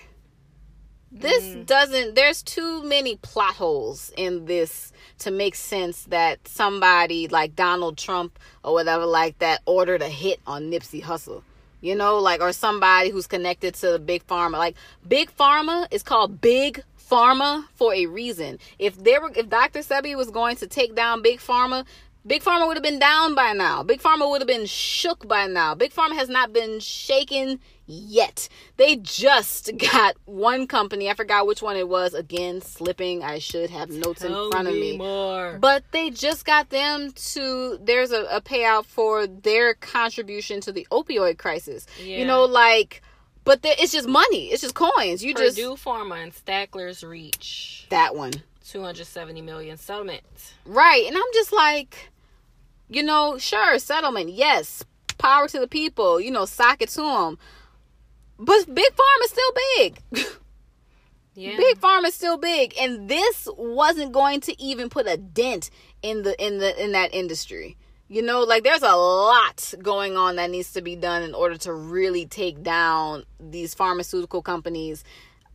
this 1.11 1.55
doesn't 1.65 2.15
there's 2.15 2.43
too 2.43 2.83
many 2.83 3.15
plot 3.17 3.53
holes 3.55 4.11
in 4.17 4.45
this 4.45 4.91
to 5.19 5.31
make 5.31 5.55
sense 5.55 6.03
that 6.05 6.45
somebody 6.45 7.29
like 7.29 7.55
donald 7.55 7.97
trump 7.97 8.37
or 8.65 8.73
whatever 8.73 9.05
like 9.05 9.37
that 9.39 9.61
ordered 9.65 10.01
a 10.01 10.09
hit 10.09 10.41
on 10.45 10.69
nipsey 10.69 11.01
Hussle. 11.01 11.41
you 11.79 11.95
know 11.95 12.17
like 12.17 12.41
or 12.41 12.51
somebody 12.51 13.11
who's 13.11 13.27
connected 13.27 13.75
to 13.75 13.91
the 13.91 13.99
big 13.99 14.27
pharma. 14.27 14.57
Like 14.57 14.75
big 15.07 15.31
pharma 15.37 15.87
is 15.89 16.03
called 16.03 16.41
big 16.41 16.83
pharma 17.09 17.65
for 17.75 17.93
a 17.93 18.07
reason. 18.07 18.59
If 18.77 19.01
there 19.01 19.21
were 19.21 19.31
if 19.35 19.49
dr 19.49 19.79
sebi 19.79 20.17
was 20.17 20.29
going 20.31 20.57
to 20.57 20.67
take 20.67 20.95
down 20.95 21.21
big 21.21 21.39
pharma 21.39 21.85
Big 22.27 22.41
Pharma 22.41 22.65
would 22.65 22.75
have 22.75 22.83
been 22.83 22.97
down 22.99 23.35
by 23.35 23.53
now. 23.53 23.83
Big 23.83 24.01
Pharma 24.01 24.27
would 24.29 24.41
have 24.41 24.47
been 24.47 24.65
shook 24.65 25.27
by 25.27 25.45
now. 25.45 25.75
Big 25.75 25.93
Pharma 25.93 26.15
has 26.15 26.27
not 26.27 26.51
been 26.51 26.79
shaken 26.79 27.59
yet. 27.85 28.49
They 28.77 28.95
just 28.95 29.69
got 29.91 30.15
one 30.25 30.65
company. 30.65 31.07
I 31.07 31.13
forgot 31.13 31.45
which 31.45 31.61
one 31.61 31.75
it 31.77 31.87
was. 31.87 32.15
Again, 32.15 32.61
slipping. 32.61 33.23
I 33.23 33.37
should 33.37 33.69
have 33.69 33.91
notes 33.91 34.23
in 34.23 34.31
Tell 34.31 34.49
front 34.49 34.67
of 34.67 34.73
me. 34.73 34.97
more. 34.97 35.59
But 35.61 35.83
they 35.91 36.09
just 36.09 36.45
got 36.45 36.71
them 36.71 37.11
to. 37.11 37.77
There's 37.79 38.11
a, 38.11 38.23
a 38.31 38.41
payout 38.41 38.85
for 38.85 39.27
their 39.27 39.75
contribution 39.75 40.61
to 40.61 40.71
the 40.71 40.87
opioid 40.91 41.37
crisis. 41.37 41.85
Yeah. 42.03 42.17
You 42.17 42.25
know, 42.25 42.45
like, 42.45 43.03
but 43.43 43.61
there, 43.61 43.75
it's 43.77 43.91
just 43.91 44.07
money. 44.07 44.47
It's 44.47 44.63
just 44.63 44.73
coins. 44.73 45.23
You 45.23 45.35
just 45.35 45.57
Purdue 45.57 45.75
Pharma 45.75 46.23
and 46.23 46.33
Sackler's 46.33 47.03
reach 47.03 47.85
that 47.89 48.15
one. 48.15 48.31
270 48.67 49.41
million 49.43 49.77
settlement. 49.77 50.23
Right. 50.65 51.05
And 51.05 51.15
I'm 51.15 51.23
just 51.35 51.53
like, 51.53 52.09
you 52.89 53.03
know, 53.03 53.37
sure, 53.37 53.77
settlement, 53.79 54.31
yes, 54.31 54.83
power 55.17 55.47
to 55.47 55.59
the 55.59 55.67
people, 55.67 56.19
you 56.19 56.31
know, 56.31 56.45
sock 56.45 56.81
it 56.81 56.89
to 56.89 57.01
them. 57.01 57.37
But 58.37 58.73
Big 58.73 58.93
Farm 58.93 59.21
is 59.23 59.29
still 59.29 59.51
big. 59.77 59.99
Yeah. 61.37 61.57
Big 61.57 61.77
Farm 61.79 62.05
is 62.05 62.13
still 62.13 62.37
big, 62.37 62.73
and 62.79 63.09
this 63.09 63.47
wasn't 63.57 64.13
going 64.13 64.39
to 64.41 64.61
even 64.61 64.89
put 64.89 65.05
a 65.05 65.17
dent 65.17 65.69
in 66.01 66.23
the 66.23 66.41
in 66.43 66.59
the 66.59 66.81
in 66.81 66.93
that 66.93 67.13
industry. 67.13 67.75
You 68.07 68.21
know, 68.21 68.43
like 68.43 68.63
there's 68.63 68.83
a 68.83 68.95
lot 68.95 69.73
going 69.81 70.15
on 70.15 70.37
that 70.37 70.49
needs 70.49 70.71
to 70.73 70.81
be 70.81 70.95
done 70.95 71.23
in 71.23 71.33
order 71.33 71.57
to 71.57 71.73
really 71.73 72.25
take 72.25 72.63
down 72.63 73.25
these 73.37 73.73
pharmaceutical 73.73 74.41
companies 74.41 75.03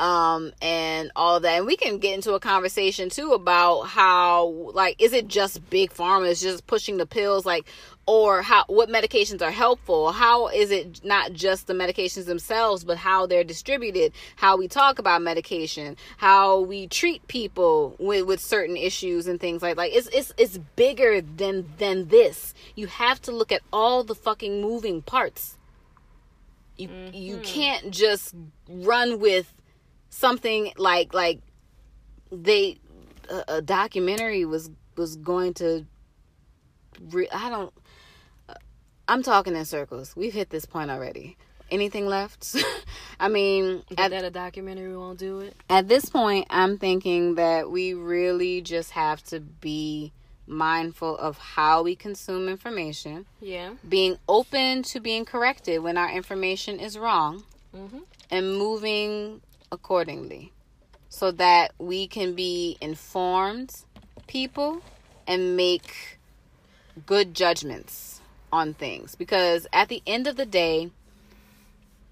um 0.01 0.53
and 0.63 1.13
all 1.15 1.37
of 1.37 1.43
that. 1.43 1.59
And 1.59 1.67
we 1.67 1.77
can 1.77 1.99
get 1.99 2.15
into 2.15 2.33
a 2.33 2.41
conversation 2.41 3.11
too 3.11 3.33
about 3.33 3.83
how 3.83 4.47
like 4.73 5.01
is 5.01 5.13
it 5.13 5.29
just 5.29 5.69
big 5.71 5.93
pharma 5.93 6.29
is 6.29 6.41
just 6.41 6.67
pushing 6.67 6.97
the 6.97 7.07
pills 7.07 7.45
like 7.45 7.69
or 8.07 8.41
how 8.41 8.65
what 8.67 8.89
medications 8.89 9.43
are 9.43 9.51
helpful? 9.51 10.11
How 10.11 10.49
is 10.49 10.71
it 10.71 11.05
not 11.05 11.35
just 11.35 11.67
the 11.67 11.75
medications 11.75 12.25
themselves 12.25 12.83
but 12.83 12.97
how 12.97 13.27
they're 13.27 13.45
distributed? 13.45 14.13
How 14.37 14.57
we 14.57 14.69
talk 14.69 14.99
about 14.99 15.21
medication? 15.21 15.99
How 16.17 16.61
we 16.61 16.87
treat 16.87 17.29
people 17.29 17.95
with 17.99 18.25
with 18.25 18.41
certain 18.41 18.79
issues 18.79 19.27
and 19.27 19.39
things 19.39 19.61
like 19.61 19.77
like 19.77 19.93
it's 19.95 20.09
it's 20.09 20.33
it's 20.39 20.59
bigger 20.77 21.21
than 21.21 21.69
than 21.77 22.09
this. 22.09 22.55
You 22.75 22.87
have 22.87 23.21
to 23.23 23.33
look 23.33 23.53
at 23.53 23.61
all 23.71 24.03
the 24.03 24.15
fucking 24.15 24.63
moving 24.63 25.03
parts. 25.03 25.59
You 26.79 26.89
you 27.13 27.41
can't 27.45 27.91
just 27.91 28.35
run 28.67 29.21
with 29.21 29.53
something 30.11 30.73
like 30.77 31.15
like 31.15 31.41
they 32.31 32.79
a, 33.31 33.57
a 33.57 33.63
documentary 33.63 34.45
was 34.45 34.71
was 34.97 35.17
going 35.17 35.55
to 35.55 35.87
re, 37.11 37.29
I 37.33 37.49
don't 37.49 37.73
uh, 38.49 38.55
I'm 39.09 39.23
talking 39.23 39.57
in 39.57 39.65
circles. 39.65 40.15
We've 40.17 40.33
hit 40.35 40.51
this 40.51 40.67
point 40.67 40.91
already. 40.91 41.37
Anything 41.71 42.07
left? 42.09 42.57
I 43.21 43.29
mean, 43.29 43.85
But 43.91 44.01
at, 44.01 44.11
that 44.11 44.25
a 44.25 44.31
documentary 44.31 44.97
won't 44.97 45.19
do 45.21 45.39
it. 45.41 45.55
at 45.69 45.87
this 45.87 46.07
point, 46.07 46.49
I'm 46.51 46.79
thinking 46.79 47.37
that 47.37 47.71
we 47.71 47.95
really 47.95 48.61
just 48.61 48.91
have 48.91 49.23
to 49.25 49.39
be 49.39 50.13
mindful 50.49 51.17
of 51.17 51.39
how 51.39 51.85
we 51.85 51.95
consume 51.95 52.49
information, 52.49 53.25
Yeah. 53.41 53.75
being 53.89 54.17
open 54.29 54.83
to 54.83 54.99
being 54.99 55.25
corrected 55.25 55.81
when 55.81 55.97
our 55.97 56.11
information 56.11 56.81
is 56.81 56.99
wrong, 56.99 57.45
Mm-hmm. 57.77 57.99
and 58.33 58.59
moving 58.59 59.41
accordingly 59.73 60.53
so 61.09 61.31
that 61.33 61.73
we 61.79 62.07
can 62.07 62.35
be 62.35 62.77
informed 62.81 63.85
people 64.27 64.81
and 65.27 65.57
make 65.57 66.19
good 67.07 67.35
judgments 67.35 68.21
on 68.53 68.75
things 68.75 69.15
because 69.15 69.67
at 69.73 69.89
the 69.89 70.03
end 70.07 70.27
of 70.27 70.37
the 70.37 70.47
day 70.47 70.91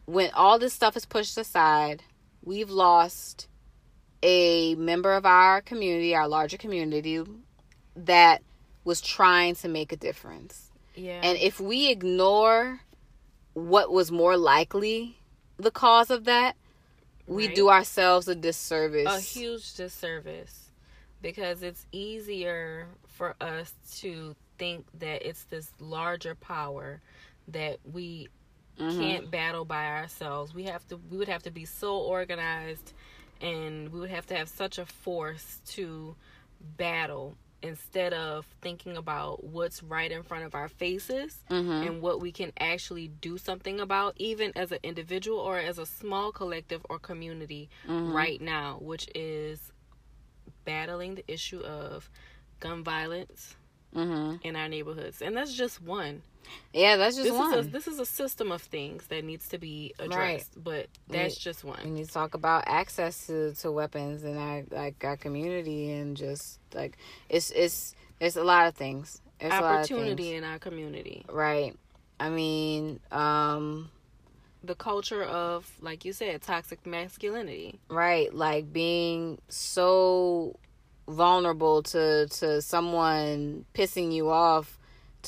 when 0.06 0.30
all 0.34 0.58
this 0.58 0.72
stuff 0.72 0.96
is 0.96 1.04
pushed 1.04 1.36
aside 1.36 2.02
we've 2.44 2.70
lost 2.70 3.48
a 4.22 4.74
member 4.76 5.14
of 5.14 5.26
our 5.26 5.60
community 5.60 6.14
our 6.14 6.28
larger 6.28 6.56
community 6.56 7.22
that 7.96 8.42
was 8.84 9.00
trying 9.00 9.54
to 9.54 9.68
make 9.68 9.92
a 9.92 9.96
difference 9.96 10.70
Yeah. 10.94 11.20
and 11.22 11.36
if 11.38 11.60
we 11.60 11.90
ignore 11.90 12.80
what 13.54 13.90
was 13.92 14.12
more 14.12 14.36
likely 14.36 15.18
the 15.56 15.70
cause 15.72 16.10
of 16.10 16.24
that, 16.24 16.54
we 17.28 17.46
Right. 17.46 17.54
do 17.54 17.68
ourselves 17.68 18.26
a 18.28 18.34
disservice. 18.34 19.06
a 19.06 19.20
huge 19.20 19.74
disservice 19.74 20.70
because 21.20 21.62
it's 21.62 21.86
easier 21.92 22.88
for 23.06 23.36
us 23.40 23.74
to 23.98 24.34
think 24.58 24.86
that 24.94 25.26
it's 25.26 25.44
this 25.44 25.70
larger 25.78 26.34
power 26.34 27.00
that 27.48 27.78
we 27.84 28.28
mm-hmm. 28.78 29.00
can't 29.00 29.30
battle 29.30 29.64
by 29.64 29.86
ourselves. 29.86 30.54
We 30.54 30.64
have 30.64 30.86
to. 30.88 30.96
We 31.10 31.16
would 31.16 31.28
have 31.28 31.42
to 31.44 31.50
be 31.50 31.64
so 31.64 31.96
organized, 31.98 32.92
and 33.40 33.92
we 33.92 34.00
would 34.00 34.10
have 34.10 34.26
to 34.26 34.36
have 34.36 34.48
such 34.48 34.78
a 34.78 34.86
force 34.86 35.60
to 35.68 36.16
battle 36.76 37.36
instead 37.62 38.12
of 38.12 38.46
thinking 38.62 38.96
about 38.96 39.42
what's 39.44 39.82
right 39.82 40.10
in 40.10 40.22
front 40.22 40.44
of 40.44 40.54
our 40.54 40.68
faces 40.68 41.38
mm-hmm. 41.50 41.70
and 41.70 42.02
what 42.02 42.20
we 42.20 42.30
can 42.30 42.52
actually 42.60 43.08
do 43.08 43.36
something 43.36 43.80
about, 43.80 44.14
even 44.16 44.52
as 44.56 44.70
an 44.72 44.78
individual 44.82 45.38
or 45.38 45.58
as 45.58 45.78
a 45.78 45.86
small 45.86 46.30
collective 46.30 46.84
or 46.88 46.98
community 46.98 47.68
mm-hmm. 47.86 48.12
right 48.12 48.40
now, 48.40 48.78
which 48.80 49.08
is 49.14 49.72
battling 50.64 51.16
the 51.16 51.24
issue 51.26 51.60
of 51.60 52.08
gun 52.60 52.84
violence 52.84 53.56
mm-hmm. 53.94 54.36
in 54.46 54.56
our 54.56 54.68
neighborhoods. 54.68 55.22
And 55.22 55.36
that's 55.36 55.54
just 55.54 55.82
one. 55.82 56.22
Yeah, 56.72 56.96
that's 56.96 57.16
just 57.16 57.28
this 57.28 57.36
one. 57.36 57.54
Is 57.54 57.66
a, 57.66 57.70
this 57.70 57.88
is 57.88 57.98
a 57.98 58.06
system 58.06 58.52
of 58.52 58.62
things 58.62 59.06
that 59.08 59.24
needs 59.24 59.48
to 59.48 59.58
be 59.58 59.94
addressed, 59.98 60.52
right. 60.54 60.64
but 60.64 60.86
that's 61.08 61.36
we, 61.36 61.40
just 61.40 61.64
one. 61.64 61.80
We 61.84 61.90
need 61.90 62.06
to 62.06 62.12
talk 62.12 62.34
about 62.34 62.64
access 62.66 63.26
to, 63.26 63.54
to 63.54 63.72
weapons 63.72 64.24
and 64.24 64.38
our 64.38 64.64
like 64.70 65.02
our 65.04 65.16
community 65.16 65.92
and 65.92 66.16
just 66.16 66.58
like 66.74 66.98
it's 67.28 67.50
it's 67.50 67.94
there's 68.18 68.36
a 68.36 68.44
lot 68.44 68.68
of 68.68 68.74
things. 68.74 69.20
There's 69.38 69.52
Opportunity 69.52 70.34
in 70.34 70.44
our 70.44 70.58
community, 70.58 71.24
right? 71.28 71.76
I 72.18 72.28
mean, 72.28 73.00
um 73.12 73.90
the 74.62 74.74
culture 74.74 75.22
of 75.22 75.70
like 75.80 76.04
you 76.04 76.12
said 76.12 76.42
toxic 76.42 76.84
masculinity 76.84 77.78
right 77.88 78.34
like 78.34 78.72
being 78.72 79.38
so 79.48 80.56
vulnerable 81.06 81.82
to 81.82 82.26
to 82.26 82.60
someone 82.60 83.64
pissing 83.74 84.12
you 84.12 84.28
off 84.28 84.77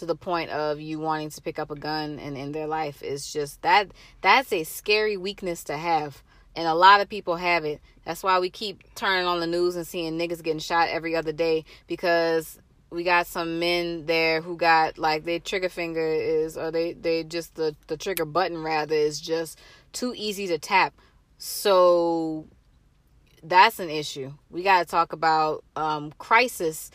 to 0.01 0.07
the 0.07 0.17
point 0.17 0.51
of 0.51 0.81
you 0.81 0.99
wanting 0.99 1.31
to 1.31 1.41
pick 1.41 1.59
up 1.59 1.71
a 1.71 1.77
gun 1.77 2.19
and 2.19 2.37
in 2.37 2.53
their 2.53 2.67
life. 2.67 3.03
Is 3.03 3.33
just 3.33 3.63
that 3.63 3.89
that's 4.21 4.53
a 4.53 4.65
scary 4.65 5.17
weakness 5.17 5.65
to 5.65 5.77
have. 5.77 6.23
And 6.57 6.67
a 6.67 6.75
lot 6.75 7.01
of 7.01 7.09
people 7.09 7.37
have 7.37 7.65
it. 7.65 7.81
That's 8.05 8.25
why 8.25 8.41
we 8.41 8.51
keep 8.51 8.83
turning 8.97 9.27
on 9.27 9.39
the 9.39 9.47
news 9.47 9.77
and 9.77 9.87
seeing 9.87 10.19
niggas 10.19 10.43
getting 10.43 10.59
shot 10.59 10.89
every 10.89 11.15
other 11.15 11.33
day 11.33 11.65
because 11.87 12.59
we 12.91 13.05
got 13.05 13.29
some 13.29 13.61
men 13.61 14.07
there 14.07 14.41
who 14.41 14.57
got 14.57 14.99
like 14.99 15.25
their 15.25 15.39
trigger 15.39 15.69
finger 15.69 16.05
is 16.05 16.57
or 16.57 16.73
they 16.73 16.93
they 16.95 17.23
just 17.23 17.55
the 17.55 17.77
the 17.87 17.97
trigger 17.97 18.25
button 18.25 18.63
rather 18.63 18.95
is 18.95 19.21
just 19.21 19.59
too 19.93 20.13
easy 20.17 20.47
to 20.49 20.59
tap. 20.59 20.95
So 21.39 22.47
that's 23.43 23.79
an 23.79 23.91
issue. 23.91 24.33
We 24.51 24.63
got 24.63 24.81
to 24.81 24.85
talk 24.87 25.13
about 25.13 25.65
um 25.77 26.13
crisis 26.19 26.91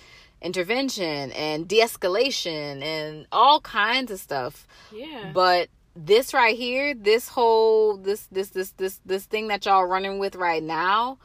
intervention 0.46 1.32
and 1.32 1.68
de-escalation 1.68 2.84
and 2.84 3.26
all 3.32 3.60
kinds 3.62 4.12
of 4.12 4.20
stuff. 4.20 4.68
Yeah. 4.94 5.32
But 5.34 5.70
this 5.96 6.34
right 6.34 6.56
here, 6.56 6.94
this 6.94 7.28
whole 7.28 7.98
this 7.98 8.28
this 8.32 8.50
this 8.50 8.72
this 8.72 9.00
this 9.06 9.26
thing 9.26 9.48
that 9.48 9.66
y'all 9.66 9.86
running 9.86 10.20
with 10.20 10.36
right 10.36 10.62
now, 10.62 11.18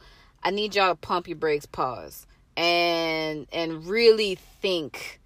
I 0.43 0.51
need 0.51 0.75
y'all 0.75 0.89
to 0.89 0.95
pump 0.95 1.27
your 1.27 1.37
brakes, 1.37 1.65
pause, 1.65 2.25
and 2.57 3.47
and 3.51 3.85
really 3.85 4.35
think. 4.61 5.19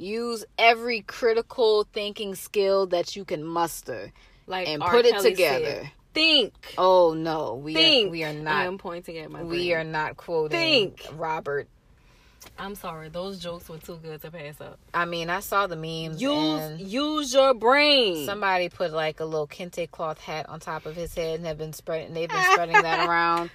Use 0.00 0.44
every 0.56 1.00
critical 1.00 1.84
thinking 1.92 2.36
skill 2.36 2.86
that 2.86 3.16
you 3.16 3.24
can 3.24 3.42
muster, 3.42 4.12
like 4.46 4.68
and 4.68 4.80
R. 4.80 4.90
put 4.90 5.06
Kelly 5.06 5.26
it 5.26 5.30
together. 5.30 5.64
Said, 5.64 5.90
think. 6.14 6.74
Oh 6.78 7.14
no, 7.14 7.54
we 7.54 7.74
think. 7.74 8.08
Are, 8.08 8.10
we 8.12 8.22
are 8.22 8.32
not. 8.32 8.54
I 8.54 8.66
am 8.66 8.78
pointing 8.78 9.18
at 9.18 9.28
my. 9.28 9.42
We 9.42 9.56
brain. 9.56 9.72
are 9.72 9.84
not 9.84 10.16
quoting 10.16 10.56
think. 10.56 11.04
Robert 11.14 11.68
I'm 12.58 12.74
sorry, 12.74 13.08
those 13.08 13.38
jokes 13.38 13.68
were 13.68 13.78
too 13.78 13.98
good 14.02 14.20
to 14.22 14.30
pass 14.30 14.60
up. 14.60 14.78
I 14.92 15.04
mean, 15.04 15.30
I 15.30 15.40
saw 15.40 15.66
the 15.66 15.76
memes. 15.76 16.20
Use 16.20 16.80
use 16.80 17.32
your 17.32 17.54
brain. 17.54 18.26
Somebody 18.26 18.68
put 18.68 18.92
like 18.92 19.20
a 19.20 19.24
little 19.24 19.46
kente 19.46 19.90
cloth 19.90 20.20
hat 20.20 20.48
on 20.48 20.58
top 20.60 20.84
of 20.86 20.96
his 20.96 21.14
head 21.14 21.38
and 21.38 21.46
have 21.46 21.58
been 21.58 21.72
spreading. 21.72 22.14
They've 22.14 22.28
been 22.28 22.44
spreading 22.52 22.80
that 22.80 23.08
around. 23.08 23.50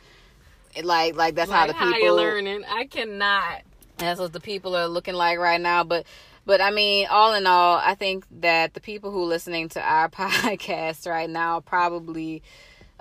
Like 0.81 1.15
like 1.15 1.35
that's 1.35 1.51
like 1.51 1.59
how 1.59 1.67
the 1.67 1.73
people 1.73 1.89
how 1.89 1.97
you 1.97 2.13
learning. 2.13 2.63
I 2.67 2.85
cannot. 2.85 3.61
That's 3.97 4.19
what 4.19 4.33
the 4.33 4.39
people 4.39 4.75
are 4.75 4.87
looking 4.87 5.13
like 5.13 5.37
right 5.37 5.61
now. 5.61 5.83
But 5.83 6.05
but 6.45 6.61
I 6.61 6.71
mean, 6.71 7.07
all 7.09 7.33
in 7.33 7.45
all, 7.45 7.77
I 7.77 7.95
think 7.95 8.25
that 8.41 8.73
the 8.73 8.81
people 8.81 9.11
who 9.11 9.23
are 9.23 9.27
listening 9.27 9.69
to 9.69 9.81
our 9.81 10.09
podcast 10.09 11.07
right 11.07 11.29
now 11.29 11.59
probably 11.59 12.41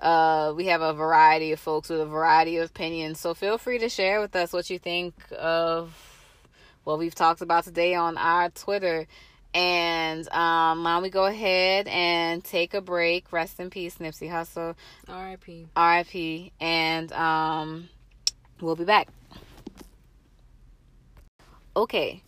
uh, 0.03 0.53
we 0.57 0.67
have 0.67 0.83
a 0.83 0.93
variety 0.93 1.53
of 1.53 1.61
folks 1.61 1.89
with 1.89 2.01
a 2.01 2.07
variety 2.07 2.57
of 2.57 2.69
opinions. 2.69 3.21
So 3.21 3.35
feel 3.35 3.57
free 3.57 3.79
to 3.79 3.89
share 3.89 4.21
with 4.21 4.35
us 4.35 4.53
what 4.53 4.69
you 4.69 4.79
think 4.79 5.15
of 5.39 5.95
what 6.83 6.99
we've 6.99 7.15
talked 7.15 7.41
about 7.41 7.65
today 7.65 7.95
on 7.95 8.19
our 8.19 8.51
Twitter. 8.51 9.07
And 9.55 10.27
um, 10.33 10.83
why 10.83 10.95
don't 10.95 11.03
we 11.03 11.11
go 11.11 11.27
ahead 11.27 11.87
and 11.87 12.43
take 12.43 12.75
a 12.75 12.81
break? 12.81 13.33
Rest 13.33 13.61
in 13.61 13.71
peace, 13.71 13.99
Nipsey 13.99 14.29
Hussle. 14.29 14.75
R.I.P. 15.09 15.69
R.I.P. 15.77 16.53
And 16.61 17.13
um, 17.13 17.89
we'll 18.61 18.77
be 18.77 18.85
back. 18.85 19.09
Okay, 21.77 22.23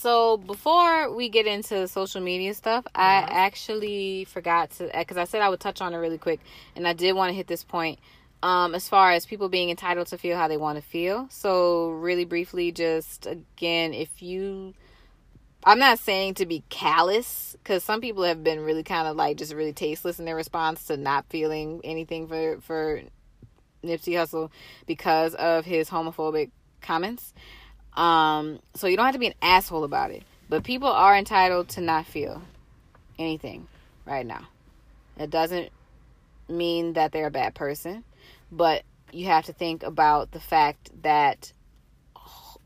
so 0.00 0.36
before 0.36 1.12
we 1.12 1.28
get 1.28 1.48
into 1.48 1.88
social 1.88 2.20
media 2.20 2.54
stuff, 2.54 2.86
I 2.94 3.26
actually 3.28 4.26
forgot 4.26 4.70
to 4.72 4.88
because 4.96 5.16
I 5.16 5.24
said 5.24 5.42
I 5.42 5.48
would 5.48 5.58
touch 5.58 5.80
on 5.80 5.92
it 5.92 5.96
really 5.96 6.18
quick, 6.18 6.38
and 6.76 6.86
I 6.86 6.92
did 6.92 7.16
want 7.16 7.30
to 7.30 7.34
hit 7.34 7.48
this 7.48 7.64
point. 7.64 7.98
Um, 8.40 8.76
as 8.76 8.88
far 8.88 9.10
as 9.10 9.26
people 9.26 9.48
being 9.48 9.70
entitled 9.70 10.06
to 10.08 10.18
feel 10.18 10.36
how 10.36 10.46
they 10.46 10.56
want 10.56 10.76
to 10.76 10.82
feel. 10.82 11.26
So 11.30 11.88
really 11.88 12.24
briefly, 12.24 12.70
just 12.70 13.26
again, 13.26 13.92
if 13.92 14.22
you, 14.22 14.74
I'm 15.64 15.80
not 15.80 15.98
saying 15.98 16.34
to 16.34 16.46
be 16.46 16.62
callous 16.68 17.56
because 17.58 17.82
some 17.82 18.00
people 18.00 18.22
have 18.22 18.44
been 18.44 18.60
really 18.60 18.84
kind 18.84 19.08
of 19.08 19.16
like 19.16 19.36
just 19.36 19.52
really 19.52 19.72
tasteless 19.72 20.20
in 20.20 20.26
their 20.26 20.36
response 20.36 20.84
to 20.84 20.96
not 20.96 21.26
feeling 21.28 21.80
anything 21.82 22.28
for 22.28 22.60
for 22.60 23.00
Nipsey 23.82 24.12
Hussle 24.12 24.52
because 24.86 25.34
of 25.34 25.64
his 25.64 25.90
homophobic 25.90 26.52
comments. 26.80 27.34
Um, 27.94 28.60
so 28.74 28.86
you 28.86 28.96
don't 28.96 29.06
have 29.06 29.14
to 29.14 29.18
be 29.18 29.26
an 29.26 29.34
asshole 29.42 29.84
about 29.84 30.10
it. 30.10 30.22
But 30.48 30.64
people 30.64 30.88
are 30.88 31.16
entitled 31.16 31.68
to 31.70 31.80
not 31.80 32.06
feel 32.06 32.42
anything 33.18 33.66
right 34.06 34.24
now. 34.24 34.48
It 35.18 35.30
doesn't 35.30 35.70
mean 36.48 36.94
that 36.94 37.12
they're 37.12 37.26
a 37.26 37.30
bad 37.30 37.54
person, 37.54 38.04
but 38.50 38.82
you 39.12 39.26
have 39.26 39.46
to 39.46 39.52
think 39.52 39.82
about 39.82 40.30
the 40.30 40.40
fact 40.40 40.90
that 41.02 41.52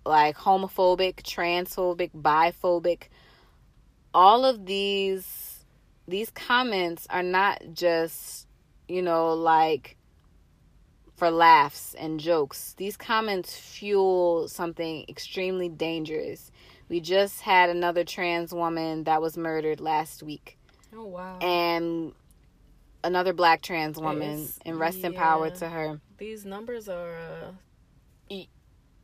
like 0.04 0.36
homophobic, 0.36 1.22
transphobic, 1.22 2.10
biphobic, 2.14 3.04
all 4.14 4.44
of 4.44 4.66
these 4.66 5.64
these 6.08 6.30
comments 6.30 7.06
are 7.10 7.22
not 7.22 7.62
just, 7.72 8.46
you 8.88 9.02
know, 9.02 9.34
like 9.34 9.96
for 11.22 11.30
laughs 11.30 11.94
and 11.94 12.18
jokes. 12.18 12.74
These 12.78 12.96
comments 12.96 13.56
fuel 13.56 14.48
something 14.48 15.04
extremely 15.08 15.68
dangerous. 15.68 16.50
We 16.88 16.98
just 16.98 17.42
had 17.42 17.70
another 17.70 18.02
trans 18.02 18.52
woman 18.52 19.04
that 19.04 19.22
was 19.22 19.36
murdered 19.36 19.80
last 19.80 20.24
week. 20.24 20.58
Oh 20.92 21.04
wow. 21.04 21.38
And 21.38 22.12
another 23.04 23.32
black 23.32 23.62
trans 23.62 24.00
woman 24.00 24.40
it's, 24.40 24.58
and 24.66 24.80
rest 24.80 24.98
yeah. 24.98 25.06
in 25.06 25.14
power 25.14 25.48
to 25.48 25.68
her. 25.68 26.00
These 26.18 26.44
numbers 26.44 26.88
are 26.88 27.16
uh... 27.16 28.34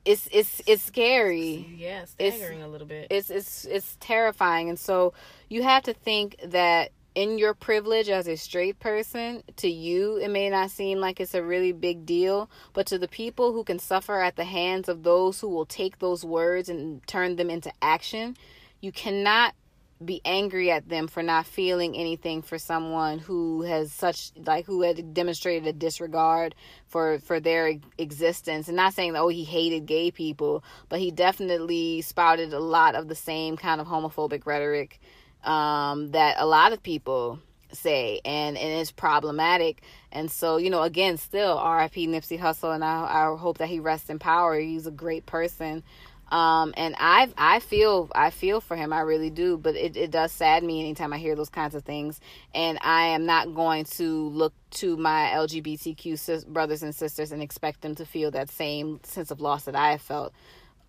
it's 0.05 0.29
it's 0.33 0.61
it's 0.67 0.83
scary. 0.83 1.73
Yeah, 1.79 2.07
staggering 2.07 2.59
it's, 2.59 2.67
a 2.67 2.69
little 2.69 2.89
bit. 2.89 3.07
It's 3.13 3.31
it's 3.31 3.65
it's 3.65 3.97
terrifying 4.01 4.69
and 4.71 4.79
so 4.79 5.13
you 5.49 5.63
have 5.63 5.85
to 5.85 5.95
think 5.95 6.35
that 6.47 6.91
in 7.19 7.37
your 7.37 7.53
privilege 7.53 8.09
as 8.09 8.29
a 8.29 8.37
straight 8.37 8.79
person, 8.79 9.43
to 9.57 9.69
you, 9.69 10.19
it 10.19 10.29
may 10.29 10.49
not 10.49 10.71
seem 10.71 11.01
like 11.01 11.19
it's 11.19 11.35
a 11.35 11.43
really 11.43 11.73
big 11.73 12.07
deal, 12.07 12.49
but 12.75 12.87
to 12.87 12.97
the 12.97 13.09
people 13.09 13.53
who 13.53 13.65
can 13.65 13.81
suffer 13.81 14.21
at 14.21 14.37
the 14.37 14.45
hands 14.45 14.89
of 14.89 15.03
those 15.03 15.41
who 15.41 15.49
will 15.49 15.67
take 15.67 15.99
those 15.99 16.25
words 16.25 16.69
and 16.69 17.05
turn 17.09 17.35
them 17.35 17.51
into 17.51 17.73
action, 17.83 18.37
you 18.81 18.93
cannot 18.93 19.57
be 20.05 20.21
angry 20.25 20.71
at 20.71 20.89
them 20.89 21.09
for 21.09 21.21
not 21.25 21.45
feeling 21.45 21.97
anything 21.97 22.41
for 22.41 22.57
someone 22.57 23.19
who 23.19 23.63
has 23.63 23.93
such 23.93 24.31
like 24.47 24.65
who 24.65 24.83
had 24.83 25.13
demonstrated 25.13 25.67
a 25.67 25.73
disregard 25.73 26.55
for 26.87 27.19
for 27.19 27.41
their 27.41 27.75
existence. 27.99 28.69
And 28.69 28.77
not 28.77 28.95
saying 28.95 29.15
that 29.15 29.23
oh 29.23 29.27
he 29.27 29.43
hated 29.43 29.87
gay 29.87 30.13
people 30.13 30.63
but 30.89 31.01
he 31.01 31.11
definitely 31.11 32.01
spouted 32.03 32.53
a 32.53 32.61
lot 32.61 32.95
of 32.95 33.09
the 33.09 33.17
same 33.17 33.57
kind 33.57 33.81
of 33.81 33.89
homophobic 33.89 34.47
rhetoric 34.47 35.01
um, 35.49 36.11
that 36.11 36.37
a 36.39 36.47
lot 36.47 36.73
of 36.73 36.83
people 36.83 37.41
say 37.73 38.21
and 38.25 38.57
and 38.57 38.81
it's 38.81 38.91
problematic. 38.91 39.83
And 40.13 40.31
so 40.31 40.57
you 40.57 40.71
know 40.71 40.83
again 40.83 41.17
still 41.17 41.57
rip 41.57 41.93
nipsey 41.93 42.39
hussle 42.39 42.75
and 42.75 42.85
I, 42.85 43.33
I 43.33 43.37
hope 43.37 43.59
that 43.59 43.69
he 43.69 43.81
rests 43.81 44.11
in 44.11 44.19
power. 44.19 44.59
He's 44.59 44.87
a 44.87 44.91
great 44.91 45.27
person. 45.27 45.83
Um 46.31 46.75
and 46.77 46.95
i 46.99 47.31
i 47.39 47.61
feel 47.61 48.11
i 48.15 48.31
feel 48.31 48.61
for 48.61 48.77
him. 48.77 48.93
I 48.93 49.01
really 49.01 49.31
do. 49.31 49.57
But 49.59 49.77
it, 49.77 49.97
it 49.97 50.11
does 50.11 50.33
sadden 50.33 50.67
me 50.67 50.81
anytime 50.81 51.13
i 51.13 51.19
hear 51.19 51.37
those 51.37 51.51
kinds 51.51 51.75
of 51.75 51.85
things. 51.85 52.21
And 52.55 52.79
i 52.83 53.09
am 53.09 53.27
not 53.27 53.55
going 53.55 53.85
to 53.85 54.29
look 54.29 54.55
to 54.71 54.97
my 54.97 55.31
lgbtq 55.35 56.19
sis- 56.19 56.45
brothers 56.45 56.83
and 56.83 56.95
sisters 56.95 57.33
and 57.33 57.43
expect 57.43 57.83
them 57.83 57.95
to 57.97 58.05
feel 58.07 58.31
that 58.31 58.51
same 58.51 59.01
sense 59.03 59.31
of 59.31 59.41
loss 59.41 59.65
that 59.65 59.75
i 59.77 59.93
have 59.93 60.03
felt 60.03 60.33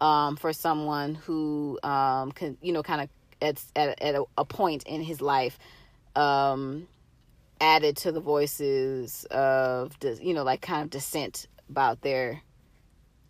um 0.02 0.36
for 0.36 0.52
someone 0.54 1.16
who 1.16 1.80
um 1.84 2.32
can 2.34 2.58
you 2.62 2.74
know 2.74 2.84
kind 2.84 3.02
of 3.02 3.10
at 3.42 3.62
at, 3.76 4.02
at 4.02 4.16
a, 4.16 4.24
a 4.38 4.46
point 4.46 4.84
in 4.84 5.02
his 5.02 5.22
life 5.22 5.58
um 6.16 6.88
added 7.62 7.98
to 7.98 8.12
the 8.12 8.20
voices 8.22 9.26
of 9.32 9.96
you 10.22 10.34
know 10.34 10.44
like 10.44 10.62
kind 10.62 10.84
of 10.84 10.90
dissent 10.90 11.48
about 11.70 12.02
their 12.02 12.42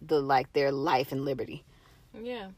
the 0.02 0.20
like 0.22 0.52
their 0.54 0.72
life 0.72 1.12
and 1.12 1.26
liberty. 1.26 1.64
Yeah. 2.20 2.50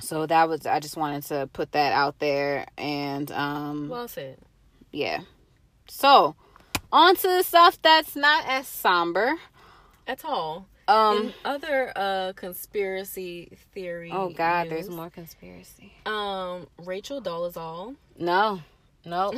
So 0.00 0.26
that 0.26 0.48
was 0.48 0.66
I 0.66 0.80
just 0.80 0.96
wanted 0.96 1.22
to 1.24 1.48
put 1.52 1.72
that 1.72 1.92
out 1.92 2.18
there 2.18 2.66
and 2.76 3.30
um 3.32 3.88
Well 3.88 4.08
said. 4.08 4.38
yeah. 4.92 5.20
So 5.88 6.34
on 6.92 7.16
to 7.16 7.28
the 7.28 7.42
stuff 7.42 7.80
that's 7.82 8.16
not 8.16 8.44
as 8.46 8.66
somber. 8.66 9.36
At 10.08 10.24
all. 10.24 10.66
Um 10.88 11.18
In 11.18 11.34
other 11.44 11.92
uh 11.94 12.32
conspiracy 12.34 13.50
theory. 13.74 14.10
Oh 14.12 14.30
God, 14.30 14.70
there's 14.70 14.88
more 14.88 15.10
conspiracy. 15.10 15.92
Um, 16.06 16.66
Rachel 16.84 17.20
Dolezal. 17.20 17.94
No. 18.18 18.62
No. 19.04 19.32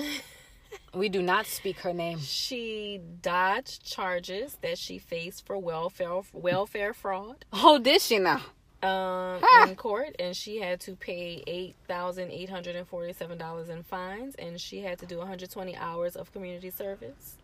we 0.94 1.08
do 1.08 1.20
not 1.22 1.46
speak 1.46 1.78
her 1.80 1.92
name. 1.92 2.18
She 2.20 3.00
dodged 3.20 3.84
charges 3.84 4.58
that 4.62 4.78
she 4.78 4.98
faced 4.98 5.44
for 5.44 5.58
welfare 5.58 6.20
welfare 6.32 6.94
fraud 6.94 7.44
Oh, 7.52 7.78
did 7.78 8.00
she 8.00 8.18
now? 8.18 8.40
um, 8.82 9.42
in 9.68 9.76
court, 9.76 10.16
and 10.18 10.34
she 10.34 10.56
had 10.58 10.80
to 10.80 10.94
pay 10.96 11.42
eight 11.46 11.74
thousand 11.86 12.30
eight 12.30 12.48
hundred 12.48 12.76
and 12.76 12.86
forty-seven 12.88 13.36
dollars 13.36 13.68
in 13.68 13.82
fines, 13.82 14.34
and 14.36 14.58
she 14.60 14.80
had 14.80 14.98
to 15.00 15.06
do 15.06 15.18
one 15.18 15.26
hundred 15.26 15.50
twenty 15.50 15.76
hours 15.76 16.16
of 16.16 16.32
community 16.32 16.70
service. 16.70 17.36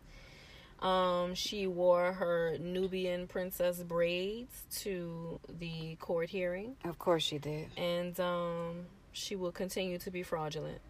Um, 0.81 1.35
she 1.35 1.66
wore 1.66 2.12
her 2.12 2.57
Nubian 2.61 3.27
princess 3.27 3.83
braids 3.83 4.62
to 4.83 5.41
the 5.59 5.97
court 5.97 6.29
hearing, 6.29 6.77
Of 6.85 6.99
course 6.99 7.22
she 7.22 7.39
did. 7.39 7.68
and 7.79 8.18
um, 8.20 8.87
she 9.12 9.37
will 9.37 9.53
continue 9.53 9.99
to 9.99 10.11
be 10.11 10.22
fraudulent. 10.22 10.81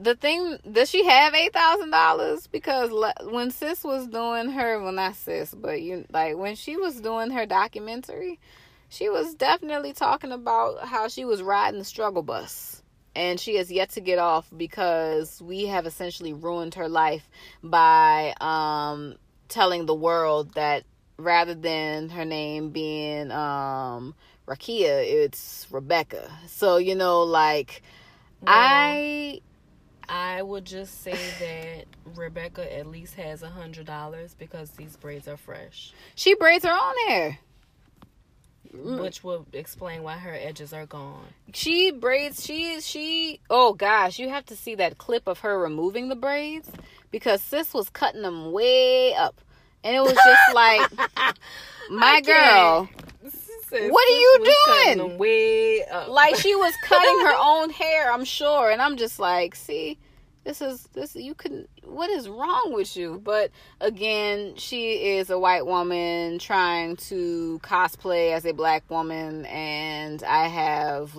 the 0.00 0.14
thing 0.14 0.58
does 0.72 0.88
she 0.90 1.04
have 1.04 1.34
eight 1.34 1.52
thousand 1.52 1.90
dollars 1.90 2.46
because 2.48 2.90
when 3.30 3.50
sis 3.50 3.84
was 3.84 4.08
doing 4.08 4.48
her 4.50 4.80
well 4.82 4.90
not 4.90 5.14
sis 5.14 5.54
but 5.54 5.80
you 5.82 6.04
like 6.10 6.36
when 6.36 6.56
she 6.56 6.76
was 6.76 7.00
doing 7.00 7.30
her 7.30 7.46
documentary 7.46 8.40
she 8.88 9.08
was 9.08 9.34
definitely 9.34 9.92
talking 9.92 10.32
about 10.32 10.84
how 10.86 11.06
she 11.08 11.24
was 11.24 11.42
riding 11.42 11.78
the 11.78 11.84
struggle 11.84 12.22
bus 12.22 12.82
and 13.16 13.38
she 13.38 13.56
has 13.56 13.70
yet 13.70 13.90
to 13.90 14.00
get 14.00 14.18
off 14.18 14.48
because 14.56 15.40
we 15.42 15.66
have 15.66 15.86
essentially 15.86 16.32
ruined 16.32 16.74
her 16.74 16.88
life 16.88 17.28
by 17.62 18.34
um 18.40 19.16
telling 19.48 19.86
the 19.86 19.94
world 19.94 20.54
that 20.54 20.84
rather 21.16 21.54
than 21.54 22.08
her 22.08 22.24
name 22.24 22.70
being 22.70 23.30
um 23.30 24.14
Rakia 24.46 25.04
it's 25.04 25.66
Rebecca 25.70 26.30
so 26.46 26.76
you 26.76 26.94
know 26.94 27.22
like 27.22 27.82
I 28.46 29.40
I 30.08 30.42
would 30.42 30.64
just 30.64 31.02
say 31.02 31.12
that 31.12 31.86
Rebecca 32.16 32.76
at 32.76 32.86
least 32.86 33.14
has 33.14 33.42
a 33.42 33.48
hundred 33.48 33.86
dollars 33.86 34.34
because 34.38 34.70
these 34.70 34.96
braids 34.96 35.28
are 35.28 35.36
fresh, 35.36 35.92
She 36.14 36.34
braids 36.34 36.64
her 36.64 36.72
own 36.72 37.08
hair. 37.08 37.38
Mm. 38.72 39.00
which 39.00 39.22
will 39.22 39.46
explain 39.52 40.02
why 40.02 40.14
her 40.18 40.34
edges 40.34 40.72
are 40.72 40.86
gone. 40.86 41.24
She 41.52 41.90
braids. 41.92 42.44
She 42.44 42.72
is 42.72 42.86
she. 42.86 43.40
Oh 43.50 43.72
gosh, 43.72 44.18
you 44.18 44.28
have 44.28 44.46
to 44.46 44.56
see 44.56 44.74
that 44.76 44.98
clip 44.98 45.26
of 45.28 45.40
her 45.40 45.58
removing 45.58 46.08
the 46.08 46.16
braids 46.16 46.68
because 47.10 47.40
sis 47.42 47.72
was 47.72 47.88
cutting 47.88 48.22
them 48.22 48.50
way 48.52 49.14
up, 49.14 49.40
and 49.84 49.94
it 49.94 50.00
was 50.00 50.14
just 50.14 50.54
like, 50.54 50.90
my 51.90 52.20
girl, 52.22 52.88
Sis, 53.22 53.90
What 53.90 54.08
are 54.08 54.16
you 54.16 54.54
doing? 54.96 55.18
Way 55.18 55.84
up. 55.86 56.08
like 56.08 56.36
she 56.36 56.54
was 56.56 56.72
cutting 56.84 57.20
her 57.26 57.34
own 57.40 57.70
hair. 57.70 58.12
I'm 58.12 58.24
sure, 58.24 58.70
and 58.70 58.82
I'm 58.82 58.96
just 58.96 59.18
like, 59.20 59.54
see, 59.54 59.98
this 60.44 60.60
is 60.60 60.88
this. 60.92 61.16
You 61.16 61.34
can. 61.34 61.66
What 61.84 62.10
is 62.10 62.28
wrong 62.28 62.72
with 62.72 62.96
you? 62.96 63.20
But 63.22 63.50
again, 63.80 64.54
she 64.56 65.16
is 65.16 65.30
a 65.30 65.38
white 65.38 65.66
woman 65.66 66.38
trying 66.38 66.96
to 66.96 67.60
cosplay 67.62 68.32
as 68.32 68.44
a 68.44 68.52
black 68.52 68.88
woman, 68.90 69.46
and 69.46 70.22
I 70.22 70.48
have 70.48 71.16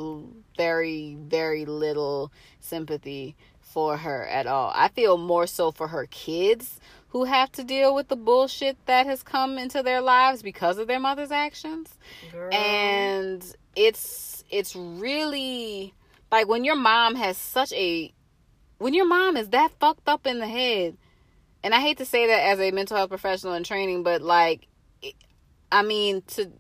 very, 0.57 1.17
very 1.19 1.65
little 1.65 2.31
sympathy 2.59 3.35
for 3.61 3.97
her 3.97 4.25
at 4.27 4.47
all. 4.47 4.71
I 4.73 4.87
feel 4.89 5.17
more 5.17 5.47
so 5.47 5.71
for 5.71 5.89
her 5.89 6.05
kids 6.05 6.79
who 7.09 7.25
have 7.25 7.51
to 7.53 7.63
deal 7.63 7.95
with 7.95 8.07
the 8.07 8.15
bullshit 8.15 8.77
that 8.85 9.05
has 9.05 9.23
come 9.23 9.57
into 9.57 9.81
their 9.81 10.01
lives 10.01 10.41
because 10.41 10.77
of 10.77 10.87
their 10.87 10.99
mother's 10.99 11.31
actions 11.31 11.89
Girl. 12.31 12.53
and 12.53 13.55
it's 13.75 14.43
it's 14.49 14.75
really 14.75 15.93
like 16.31 16.47
when 16.47 16.63
your 16.63 16.75
mom 16.75 17.15
has 17.15 17.37
such 17.37 17.71
a 17.73 18.11
when 18.77 18.93
your 18.93 19.07
mom 19.07 19.37
is 19.37 19.49
that 19.49 19.71
fucked 19.79 20.07
up 20.07 20.25
in 20.27 20.39
the 20.39 20.47
head 20.47 20.97
and 21.63 21.73
i 21.73 21.79
hate 21.79 21.97
to 21.97 22.05
say 22.05 22.27
that 22.27 22.41
as 22.47 22.59
a 22.59 22.71
mental 22.71 22.97
health 22.97 23.09
professional 23.09 23.53
in 23.53 23.63
training 23.63 24.03
but 24.03 24.21
like 24.21 24.67
i 25.71 25.81
mean 25.81 26.21
to, 26.27 26.51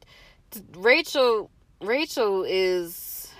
to 0.51 0.61
rachel 0.77 1.49
rachel 1.81 2.43
is 2.47 3.31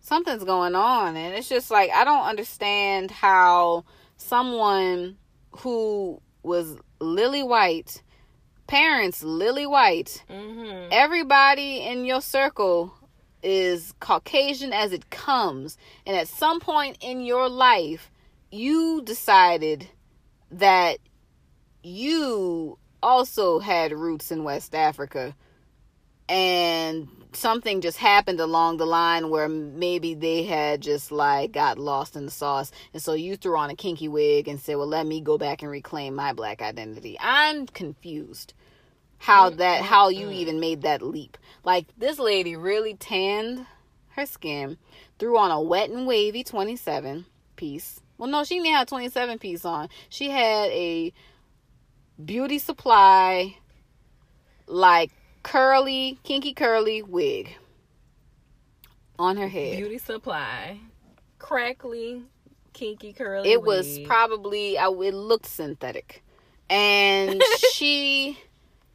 something's 0.00 0.44
going 0.44 0.74
on 0.74 1.16
and 1.16 1.34
it's 1.34 1.48
just 1.48 1.70
like 1.70 1.90
i 1.90 2.04
don't 2.04 2.24
understand 2.26 3.10
how 3.10 3.84
someone 4.16 5.16
who 5.52 6.20
was 6.42 6.76
lily 7.00 7.42
white 7.42 8.02
parents 8.66 9.22
lily 9.24 9.66
white 9.66 10.22
Mhm. 10.30 10.88
everybody 10.92 11.78
in 11.80 12.04
your 12.04 12.20
circle 12.20 12.94
is 13.42 13.94
Caucasian 14.00 14.72
as 14.72 14.92
it 14.92 15.10
comes. 15.10 15.76
And 16.06 16.16
at 16.16 16.28
some 16.28 16.60
point 16.60 16.98
in 17.00 17.20
your 17.20 17.48
life, 17.48 18.10
you 18.50 19.02
decided 19.02 19.88
that 20.50 20.98
you 21.82 22.78
also 23.02 23.58
had 23.58 23.92
roots 23.92 24.30
in 24.30 24.44
West 24.44 24.74
Africa. 24.74 25.34
And 26.28 27.08
something 27.32 27.80
just 27.80 27.98
happened 27.98 28.40
along 28.40 28.76
the 28.76 28.86
line 28.86 29.30
where 29.30 29.48
maybe 29.48 30.14
they 30.14 30.44
had 30.44 30.80
just 30.80 31.10
like 31.10 31.52
got 31.52 31.78
lost 31.78 32.16
in 32.16 32.24
the 32.24 32.30
sauce. 32.30 32.70
And 32.92 33.02
so 33.02 33.14
you 33.14 33.36
threw 33.36 33.56
on 33.56 33.70
a 33.70 33.76
kinky 33.76 34.08
wig 34.08 34.48
and 34.48 34.60
said, 34.60 34.76
well, 34.76 34.86
let 34.86 35.06
me 35.06 35.20
go 35.20 35.38
back 35.38 35.62
and 35.62 35.70
reclaim 35.70 36.14
my 36.14 36.32
black 36.32 36.62
identity. 36.62 37.16
I'm 37.20 37.66
confused 37.66 38.54
how 39.18 39.50
that 39.50 39.82
how 39.82 40.08
you 40.08 40.30
even 40.30 40.60
made 40.60 40.82
that 40.82 41.02
leap. 41.02 41.36
Like 41.64 41.86
this 41.98 42.18
lady 42.18 42.56
really 42.56 42.94
tanned 42.94 43.66
her 44.10 44.26
skin, 44.26 44.78
threw 45.18 45.38
on 45.38 45.50
a 45.50 45.60
wet 45.60 45.90
and 45.90 46.06
wavy 46.06 46.42
27 46.42 47.26
piece. 47.56 48.00
Well, 48.18 48.28
no, 48.28 48.44
she 48.44 48.58
didn't 48.58 48.74
have 48.74 48.86
27 48.86 49.38
piece 49.38 49.64
on. 49.64 49.88
She 50.08 50.30
had 50.30 50.70
a 50.70 51.12
beauty 52.22 52.58
supply 52.58 53.56
like 54.66 55.10
curly, 55.42 56.18
kinky 56.22 56.54
curly 56.54 57.02
wig 57.02 57.56
on 59.18 59.36
her 59.36 59.48
head. 59.48 59.76
Beauty 59.76 59.98
supply, 59.98 60.78
crackly, 61.38 62.22
kinky, 62.72 63.12
curly. 63.12 63.50
it 63.50 63.62
was 63.62 63.98
probably 64.00 64.78
I, 64.78 64.88
it 64.88 65.14
looked 65.14 65.46
synthetic 65.46 66.22
and 66.68 67.42
she 67.72 68.38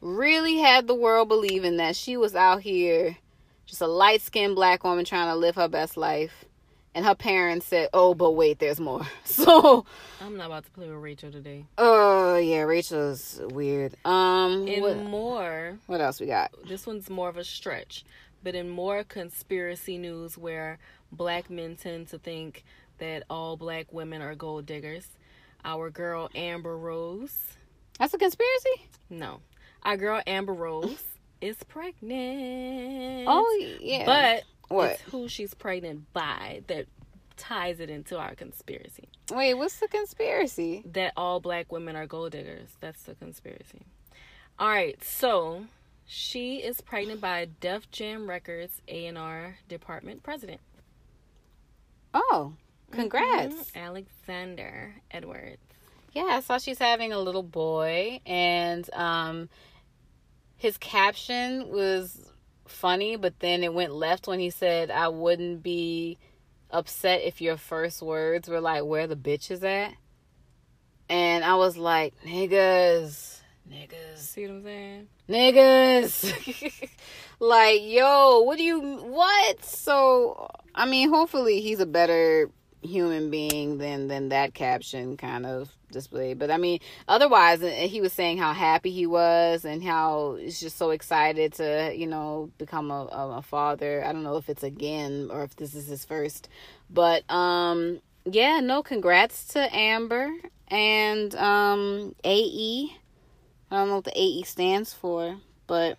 really 0.05 0.57
had 0.57 0.85
the 0.87 0.93
world 0.95 1.27
believing 1.27 1.77
that 1.77 1.95
she 1.95 2.15
was 2.15 2.35
out 2.35 2.61
here 2.61 3.17
just 3.65 3.81
a 3.81 3.87
light-skinned 3.87 4.53
black 4.53 4.83
woman 4.83 5.03
trying 5.03 5.27
to 5.27 5.35
live 5.35 5.55
her 5.55 5.67
best 5.67 5.97
life. 5.97 6.45
And 6.93 7.03
her 7.03 7.15
parents 7.15 7.65
said 7.65 7.89
oh 7.93 8.13
but 8.13 8.31
wait 8.33 8.59
there's 8.59 8.79
more. 8.79 9.01
So 9.25 9.85
I'm 10.21 10.37
not 10.37 10.45
about 10.45 10.65
to 10.65 10.71
play 10.71 10.87
with 10.87 10.97
Rachel 10.97 11.31
today. 11.31 11.65
oh 11.77 12.37
yeah 12.37 12.61
rachel's 12.61 13.41
weird. 13.49 13.95
Um 14.05 14.67
In 14.67 14.81
what, 14.81 14.97
more, 14.97 15.79
what 15.87 15.99
else 15.99 16.19
we 16.21 16.27
got? 16.27 16.51
this 16.67 16.85
one's 16.85 17.09
more 17.09 17.27
of 17.27 17.37
a 17.37 17.43
stretch, 17.43 18.05
but 18.43 18.53
in 18.55 18.69
more 18.69 19.03
conspiracy 19.03 19.97
news 19.97 20.37
where 20.37 20.77
black 21.11 21.49
men 21.49 21.75
tend 21.75 22.07
to 22.09 22.19
think 22.19 22.63
that 22.99 23.23
all 23.29 23.57
black 23.57 23.91
women 23.91 24.21
are 24.21 24.35
gold 24.35 24.65
diggers, 24.67 25.07
our 25.65 25.89
girl 25.89 26.29
Amber 26.35 26.77
Rose, 26.77 27.57
that's 27.99 28.13
a 28.13 28.17
conspiracy? 28.17 28.87
No, 29.09 29.41
our 29.85 29.95
girl 29.97 30.21
Amber 30.27 30.53
Rose 30.53 31.01
is 31.41 31.55
pregnant. 31.67 33.25
oh 33.29 33.77
yeah 33.79 34.05
but 34.05 34.43
what 34.75 34.91
it's 34.91 35.01
who 35.03 35.27
she's 35.29 35.53
pregnant 35.53 36.11
by 36.11 36.61
that 36.67 36.87
ties 37.37 37.79
it 37.79 37.89
into 37.89 38.17
our 38.17 38.33
conspiracy. 38.35 39.07
wait 39.31 39.53
what's 39.53 39.79
the 39.79 39.87
conspiracy 39.87 40.83
that 40.93 41.13
all 41.15 41.39
black 41.39 41.71
women 41.71 41.95
are 41.95 42.07
gold 42.07 42.31
diggers. 42.31 42.69
That's 42.81 43.03
the 43.03 43.15
conspiracy. 43.15 43.81
All 44.57 44.69
right, 44.69 45.01
so 45.03 45.65
she 46.05 46.57
is 46.57 46.79
pregnant 46.81 47.19
by 47.19 47.47
Def 47.59 47.91
Jam 47.91 48.29
Records 48.29 48.81
A&R 48.87 49.57
department 49.67 50.23
president. 50.23 50.61
oh 52.13 52.53
congrats 52.91 53.53
Mhm, 53.71 53.75
Alexander 53.75 54.95
Edwards. 55.11 55.57
Yeah, 56.13 56.23
I 56.31 56.39
saw 56.39 56.57
she's 56.57 56.79
having 56.79 57.11
a 57.11 57.19
little 57.19 57.43
boy, 57.43 58.21
and 58.25 58.89
um, 58.93 59.49
his 60.57 60.77
caption 60.77 61.69
was 61.69 62.31
funny, 62.67 63.15
but 63.15 63.39
then 63.39 63.63
it 63.63 63.73
went 63.73 63.93
left 63.93 64.27
when 64.27 64.39
he 64.39 64.49
said, 64.49 64.89
"I 64.91 65.07
wouldn't 65.09 65.61
be 65.63 66.17
upset 66.71 67.21
if 67.23 67.41
your 67.41 67.57
first 67.57 68.01
words 68.01 68.49
were 68.49 68.61
like 68.61 68.83
where 68.83 69.07
the 69.07 69.15
bitch 69.15 69.51
is 69.51 69.63
at." 69.63 69.93
and 71.09 71.43
I 71.43 71.55
was 71.55 71.77
like, 71.77 72.13
niggas, 72.25 73.39
niggas, 73.71 74.17
See 74.17 74.47
what 74.47 74.51
I'm 74.51 74.63
saying? 74.63 75.07
niggas. 75.29 76.89
like, 77.39 77.81
yo, 77.83 78.41
what 78.41 78.57
do 78.57 78.63
you, 78.63 78.79
what? 78.79 79.63
So, 79.63 80.49
I 80.73 80.85
mean, 80.85 81.09
hopefully 81.09 81.61
he's 81.61 81.79
a 81.79 81.85
better 81.85 82.49
human 82.81 83.31
being 83.31 83.79
than 83.79 84.07
than 84.07 84.29
that 84.29 84.53
caption 84.53 85.17
kind 85.17 85.43
of 85.45 85.69
displayed. 85.95 86.37
But 86.37 86.51
I 86.51 86.57
mean, 86.57 86.79
otherwise, 87.07 87.63
uh, 87.63 87.67
he 87.67 88.01
was 88.01 88.13
saying 88.13 88.37
how 88.37 88.53
happy 88.53 88.91
he 88.91 89.07
was 89.07 89.65
and 89.65 89.83
how 89.83 90.35
he's 90.39 90.59
just 90.59 90.77
so 90.77 90.91
excited 90.91 91.53
to, 91.53 91.91
you 91.95 92.05
know, 92.05 92.51
become 92.59 92.91
a, 92.91 93.07
a, 93.11 93.37
a 93.37 93.41
father. 93.41 94.05
I 94.05 94.13
don't 94.13 94.23
know 94.23 94.37
if 94.37 94.49
it's 94.49 94.63
again 94.63 95.29
or 95.31 95.43
if 95.43 95.55
this 95.55 95.73
is 95.73 95.87
his 95.87 96.05
first, 96.05 96.47
but 96.89 97.29
um, 97.31 98.01
yeah, 98.25 98.59
no, 98.59 98.83
congrats 98.83 99.45
to 99.49 99.75
Amber 99.75 100.29
and 100.67 101.33
um 101.35 102.15
AE. 102.23 102.95
I 103.71 103.77
don't 103.77 103.87
know 103.89 103.95
what 103.95 104.03
the 104.03 104.19
AE 104.19 104.43
stands 104.43 104.93
for, 104.93 105.37
but 105.65 105.97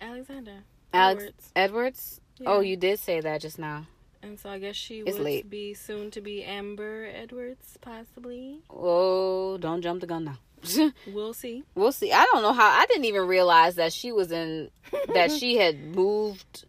Alexander. 0.00 0.64
Alex 0.92 1.22
Edwards. 1.22 1.52
Edwards. 1.54 2.20
Yeah. 2.38 2.48
Oh, 2.48 2.60
you 2.60 2.76
did 2.76 2.98
say 2.98 3.20
that 3.20 3.42
just 3.42 3.58
now. 3.58 3.86
And 4.22 4.38
so 4.38 4.50
I 4.50 4.58
guess 4.58 4.76
she 4.76 4.98
It's 5.00 5.16
would 5.16 5.24
late. 5.24 5.48
be 5.50 5.72
soon 5.74 6.10
to 6.12 6.20
be 6.20 6.44
Amber 6.44 7.06
Edwards, 7.14 7.78
possibly. 7.80 8.60
Oh, 8.68 9.56
don't 9.58 9.80
jump 9.82 10.00
the 10.02 10.06
gun 10.06 10.24
now. 10.24 10.38
We'll 11.06 11.32
see. 11.32 11.64
we'll 11.74 11.92
see. 11.92 12.12
I 12.12 12.26
don't 12.30 12.42
know 12.42 12.52
how. 12.52 12.68
I 12.68 12.84
didn't 12.86 13.06
even 13.06 13.26
realize 13.26 13.76
that 13.76 13.92
she 13.94 14.12
was 14.12 14.30
in 14.30 14.70
that 15.14 15.30
she 15.38 15.56
had 15.56 15.78
moved 15.96 16.66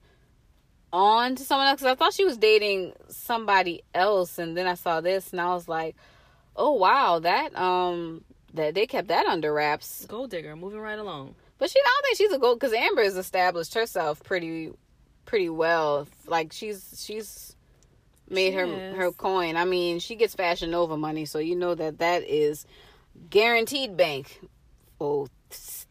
on 0.94 1.36
to 1.36 1.44
someone 1.44 1.68
else. 1.68 1.80
'cause 1.82 1.88
I 1.88 1.96
thought 1.96 2.14
she 2.14 2.24
was 2.26 2.38
dating 2.38 2.94
somebody 3.10 3.84
else, 3.94 4.38
and 4.38 4.56
then 4.56 4.66
I 4.68 4.76
saw 4.76 5.02
this, 5.02 5.32
and 5.32 5.42
I 5.42 5.54
was 5.54 5.68
like, 5.68 5.96
"Oh 6.56 6.72
wow, 6.74 7.20
that 7.20 7.54
um 7.58 8.24
that 8.54 8.76
they 8.76 8.88
kept 8.88 9.10
that 9.10 9.26
under 9.26 9.54
wraps." 9.54 10.06
Gold 10.06 10.30
digger, 10.32 10.56
moving 10.56 10.80
right 10.80 11.00
along. 11.00 11.36
But 11.58 11.70
she, 11.70 11.80
I 11.80 11.84
don't 11.84 12.04
think 12.06 12.18
she's 12.18 12.32
a 12.36 12.40
gold 12.40 12.60
because 12.60 12.74
Amber 12.74 13.04
has 13.04 13.18
established 13.18 13.74
herself 13.74 14.24
pretty, 14.24 14.72
pretty 15.26 15.50
well. 15.50 16.08
Like 16.28 16.54
she's 16.54 17.04
she's 17.06 17.56
made 18.30 18.52
She 18.52 18.56
her 18.58 18.66
is. 18.66 18.96
her 18.96 19.12
coin. 19.12 19.56
I 19.58 19.66
mean, 19.66 20.00
she 20.00 20.16
gets 20.16 20.36
Fashion 20.36 20.72
Nova 20.72 20.98
money, 20.98 21.26
so 21.26 21.40
you 21.40 21.56
know 21.56 21.76
that 21.76 22.00
that 22.00 22.24
is 22.24 22.66
guaranteed 23.30 23.98
bank. 23.98 24.40
Oh, 25.00 25.28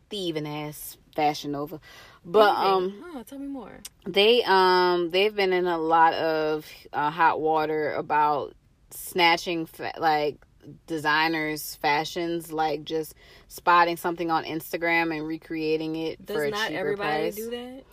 thieving 0.09 0.47
ass 0.47 0.97
Fashion 1.14 1.53
Nova. 1.53 1.81
But 2.24 2.55
Really? 2.57 2.70
um, 2.70 3.05
Huh, 3.12 3.22
tell 3.24 3.39
me 3.39 3.47
more. 3.47 3.81
they 4.07 4.43
um 4.45 5.11
they've 5.11 5.35
been 5.35 5.53
in 5.53 5.66
a 5.66 5.78
lot 5.78 6.14
of 6.14 6.66
uh, 6.93 7.11
hot 7.11 7.41
water 7.41 7.93
about 7.95 8.55
snatching 8.91 9.66
fa- 9.66 9.95
like 9.99 10.37
designers 10.87 11.76
fashions 11.76 12.53
like 12.53 12.85
just 12.85 13.14
spotting 13.49 13.97
something 13.97 14.31
on 14.31 14.45
Instagram 14.45 15.16
and 15.16 15.26
recreating 15.26 15.97
it 15.97 16.24
Does 16.24 16.37
for 16.37 16.45
a 16.45 16.51
cheaper 16.51 16.53
price. 16.53 16.61
Does 16.61 16.68
not 16.68 16.72
everybody 16.72 17.31
do 17.31 17.51
that? 17.51 17.85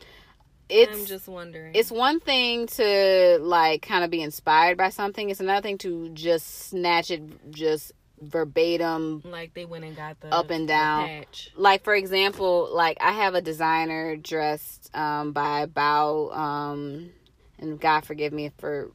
It's 0.70 0.92
I'm 1.00 1.06
just 1.06 1.28
wondering. 1.28 1.72
it's 1.76 1.92
one 1.92 2.20
thing 2.20 2.68
to 2.68 3.38
like 3.42 3.82
kind 3.82 4.04
of 4.04 4.10
be 4.10 4.22
inspired 4.22 4.78
by 4.78 4.90
something. 4.90 5.30
It's 5.30 5.40
another 5.40 5.62
thing 5.62 5.78
to 5.80 6.10
just 6.10 6.70
snatch 6.70 7.10
it 7.12 7.22
just 7.52 7.92
verbatim 8.22 9.22
like 9.26 9.54
they 9.54 9.66
went 9.66 9.84
and 9.86 9.96
got 9.96 10.20
the 10.20 10.34
Up 10.34 10.50
and 10.50 10.68
down. 10.68 11.08
patch. 11.08 11.52
like 11.56 11.84
for 11.84 11.94
example 11.94 12.70
like 12.74 12.98
i 13.00 13.12
have 13.12 13.36
a 13.36 13.42
designer 13.42 14.16
dressed 14.16 14.90
um 14.96 15.34
by 15.34 15.68
bao 15.68 16.36
um 16.36 17.12
and 17.60 17.80
god 17.80 18.06
forgive 18.06 18.34
me 18.34 18.52
for 18.58 18.90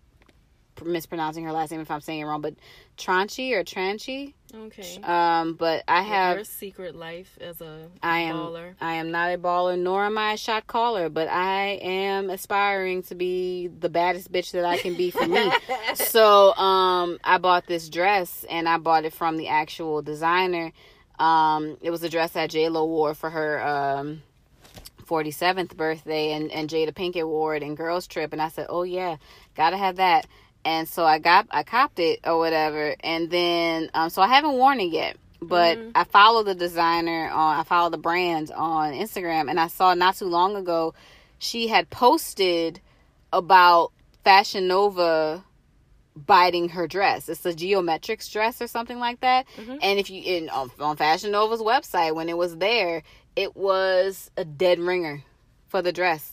mispronouncing 0.83 1.45
her 1.45 1.53
last 1.53 1.71
name 1.71 1.81
if 1.81 1.91
i'm 1.91 2.01
saying 2.01 2.21
it 2.21 2.25
wrong 2.25 2.41
but 2.41 2.55
tranchi 2.99 3.53
or 3.53 3.65
tranchi 3.65 4.35
Okay. 4.55 5.01
um 5.03 5.55
but 5.55 5.83
i 5.89 6.03
have 6.03 6.37
your 6.37 6.45
secret 6.45 6.95
life 6.95 7.39
as 7.41 7.61
a 7.63 7.89
I 8.03 8.19
am 8.19 8.37
baller. 8.37 8.75
I 8.81 8.95
am 8.95 9.11
not 9.11 9.33
a 9.33 9.39
baller 9.39 9.79
nor 9.79 10.05
am 10.05 10.19
I 10.19 10.33
a 10.33 10.37
shot 10.37 10.67
caller, 10.67 11.09
but 11.09 11.29
I 11.29 11.79
am 11.83 12.29
aspiring 12.31 13.03
to 13.05 13.15
be 13.15 13.69
the 13.69 13.89
baddest 13.89 14.31
bitch 14.33 14.51
that 14.53 14.65
I 14.65 14.77
can 14.77 14.95
be 14.95 15.11
for 15.11 15.27
me. 15.27 15.51
so 15.95 16.53
um 16.55 17.19
I 17.25 17.39
bought 17.39 17.67
this 17.67 17.89
dress 17.89 18.45
and 18.51 18.69
I 18.69 18.79
bought 18.79 19.05
it 19.05 19.13
from 19.15 19.37
the 19.37 19.49
actual 19.49 20.03
designer. 20.03 20.73
Um 21.19 21.79
it 21.81 21.91
was 21.91 22.03
a 22.03 22.09
dress 22.09 22.33
that 22.33 22.51
J 22.51 22.69
Lo 22.69 22.85
wore 22.85 23.15
for 23.15 23.31
her 23.31 23.63
um 23.67 24.23
47th 25.07 25.77
birthday 25.77 26.33
and, 26.33 26.51
and 26.51 26.69
Jada 26.69 26.93
Pinkett 26.93 27.27
wore 27.27 27.55
it 27.55 27.63
in 27.63 27.75
Girls 27.75 28.07
Trip 28.07 28.33
and 28.33 28.43
I 28.43 28.49
said, 28.49 28.67
Oh 28.69 28.83
yeah, 28.83 29.17
gotta 29.55 29.77
have 29.77 29.97
that. 29.97 30.27
And 30.65 30.89
so 30.89 31.05
I 31.05 31.19
got 31.19 31.47
I 31.51 31.63
copped 31.63 31.99
it 31.99 32.21
or 32.25 32.39
whatever 32.39 32.95
and 33.01 33.31
then 33.31 33.91
um 33.95 34.11
so 34.11 34.23
I 34.23 34.29
haven't 34.29 34.55
worn 34.55 34.81
it 34.81 34.93
yet. 34.93 35.17
But 35.41 35.79
Mhm. 35.79 35.91
I 35.97 36.05
follow 36.05 36.43
the 36.45 36.55
designer 36.55 37.29
on 37.31 37.59
I 37.61 37.65
follow 37.65 37.91
the 37.91 37.99
brand 37.99 38.53
on 38.53 38.93
Instagram 38.93 39.51
and 39.51 39.59
I 39.59 39.67
saw 39.69 39.95
not 39.95 40.17
too 40.17 40.27
long 40.27 40.55
ago 40.57 40.95
she 41.39 41.67
had 41.67 41.91
posted 41.91 42.81
about 43.33 43.91
Fashion 44.23 44.69
Nova 44.69 45.43
biting 46.15 46.69
her 46.69 46.87
dress. 46.87 47.29
It's 47.29 47.45
a 47.47 47.53
geometrics 47.53 48.31
dress 48.31 48.61
or 48.61 48.67
something 48.67 48.99
like 48.99 49.21
that. 49.21 49.47
Mhm. 49.57 49.79
And 49.83 49.99
if 49.99 50.11
you 50.11 50.23
in 50.23 50.49
on, 50.51 50.71
on 50.79 50.97
Fashion 50.97 51.33
Nova's 51.33 51.63
website 51.63 52.15
when 52.15 52.29
it 52.29 52.37
was 52.37 52.57
there, 52.59 53.03
it 53.35 53.57
was 53.57 54.31
a 54.37 54.45
dead 54.45 54.79
ringer 54.79 55.25
for 55.69 55.81
the 55.83 55.91
dress. 55.93 56.32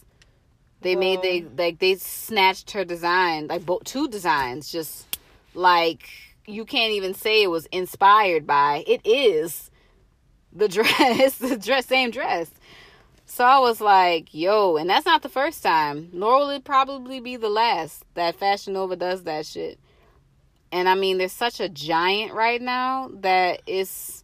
They 0.81 0.95
made 0.95 1.21
they 1.21 1.41
like 1.41 1.79
they 1.79 1.95
snatched 1.95 2.71
her 2.71 2.85
design 2.85 3.47
like 3.47 3.65
both 3.65 3.83
two 3.83 4.07
designs 4.07 4.71
just 4.71 5.17
like 5.53 6.09
you 6.49 6.65
can't 6.65 6.93
even 6.93 7.13
say 7.13 7.43
it 7.43 7.49
was 7.51 7.67
inspired 7.67 8.47
by. 8.47 8.83
It 8.87 9.01
is 9.05 9.69
the 10.51 10.67
dress, 10.67 11.37
the 11.37 11.57
dress, 11.57 11.85
same 11.85 12.11
dress. 12.11 12.49
So 13.25 13.45
I 13.45 13.59
was 13.59 13.79
like, 13.79 14.33
yo, 14.33 14.77
and 14.77 14.89
that's 14.89 15.05
not 15.05 15.21
the 15.21 15.29
first 15.29 15.61
time, 15.61 16.09
nor 16.11 16.39
will 16.39 16.49
it 16.49 16.63
probably 16.63 17.19
be 17.19 17.35
the 17.35 17.49
last 17.49 18.03
that 18.15 18.35
Fashion 18.35 18.73
Nova 18.73 18.95
does 18.95 19.23
that 19.23 19.45
shit. 19.45 19.79
And 20.71 20.89
I 20.89 20.95
mean, 20.95 21.19
there's 21.19 21.31
such 21.31 21.59
a 21.59 21.69
giant 21.69 22.33
right 22.33 22.61
now 22.61 23.09
that 23.21 23.61
it's 23.67 24.23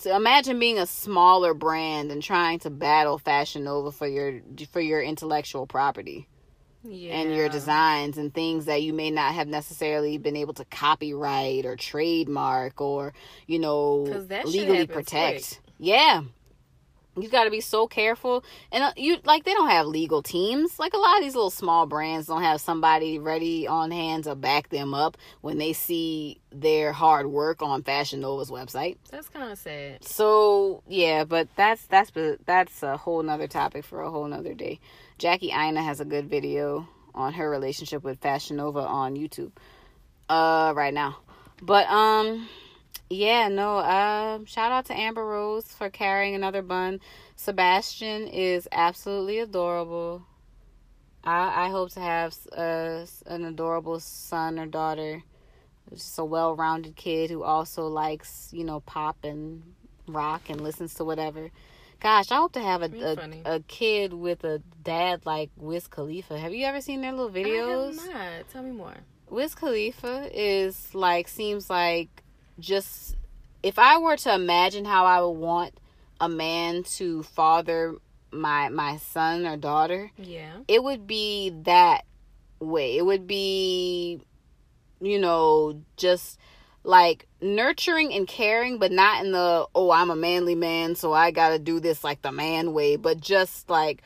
to 0.00 0.14
imagine 0.14 0.58
being 0.58 0.78
a 0.78 0.86
smaller 0.86 1.54
brand 1.54 2.10
and 2.10 2.22
trying 2.22 2.58
to 2.60 2.70
battle 2.70 3.18
Fashion 3.18 3.64
Nova 3.64 3.92
for 3.92 4.06
your 4.06 4.40
for 4.72 4.80
your 4.80 5.02
intellectual 5.02 5.66
property 5.66 6.28
yeah. 6.84 7.14
and 7.14 7.34
your 7.34 7.48
designs 7.48 8.18
and 8.18 8.32
things 8.32 8.64
that 8.66 8.82
you 8.82 8.92
may 8.92 9.10
not 9.10 9.34
have 9.34 9.48
necessarily 9.48 10.18
been 10.18 10.36
able 10.36 10.54
to 10.54 10.64
copyright 10.66 11.66
or 11.66 11.76
trademark 11.76 12.80
or 12.80 13.12
you 13.46 13.58
know 13.58 14.24
legally 14.44 14.86
protect. 14.86 15.60
Yeah. 15.78 16.22
You 17.16 17.28
got 17.28 17.44
to 17.44 17.50
be 17.50 17.60
so 17.60 17.86
careful, 17.86 18.44
and 18.70 18.84
uh, 18.84 18.92
you 18.96 19.16
like 19.24 19.44
they 19.44 19.52
don't 19.52 19.68
have 19.68 19.86
legal 19.86 20.22
teams. 20.22 20.78
Like 20.78 20.94
a 20.94 20.96
lot 20.96 21.18
of 21.18 21.24
these 21.24 21.34
little 21.34 21.50
small 21.50 21.86
brands 21.86 22.28
don't 22.28 22.42
have 22.42 22.60
somebody 22.60 23.18
ready 23.18 23.66
on 23.66 23.90
hand 23.90 24.24
to 24.24 24.36
back 24.36 24.68
them 24.68 24.94
up 24.94 25.16
when 25.40 25.58
they 25.58 25.72
see 25.72 26.40
their 26.52 26.92
hard 26.92 27.26
work 27.26 27.62
on 27.62 27.82
Fashion 27.82 28.20
Nova's 28.20 28.50
website. 28.50 28.96
That's 29.10 29.28
kind 29.28 29.50
of 29.50 29.58
sad. 29.58 30.04
So 30.04 30.82
yeah, 30.86 31.24
but 31.24 31.48
that's 31.56 31.84
that's 31.86 32.12
that's 32.44 32.82
a 32.82 32.96
whole 32.96 33.22
nother 33.22 33.48
topic 33.48 33.84
for 33.84 34.02
a 34.02 34.10
whole 34.10 34.28
nother 34.28 34.54
day. 34.54 34.78
Jackie 35.18 35.50
Aina 35.50 35.82
has 35.82 36.00
a 36.00 36.04
good 36.04 36.30
video 36.30 36.88
on 37.14 37.32
her 37.32 37.50
relationship 37.50 38.04
with 38.04 38.20
Fashion 38.20 38.56
Nova 38.56 38.80
on 38.80 39.16
YouTube. 39.16 39.50
Uh, 40.28 40.72
right 40.76 40.94
now, 40.94 41.16
but 41.60 41.88
um, 41.88 42.48
yeah, 43.10 43.48
no. 43.48 43.78
Um, 43.78 44.46
shout 44.46 44.70
out 44.70 44.86
to 44.86 44.98
Amber 44.98 45.26
Rose 45.26 45.66
for 45.66 45.90
carrying 45.90 46.34
another 46.34 46.62
bun. 46.62 47.00
Sebastian 47.36 48.28
is 48.28 48.68
absolutely 48.70 49.40
adorable. 49.40 50.22
I 51.24 51.66
I 51.66 51.68
hope 51.68 51.90
to 51.92 52.00
have 52.00 52.34
uh, 52.56 53.04
an 53.26 53.44
adorable 53.44 54.00
son 54.00 54.58
or 54.58 54.66
daughter. 54.66 55.22
Just 55.92 56.18
a 56.20 56.24
well-rounded 56.24 56.94
kid 56.94 57.30
who 57.30 57.42
also 57.42 57.88
likes, 57.88 58.50
you 58.52 58.62
know, 58.62 58.78
pop 58.78 59.24
and 59.24 59.74
rock 60.06 60.48
and 60.48 60.60
listens 60.60 60.94
to 60.94 61.04
whatever. 61.04 61.50
Gosh, 61.98 62.30
I 62.30 62.36
hope 62.36 62.52
to 62.52 62.60
have 62.60 62.82
a 62.82 63.42
a, 63.44 63.56
a 63.56 63.60
kid 63.60 64.12
with 64.14 64.44
a 64.44 64.62
dad 64.82 65.26
like 65.26 65.50
Wiz 65.56 65.88
Khalifa. 65.88 66.38
Have 66.38 66.54
you 66.54 66.64
ever 66.64 66.80
seen 66.80 67.00
their 67.00 67.12
little 67.12 67.30
videos? 67.30 67.98
I 67.98 68.12
have 68.12 68.36
not. 68.38 68.50
Tell 68.50 68.62
me 68.62 68.70
more. 68.70 68.94
Wiz 69.28 69.54
Khalifa 69.54 70.30
is 70.32 70.94
like 70.94 71.26
seems 71.26 71.68
like 71.68 72.22
just 72.60 73.16
if 73.62 73.78
I 73.78 73.98
were 73.98 74.16
to 74.18 74.34
imagine 74.34 74.84
how 74.84 75.04
I 75.06 75.20
would 75.20 75.30
want 75.38 75.74
a 76.20 76.28
man 76.28 76.82
to 76.84 77.22
father 77.22 77.94
my 78.30 78.68
my 78.68 78.96
son 78.98 79.46
or 79.46 79.56
daughter, 79.56 80.10
Yeah. 80.16 80.52
it 80.68 80.82
would 80.82 81.06
be 81.06 81.50
that 81.64 82.04
way. 82.60 82.96
It 82.96 83.04
would 83.04 83.26
be 83.26 84.20
you 85.02 85.18
know, 85.18 85.82
just 85.96 86.38
like 86.84 87.26
nurturing 87.40 88.12
and 88.12 88.26
caring, 88.28 88.78
but 88.78 88.92
not 88.92 89.24
in 89.24 89.32
the 89.32 89.66
oh, 89.74 89.90
I'm 89.90 90.10
a 90.10 90.16
manly 90.16 90.54
man, 90.54 90.94
so 90.94 91.12
I 91.12 91.30
got 91.30 91.50
to 91.50 91.58
do 91.58 91.80
this 91.80 92.04
like 92.04 92.22
the 92.22 92.32
man 92.32 92.72
way, 92.72 92.96
but 92.96 93.20
just 93.20 93.68
like 93.70 94.02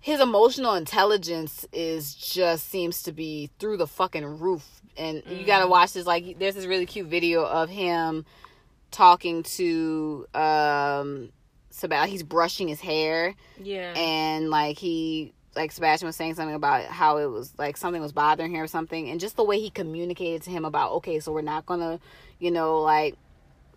his 0.00 0.20
emotional 0.20 0.74
intelligence 0.74 1.64
is 1.72 2.14
just 2.14 2.68
seems 2.68 3.02
to 3.04 3.12
be 3.12 3.50
through 3.58 3.76
the 3.76 3.86
fucking 3.86 4.24
roof 4.24 4.81
and 4.96 5.22
you 5.26 5.44
got 5.44 5.60
to 5.60 5.66
watch 5.68 5.92
this. 5.92 6.06
Like, 6.06 6.38
there's 6.38 6.54
this 6.54 6.66
really 6.66 6.86
cute 6.86 7.06
video 7.06 7.44
of 7.44 7.68
him 7.68 8.24
talking 8.90 9.42
to 9.42 10.26
um 10.34 11.30
Sebastian. 11.70 12.10
He's 12.10 12.22
brushing 12.22 12.68
his 12.68 12.80
hair, 12.80 13.34
Yeah. 13.62 13.94
and 13.96 14.50
like 14.50 14.78
he 14.78 15.32
like 15.56 15.72
Sebastian 15.72 16.06
was 16.06 16.16
saying 16.16 16.34
something 16.34 16.54
about 16.54 16.84
how 16.86 17.18
it 17.18 17.26
was 17.26 17.52
like 17.58 17.76
something 17.76 18.00
was 18.00 18.12
bothering 18.12 18.52
him 18.52 18.60
or 18.60 18.66
something, 18.66 19.08
and 19.10 19.18
just 19.20 19.36
the 19.36 19.44
way 19.44 19.58
he 19.60 19.70
communicated 19.70 20.42
to 20.42 20.50
him 20.50 20.64
about 20.64 20.92
okay, 20.92 21.20
so 21.20 21.32
we're 21.32 21.42
not 21.42 21.64
gonna, 21.66 21.98
you 22.38 22.50
know, 22.50 22.80
like 22.80 23.16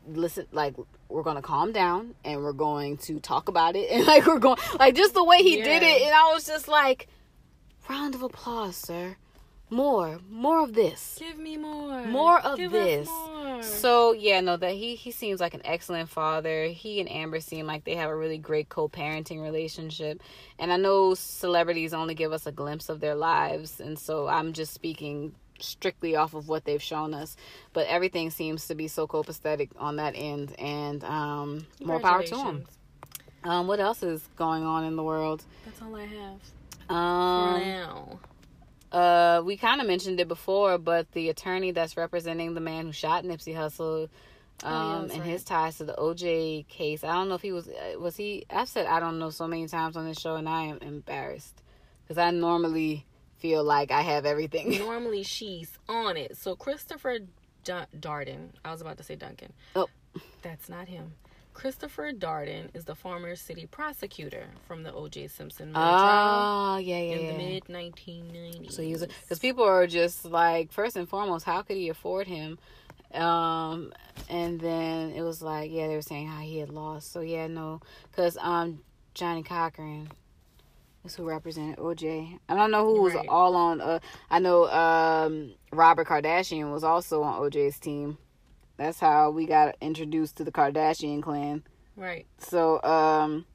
listen, 0.07 0.45
like 0.51 0.76
we're 1.09 1.24
gonna 1.24 1.41
calm 1.41 1.72
down 1.72 2.13
and 2.24 2.43
we're 2.43 2.53
going 2.53 2.97
to 2.97 3.20
talk 3.20 3.47
about 3.47 3.76
it, 3.76 3.89
and 3.91 4.05
like 4.05 4.26
we're 4.26 4.39
going 4.39 4.57
like 4.80 4.95
just 4.95 5.13
the 5.13 5.24
way 5.24 5.38
he 5.38 5.57
did 5.57 5.82
it, 5.84 6.01
and 6.01 6.13
I 6.13 6.32
was 6.34 6.45
just 6.45 6.68
like, 6.68 7.07
round 7.89 8.16
of 8.16 8.22
applause, 8.24 8.76
sir. 8.76 9.16
More, 9.70 10.20
more 10.30 10.63
of 10.63 10.74
this. 10.74 11.18
Give 11.20 11.38
me 11.39 11.57
more. 11.57 12.05
More 12.05 12.39
of 12.39 12.57
Give 12.57 12.74
us 12.74 12.86
this. 12.86 13.07
more. 13.07 13.63
So 13.63 14.11
yeah, 14.13 14.39
no, 14.41 14.57
that 14.57 14.74
he 14.74 14.95
he 14.95 15.11
seems 15.11 15.39
like 15.39 15.53
an 15.55 15.61
excellent 15.66 16.09
father. 16.09 16.66
He 16.68 16.99
and 16.99 17.09
Amber 17.11 17.39
seem 17.39 17.66
like 17.66 17.84
they 17.84 17.95
have 17.95 18.09
a 18.09 18.16
really 18.16 18.38
great 18.38 18.70
co-parenting 18.70 19.41
relationship. 19.41 20.22
And 20.59 20.72
I 20.72 20.78
know 20.78 21.16
celebrities 21.16 21.93
only 21.93 22.13
give 22.13 22.32
us 22.32 22.45
a 22.45 22.51
glimpse 22.51 22.89
of 22.89 22.99
their 22.99 23.16
lives, 23.16 23.80
and 23.80 23.97
so 23.97 24.28
I'm 24.28 24.53
just 24.53 24.74
speaking 24.74 25.34
strictly 25.59 26.16
off 26.16 26.34
of 26.36 26.47
what 26.47 26.66
they've 26.66 26.82
shown 26.82 27.13
us. 27.13 27.36
But 27.74 27.88
everything 27.88 28.30
seems 28.30 28.68
to 28.68 28.76
be 28.76 28.88
so 28.88 29.07
copacetic 29.07 29.70
on 29.78 29.95
that 29.95 30.13
end, 30.16 30.53
and 30.59 31.03
um, 31.03 31.66
more 31.84 31.99
power 31.99 32.22
to 32.24 32.36
them. 32.36 32.66
Um, 33.43 33.68
what 33.68 33.80
else 33.80 34.03
is 34.03 34.28
going 34.36 34.63
on 34.63 34.84
in 34.86 34.95
the 34.95 35.03
world? 35.03 35.43
That's 35.66 35.82
all 35.82 35.95
I 35.95 36.05
have 36.05 36.39
for 36.88 36.93
Um, 36.93 37.59
now. 37.61 38.20
Uh, 38.95 39.41
we 39.43 39.57
kind 39.57 39.81
of 39.81 39.87
mentioned 39.87 40.19
it 40.21 40.27
before, 40.27 40.77
but 40.77 41.11
the 41.11 41.29
attorney 41.29 41.71
that's 41.71 41.97
representing 41.97 42.53
the 42.53 42.61
man 42.61 42.85
who 42.85 42.91
shot 42.93 43.23
Nipsey 43.25 43.53
Hussle, 43.53 44.09
Oh, 44.63 44.69
yeah, 44.69 44.95
um, 44.95 45.01
and 45.11 45.19
right. 45.19 45.23
his 45.23 45.43
ties 45.43 45.79
to 45.79 45.83
the 45.83 45.93
OJ 45.95 46.65
case. 46.69 47.03
I 47.03 47.11
don't 47.13 47.27
know 47.27 47.35
if 47.35 47.41
he 47.41 47.51
was 47.51 47.67
uh, 47.67 47.99
was 47.99 48.15
he. 48.15 48.45
I've 48.49 48.69
said 48.69 48.85
I 48.85 49.01
don't 49.01 49.19
know 49.19 49.29
so 49.29 49.47
many 49.47 49.67
times 49.67 49.97
on 49.97 50.05
this 50.07 50.17
show, 50.17 50.35
and 50.37 50.47
I 50.47 50.63
am 50.67 50.77
embarrassed 50.77 51.61
because 52.03 52.17
I 52.17 52.31
normally 52.31 53.05
feel 53.37 53.65
like 53.65 53.91
I 53.91 54.01
have 54.01 54.25
everything. 54.25 54.69
Normally 54.79 55.23
she's 55.23 55.77
on 55.89 56.15
it. 56.15 56.37
So 56.37 56.55
Christopher 56.55 57.19
Dun- 57.65 57.87
Darden. 57.99 58.51
I 58.63 58.71
was 58.71 58.79
about 58.79 58.95
to 58.97 59.03
say 59.03 59.15
Duncan. 59.17 59.51
Oh. 59.75 59.87
That's 60.41 60.69
not 60.69 60.87
him. 60.87 61.11
Christopher 61.56 62.12
Darden 62.12 62.70
is 62.76 62.84
the 62.84 62.93
former 62.95 63.36
city 63.36 63.66
prosecutor 63.66 64.45
from 64.68 64.84
the 64.84 64.93
O.J. 64.93 65.30
Simpson 65.30 65.72
murder 65.72 65.80
trial 65.80 66.76
Oh 66.76 66.78
yeah, 66.78 66.99
yeah, 66.99 67.16
in 67.16 67.22
yeah. 67.22 67.32
the 67.32 67.38
mid 67.38 67.66
1990s. 67.66 68.72
So 68.74 68.82
he 68.84 68.93
because 68.93 69.39
people 69.39 69.64
are 69.64 69.88
just 69.88 70.26
like 70.26 70.72
first 70.72 70.97
and 70.97 71.08
foremost, 71.10 71.45
how 71.45 71.62
could 71.64 71.78
he 71.78 71.89
afford 71.89 72.28
him? 72.28 72.60
Um, 73.14 73.93
and 74.30 74.60
then 74.60 75.12
it 75.12 75.22
was 75.22 75.41
like 75.41 75.72
yeah, 75.72 75.88
they 75.88 75.95
were 75.95 76.01
saying 76.01 76.28
how 76.28 76.41
he 76.41 76.60
had 76.60 76.70
lost. 76.70 77.12
So 77.12 77.22
yeah, 77.22 77.47
no, 77.47 77.80
because 78.12 78.38
um 78.41 78.82
Johnnie 79.14 79.41
Cochran 79.43 80.10
is 81.06 81.16
who 81.16 81.24
represented 81.24 81.78
OJ. 81.78 82.38
I 82.49 82.56
don't 82.56 82.70
know 82.72 82.84
who 82.86 83.01
was 83.01 83.16
Right. 83.16 83.30
all 83.30 83.56
on. 83.56 83.80
Uh, 83.80 83.99
I 84.30 84.39
know 84.39 84.68
um 84.70 85.53
Robert 85.72 86.06
Kardashian 86.08 86.72
was 86.74 86.84
also 86.84 87.24
on 87.24 87.41
OJ's 87.41 87.80
team. 87.80 88.18
That's 88.78 88.99
how 88.99 89.32
we 89.32 89.45
got 89.45 89.76
introduced 89.82 90.38
to 90.38 90.43
the 90.43 90.51
Kardashian 90.51 91.21
clan. 91.21 91.63
right. 91.95 92.26
So 92.39 92.82
um 92.84 93.45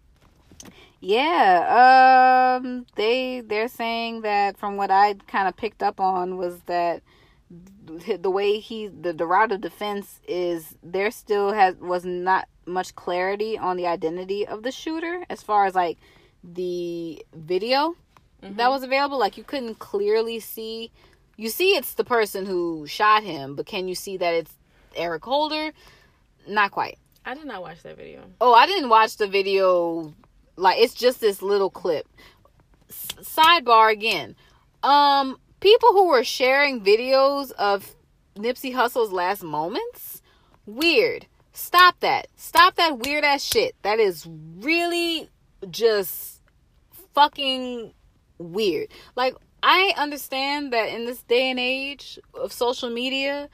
yeah, 1.00 2.56
um 2.56 2.86
they 2.96 3.40
they're 3.40 3.68
saying 3.68 4.22
that 4.22 4.58
from 4.58 4.76
what 4.76 4.90
I 4.90 5.14
kind 5.26 5.48
of 5.48 5.56
picked 5.56 5.82
up 5.82 6.00
on 6.00 6.36
was 6.36 6.60
that 6.66 7.02
the 7.50 8.30
way 8.30 8.58
he 8.60 8.86
the, 8.86 9.12
the 9.12 9.26
route 9.26 9.52
of 9.52 9.60
defense 9.60 10.20
is 10.28 10.76
there 10.82 11.10
still 11.10 11.52
has 11.52 11.74
was 11.76 12.04
not 12.04 12.48
much 12.66 12.94
clarity 12.94 13.58
on 13.58 13.76
the 13.76 13.86
identity 13.86 14.46
of 14.46 14.62
the 14.62 14.70
shooter 14.70 15.24
as 15.28 15.42
far 15.42 15.66
as 15.66 15.74
like 15.74 15.98
the 16.44 17.24
video 17.34 17.96
that 18.42 18.70
was 18.70 18.82
available 18.82 19.18
like 19.18 19.36
you 19.36 19.44
couldn't 19.44 19.78
clearly 19.78 20.38
see 20.38 20.90
you 21.36 21.48
see 21.48 21.74
it's 21.74 21.94
the 21.94 22.04
person 22.04 22.46
who 22.46 22.86
shot 22.86 23.22
him 23.24 23.56
but 23.56 23.66
can 23.66 23.88
you 23.88 23.94
see 23.94 24.16
that 24.16 24.32
it's 24.32 24.54
Eric 24.96 25.24
Holder 25.24 25.72
not 26.46 26.70
quite 26.70 26.98
I 27.24 27.34
did 27.34 27.46
not 27.46 27.62
watch 27.62 27.82
that 27.82 27.96
video. 27.96 28.22
Oh, 28.40 28.54
I 28.54 28.66
didn't 28.66 28.88
watch 28.88 29.16
the 29.16 29.26
video. 29.26 30.14
Like 30.56 30.78
it's 30.78 30.94
just 30.94 31.20
this 31.20 31.42
little 31.42 31.70
clip. 31.70 32.08
S- 32.88 33.08
sidebar 33.20 33.92
again. 33.92 34.36
Um, 34.82 35.38
people 35.60 35.90
who 35.90 36.08
were 36.08 36.24
sharing 36.24 36.82
videos 36.82 37.52
of 37.52 37.94
Nipsey 38.36 38.74
Hussle's 38.74 39.12
last 39.12 39.42
moments, 39.42 40.22
weird. 40.66 41.26
Stop 41.52 42.00
that. 42.00 42.28
Stop 42.36 42.76
that 42.76 42.98
weird 42.98 43.24
ass 43.24 43.44
shit. 43.44 43.74
That 43.82 43.98
is 43.98 44.26
really 44.58 45.28
just 45.70 46.40
fucking 47.14 47.92
weird. 48.38 48.88
Like 49.14 49.34
I 49.62 49.92
understand 49.98 50.72
that 50.72 50.88
in 50.88 51.04
this 51.04 51.22
day 51.22 51.50
and 51.50 51.60
age 51.60 52.18
of 52.34 52.52
social 52.52 52.88
media 52.88 53.50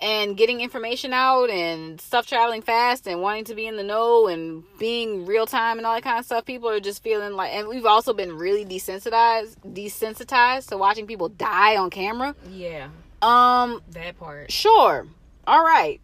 and 0.00 0.36
getting 0.36 0.60
information 0.60 1.12
out 1.12 1.48
and 1.50 2.00
stuff 2.00 2.26
traveling 2.26 2.62
fast 2.62 3.06
and 3.06 3.22
wanting 3.22 3.44
to 3.44 3.54
be 3.54 3.66
in 3.66 3.76
the 3.76 3.82
know 3.82 4.26
and 4.28 4.64
being 4.78 5.24
real 5.26 5.46
time 5.46 5.78
and 5.78 5.86
all 5.86 5.94
that 5.94 6.02
kind 6.02 6.18
of 6.18 6.24
stuff, 6.24 6.44
people 6.44 6.68
are 6.68 6.80
just 6.80 7.02
feeling 7.02 7.32
like 7.32 7.52
and 7.52 7.68
we've 7.68 7.86
also 7.86 8.12
been 8.12 8.36
really 8.36 8.64
desensitized 8.64 9.56
desensitized 9.64 10.68
to 10.68 10.76
watching 10.76 11.06
people 11.06 11.28
die 11.28 11.76
on 11.76 11.90
camera. 11.90 12.34
Yeah, 12.50 12.88
Um 13.22 13.82
that 13.92 14.18
part. 14.18 14.52
Sure. 14.52 15.06
All 15.46 15.64
right. 15.64 16.00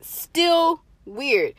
Still 0.00 0.82
weird. 1.04 1.54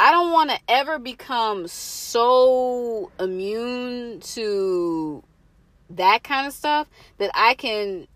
I 0.00 0.10
don't 0.10 0.32
want 0.32 0.50
to 0.50 0.58
ever 0.68 0.98
become 0.98 1.68
so 1.68 3.10
immune 3.20 4.20
to 4.20 5.22
that 5.90 6.24
kind 6.24 6.46
of 6.46 6.52
stuff 6.52 6.88
that 7.18 7.30
I 7.34 7.54
can 7.54 8.08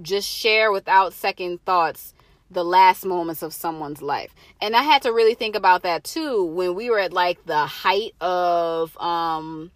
just 0.00 0.28
share 0.28 0.70
without 0.72 1.12
second 1.12 1.64
thoughts 1.64 2.14
the 2.50 2.64
last 2.64 3.04
moments 3.04 3.42
of 3.42 3.52
someone's 3.52 4.00
life. 4.00 4.34
And 4.60 4.74
I 4.74 4.82
had 4.82 5.02
to 5.02 5.12
really 5.12 5.34
think 5.34 5.54
about 5.54 5.82
that 5.82 6.04
too 6.04 6.44
when 6.44 6.74
we 6.74 6.90
were 6.90 6.98
at 6.98 7.12
like 7.12 7.44
the 7.44 7.66
height 7.66 8.14
of 8.20 8.96
um 8.98 9.70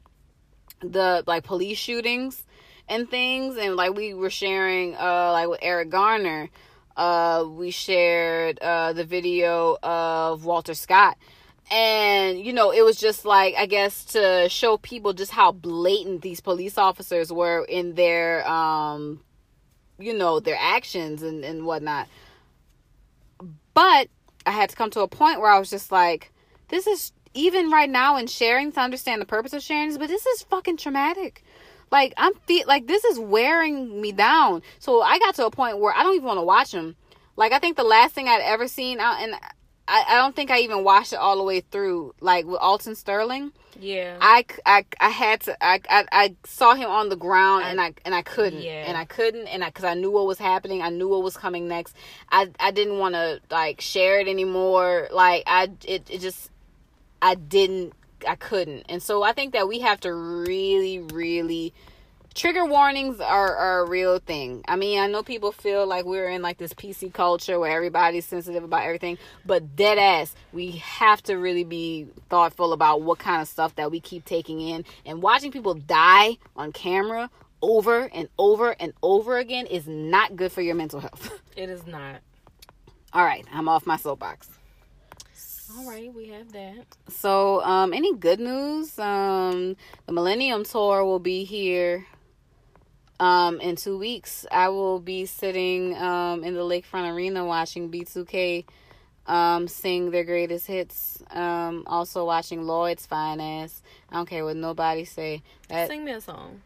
the 0.81 1.23
like 1.27 1.45
police 1.45 1.79
shootings 1.79 2.45
and 2.89 3.09
things 3.09 3.57
and 3.57 3.77
like 3.77 3.95
we 3.95 4.15
were 4.15 4.31
sharing 4.31 4.95
uh 4.97 5.31
like 5.33 5.49
with 5.49 5.61
Eric 5.63 5.91
Garner 5.91 6.51
uh 6.97 7.45
we 7.49 7.71
shared 7.71 8.59
uh 8.59 8.93
the 8.93 9.05
video 9.05 9.79
of 9.83 10.45
Walter 10.45 10.75
Scott 10.75 11.17
and 11.71 12.41
you 12.41 12.53
know 12.53 12.73
it 12.73 12.83
was 12.83 12.99
just 12.99 13.25
like 13.25 13.55
I 13.57 13.67
guess 13.67 14.05
to 14.07 14.49
show 14.49 14.77
people 14.79 15.13
just 15.13 15.31
how 15.31 15.53
blatant 15.53 16.23
these 16.23 16.41
police 16.41 16.77
officers 16.77 17.33
were 17.33 17.65
in 17.65 17.95
their 17.95 18.47
um 18.49 19.21
you 19.99 20.13
know 20.13 20.41
their 20.41 20.59
actions 20.59 21.23
and 21.23 21.45
and 21.45 21.65
whatnot 21.65 22.09
but 23.75 24.09
I 24.45 24.51
had 24.51 24.71
to 24.71 24.77
come 24.77 24.91
to 24.91 25.01
a 25.01 25.09
point 25.09 25.41
where 25.41 25.51
I 25.51 25.59
was 25.59 25.71
just 25.71 25.93
like 25.93 26.33
this 26.69 26.87
is 26.87 27.13
even 27.35 27.71
right 27.71 27.89
now 27.89 28.17
in 28.17 28.27
sharing 28.27 28.73
to 28.73 28.81
understand 28.81 29.21
the 29.21 29.27
purpose 29.27 29.53
of 29.53 29.63
sharing 29.63 29.89
this 29.89 29.99
but 29.99 30.09
this 30.09 30.27
is 30.27 30.43
fucking 30.43 30.77
traumatic 30.77 31.43
like 31.93 32.15
I'm 32.17 32.35
feel 32.47 32.65
like 32.67 32.87
this 32.87 33.05
is 33.05 33.19
wearing 33.19 34.01
me 34.01 34.11
down. 34.11 34.63
So 34.81 35.03
I 35.03 35.19
got 35.19 35.37
to 35.37 35.47
a 35.47 35.51
point 35.51 35.79
where 35.79 35.95
I 35.95 36.03
don't 36.03 36.15
even 36.15 36.27
want 36.27 36.39
to 36.39 36.45
watch 36.45 36.73
them. 36.73 36.97
Like 37.37 37.53
I 37.53 37.59
think 37.59 37.77
the 37.77 37.85
last 37.85 38.15
thing 38.15 38.29
I'd 38.29 38.41
ever 38.41 38.67
seen 38.67 38.99
out, 38.99 39.21
and 39.21 39.35
I, 39.93 40.05
I 40.09 40.15
don't 40.17 40.35
think 40.35 40.51
I 40.51 40.61
even 40.61 40.85
watched 40.85 41.13
it 41.13 41.17
all 41.19 41.37
the 41.37 41.43
way 41.43 41.61
through. 41.61 42.15
Like 42.21 42.47
with 42.47 42.61
Alton 42.61 42.95
Sterling, 42.95 43.53
Yeah. 43.79 44.17
I, 44.23 44.47
I, 44.65 44.87
I 44.99 45.11
had 45.11 45.43
to. 45.43 45.65
I, 45.65 45.81
I, 45.91 46.05
I 46.11 46.37
saw 46.45 46.75
him 46.75 46.89
on 46.89 47.11
the 47.11 47.17
ground, 47.17 47.65
and 47.67 47.79
I 47.79 47.93
and 48.07 48.15
I 48.15 48.23
couldn't, 48.23 48.63
Yeah. 48.63 48.85
and 48.89 48.97
I 48.97 49.05
couldn't, 49.05 49.49
and 49.49 49.63
I 49.63 49.67
because 49.69 49.85
I 49.85 49.93
knew 49.93 50.11
what 50.11 50.27
was 50.27 50.39
happening. 50.39 50.81
I 50.81 50.89
knew 50.89 51.09
what 51.09 51.23
was 51.23 51.37
coming 51.37 51.69
next. 51.69 51.95
I 52.31 52.49
I 52.59 52.71
didn't 52.71 52.99
want 52.99 53.15
to 53.17 53.41
like 53.51 53.83
share 53.83 54.19
it 54.19 54.29
anymore. 54.29 55.09
Like 55.13 55.43
I 55.47 55.69
it 55.85 56.09
it 56.09 56.21
just 56.23 56.51
I 57.21 57.35
didn't 57.35 57.93
I 58.27 58.37
couldn't. 58.37 58.87
And 58.89 59.03
so 59.03 59.23
I 59.23 59.33
think 59.33 59.53
that 59.53 59.69
we 59.69 59.81
have 59.81 60.01
to 60.01 60.15
really 60.15 61.01
really 61.01 61.75
trigger 62.35 62.65
warnings 62.65 63.21
are, 63.21 63.57
are 63.57 63.81
a 63.81 63.89
real 63.89 64.19
thing. 64.19 64.65
I 64.67 64.77
mean, 64.77 64.99
I 64.99 65.07
know 65.07 65.23
people 65.23 65.53
feel 65.53 65.87
like 65.87 66.05
we're 66.05 66.29
in 66.29 66.43
like 66.43 66.59
this 66.59 66.73
PC 66.75 67.13
culture 67.13 67.59
where 67.59 67.75
everybody's 67.75 68.27
sensitive 68.27 68.65
about 68.65 68.83
everything, 68.83 69.19
but 69.45 69.77
dead 69.77 69.99
ass, 69.99 70.35
we 70.53 70.73
have 70.73 71.23
to 71.25 71.35
really 71.35 71.65
be 71.65 72.07
thoughtful 72.29 72.73
about 72.73 73.03
what 73.03 73.19
kind 73.19 73.43
of 73.43 73.49
stuff 73.49 73.75
that 73.77 73.91
we 73.91 74.01
keep 74.01 74.25
taking 74.25 74.61
in. 74.61 74.85
And 75.05 75.23
watching 75.23 75.53
people 75.53 75.75
die 75.75 76.39
on 76.57 76.73
camera 76.73 77.31
over 77.61 78.11
and 78.13 78.29
over 78.39 78.71
and 78.81 78.93
over 79.03 79.39
again 79.39 79.67
is 79.67 79.87
not 79.87 80.37
good 80.37 80.53
for 80.53 80.63
your 80.63 80.75
mental 80.75 81.01
health. 81.01 81.41
it 81.57 81.69
is 81.69 81.87
not. 81.87 82.21
All 83.13 83.25
right, 83.25 83.47
I'm 83.53 83.69
off 83.69 83.87
my 83.87 83.97
soapbox. 83.97 84.49
All 85.77 85.89
right, 85.89 86.13
we 86.13 86.29
have 86.29 86.53
that. 86.53 86.85
So, 87.09 87.63
um, 87.63 87.95
any 87.95 88.15
good 88.15 88.41
news? 88.41 88.99
Um, 88.99 89.77
the 90.07 90.13
Millennium 90.13 90.65
Tour 90.65 91.05
will 91.05 91.19
be 91.19 91.45
here 91.45 92.07
um, 93.23 93.61
in 93.61 93.77
two 93.77 93.99
weeks, 93.99 94.47
I 94.51 94.69
will 94.69 94.99
be 94.99 95.27
sitting 95.27 95.97
um, 95.97 96.45
in 96.45 96.55
the 96.55 96.61
Lakefront 96.61 97.13
Arena 97.13 97.45
watching 97.45 97.91
B2K 97.91 98.65
um, 99.27 99.69
sing 99.69 100.11
their 100.11 100.25
greatest 100.25 100.67
hits. 100.67 101.23
Um, 101.31 101.85
also 101.87 102.25
watching 102.25 102.67
Lloyd's 102.67 103.07
Finest. 103.07 103.83
I 104.11 104.17
don't 104.17 104.29
care 104.29 104.45
what 104.45 104.57
nobody 104.57 105.05
say. 105.05 105.43
That, 105.69 105.89
Sing 105.89 106.05
me 106.05 106.13
a 106.13 106.21
song 106.21 106.61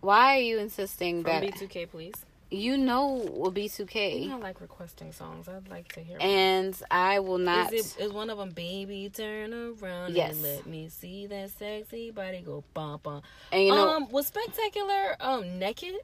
why 0.00 0.36
are 0.36 0.40
you 0.40 0.58
insisting 0.58 1.22
from 1.22 1.32
that 1.32 1.42
B2K, 1.42 1.90
please. 1.90 2.14
You 2.50 2.78
know 2.78 3.28
will 3.32 3.50
be 3.50 3.68
2K. 3.68 4.22
You 4.22 4.28
know, 4.30 4.36
I 4.36 4.40
like 4.40 4.60
requesting 4.60 5.12
songs. 5.12 5.48
I'd 5.48 5.68
like 5.68 5.92
to 5.92 6.00
hear. 6.00 6.16
and 6.20 6.74
I 6.90 7.18
will 7.20 7.38
not. 7.38 7.72
Is, 7.72 7.96
it, 7.96 8.04
is 8.04 8.12
one 8.12 8.30
of 8.30 8.38
them, 8.38 8.50
baby, 8.50 9.10
turn 9.14 9.52
around 9.52 10.14
Yes. 10.14 10.32
and 10.32 10.42
let 10.42 10.66
me 10.66 10.88
see 10.88 11.26
that 11.26 11.50
sexy 11.58 12.10
body 12.10 12.40
go 12.40 12.64
bum 12.74 13.00
bum. 13.02 13.22
and 13.52 13.62
you 13.64 13.70
know, 13.70 13.90
um, 13.90 14.08
was 14.10 14.26
Spectacular 14.28 15.16
um 15.20 15.58
naked 15.58 15.94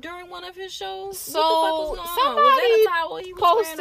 during 0.00 0.28
one 0.28 0.44
of 0.44 0.54
his 0.56 0.72
shows? 0.72 1.18
So, 1.18 1.38
what 1.40 1.46
the 1.46 1.62
fuck 1.62 1.78
was 1.78 1.88
going 1.88 2.00
on? 2.00 2.16
somebody 2.16 2.42
was 2.44 2.56
that 2.56 2.80
a 2.80 2.88
towel 2.88 3.16
he 3.16 3.32
was 3.32 3.42
posted 3.42 3.80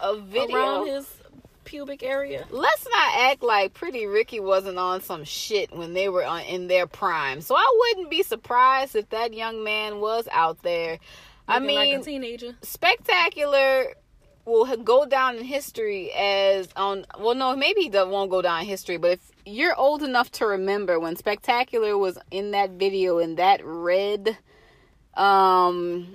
a, 0.00 0.08
a 0.10 0.20
video. 0.20 0.56
around 0.56 0.86
his 0.86 1.06
pubic 1.68 2.02
area? 2.02 2.46
Let's 2.50 2.84
not 2.84 3.14
act 3.16 3.42
like 3.42 3.74
Pretty 3.74 4.06
Ricky 4.06 4.40
wasn't 4.40 4.78
on 4.78 5.02
some 5.02 5.24
shit 5.24 5.70
when 5.70 5.92
they 5.92 6.08
were 6.08 6.24
on, 6.24 6.40
in 6.42 6.66
their 6.66 6.86
prime. 6.86 7.40
So 7.40 7.54
I 7.54 7.78
wouldn't 7.78 8.10
be 8.10 8.22
surprised 8.22 8.96
if 8.96 9.08
that 9.10 9.34
young 9.34 9.62
man 9.62 10.00
was 10.00 10.26
out 10.32 10.62
there. 10.62 10.98
I 11.46 11.60
mean, 11.60 11.76
like 11.76 12.00
a 12.00 12.04
teenager. 12.04 12.56
spectacular 12.62 13.94
will 14.44 14.64
go 14.78 15.04
down 15.06 15.36
in 15.36 15.44
history 15.44 16.10
as 16.12 16.68
on 16.74 17.04
well 17.18 17.34
no 17.34 17.54
maybe 17.54 17.82
he 17.82 17.90
won't 17.90 18.30
go 18.30 18.40
down 18.40 18.62
in 18.62 18.66
history 18.66 18.96
but 18.96 19.10
if 19.12 19.30
you're 19.44 19.74
old 19.76 20.02
enough 20.02 20.30
to 20.32 20.46
remember 20.46 20.98
when 20.98 21.16
spectacular 21.16 21.98
was 21.98 22.18
in 22.30 22.52
that 22.52 22.70
video 22.70 23.18
in 23.18 23.34
that 23.34 23.60
red 23.62 24.38
um 25.14 26.14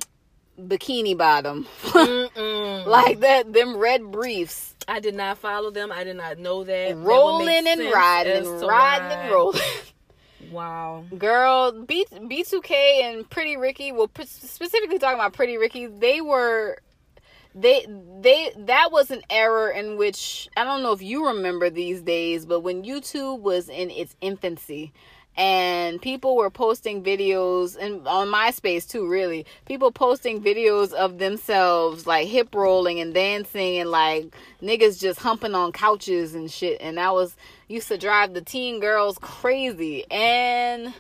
bikini 0.60 1.18
bottom 1.18 1.68
like 2.86 3.20
that 3.22 3.52
them 3.52 3.76
red 3.78 4.12
briefs 4.12 4.74
I 4.88 5.00
did 5.00 5.16
not 5.16 5.38
follow 5.38 5.72
them. 5.72 5.92
I 5.92 6.04
did 6.04 6.18
not 6.18 6.38
know 6.40 6.64
that. 6.64 6.90
That 6.90 6.96
rolling 6.98 7.64
make 7.64 7.68
and 7.68 7.94
riding 7.94 8.34
as 8.34 8.48
and 8.50 8.60
to 8.60 8.68
riding 8.68 9.18
and 9.18 9.32
rolling 9.32 9.62
Wow. 10.52 11.06
Girl, 11.18 11.72
B 11.72 12.06
B2K 12.12 12.72
and 13.04 13.30
Pretty 13.30 13.58
Ricky, 13.58 13.92
well 13.92 14.10
specifically 14.24 15.00
talking 15.00 15.20
about 15.20 15.34
Pretty 15.34 15.58
Ricky, 15.58 15.88
they 15.88 16.22
were 16.22 16.78
they 17.56 17.86
they 18.20 18.52
that 18.58 18.92
was 18.92 19.10
an 19.12 19.22
error 19.30 19.70
in 19.70 19.98
which 19.98 20.50
I 20.56 20.64
don't 20.64 20.84
know 20.84 20.92
if 20.92 21.02
you 21.02 21.28
remember 21.28 21.70
these 21.70 22.02
days, 22.02 22.46
but 22.46 22.60
when 22.60 22.84
YouTube 22.84 23.40
was 23.40 23.70
in 23.70 23.90
its 23.90 24.16
infancy 24.22 24.94
and 25.36 26.02
people 26.02 26.36
were 26.36 26.50
posting 26.50 27.04
videos 27.04 27.76
and 27.78 28.08
on 28.08 28.28
MySpace 28.28 28.88
too 28.88 29.08
really 29.08 29.46
people 29.66 29.92
posting 29.92 30.42
videos 30.42 30.94
of 30.94 31.18
themselves 31.18 32.06
like 32.06 32.28
hip 32.28 32.54
rolling 32.54 33.00
and 33.00 33.14
dancing 33.14 33.78
and 33.78 33.90
like 33.90 34.36
niggas 34.62 35.00
just 35.00 35.20
humping 35.20 35.56
on 35.56 35.72
couches 35.72 36.36
and 36.36 36.52
shit 36.52 36.80
and 36.82 36.98
that 36.98 37.14
was 37.14 37.36
used 37.68 37.88
to 37.88 37.98
drive 37.98 38.34
the 38.34 38.42
teen 38.42 38.80
girls 38.80 39.18
crazy 39.20 40.06
and 40.12 40.94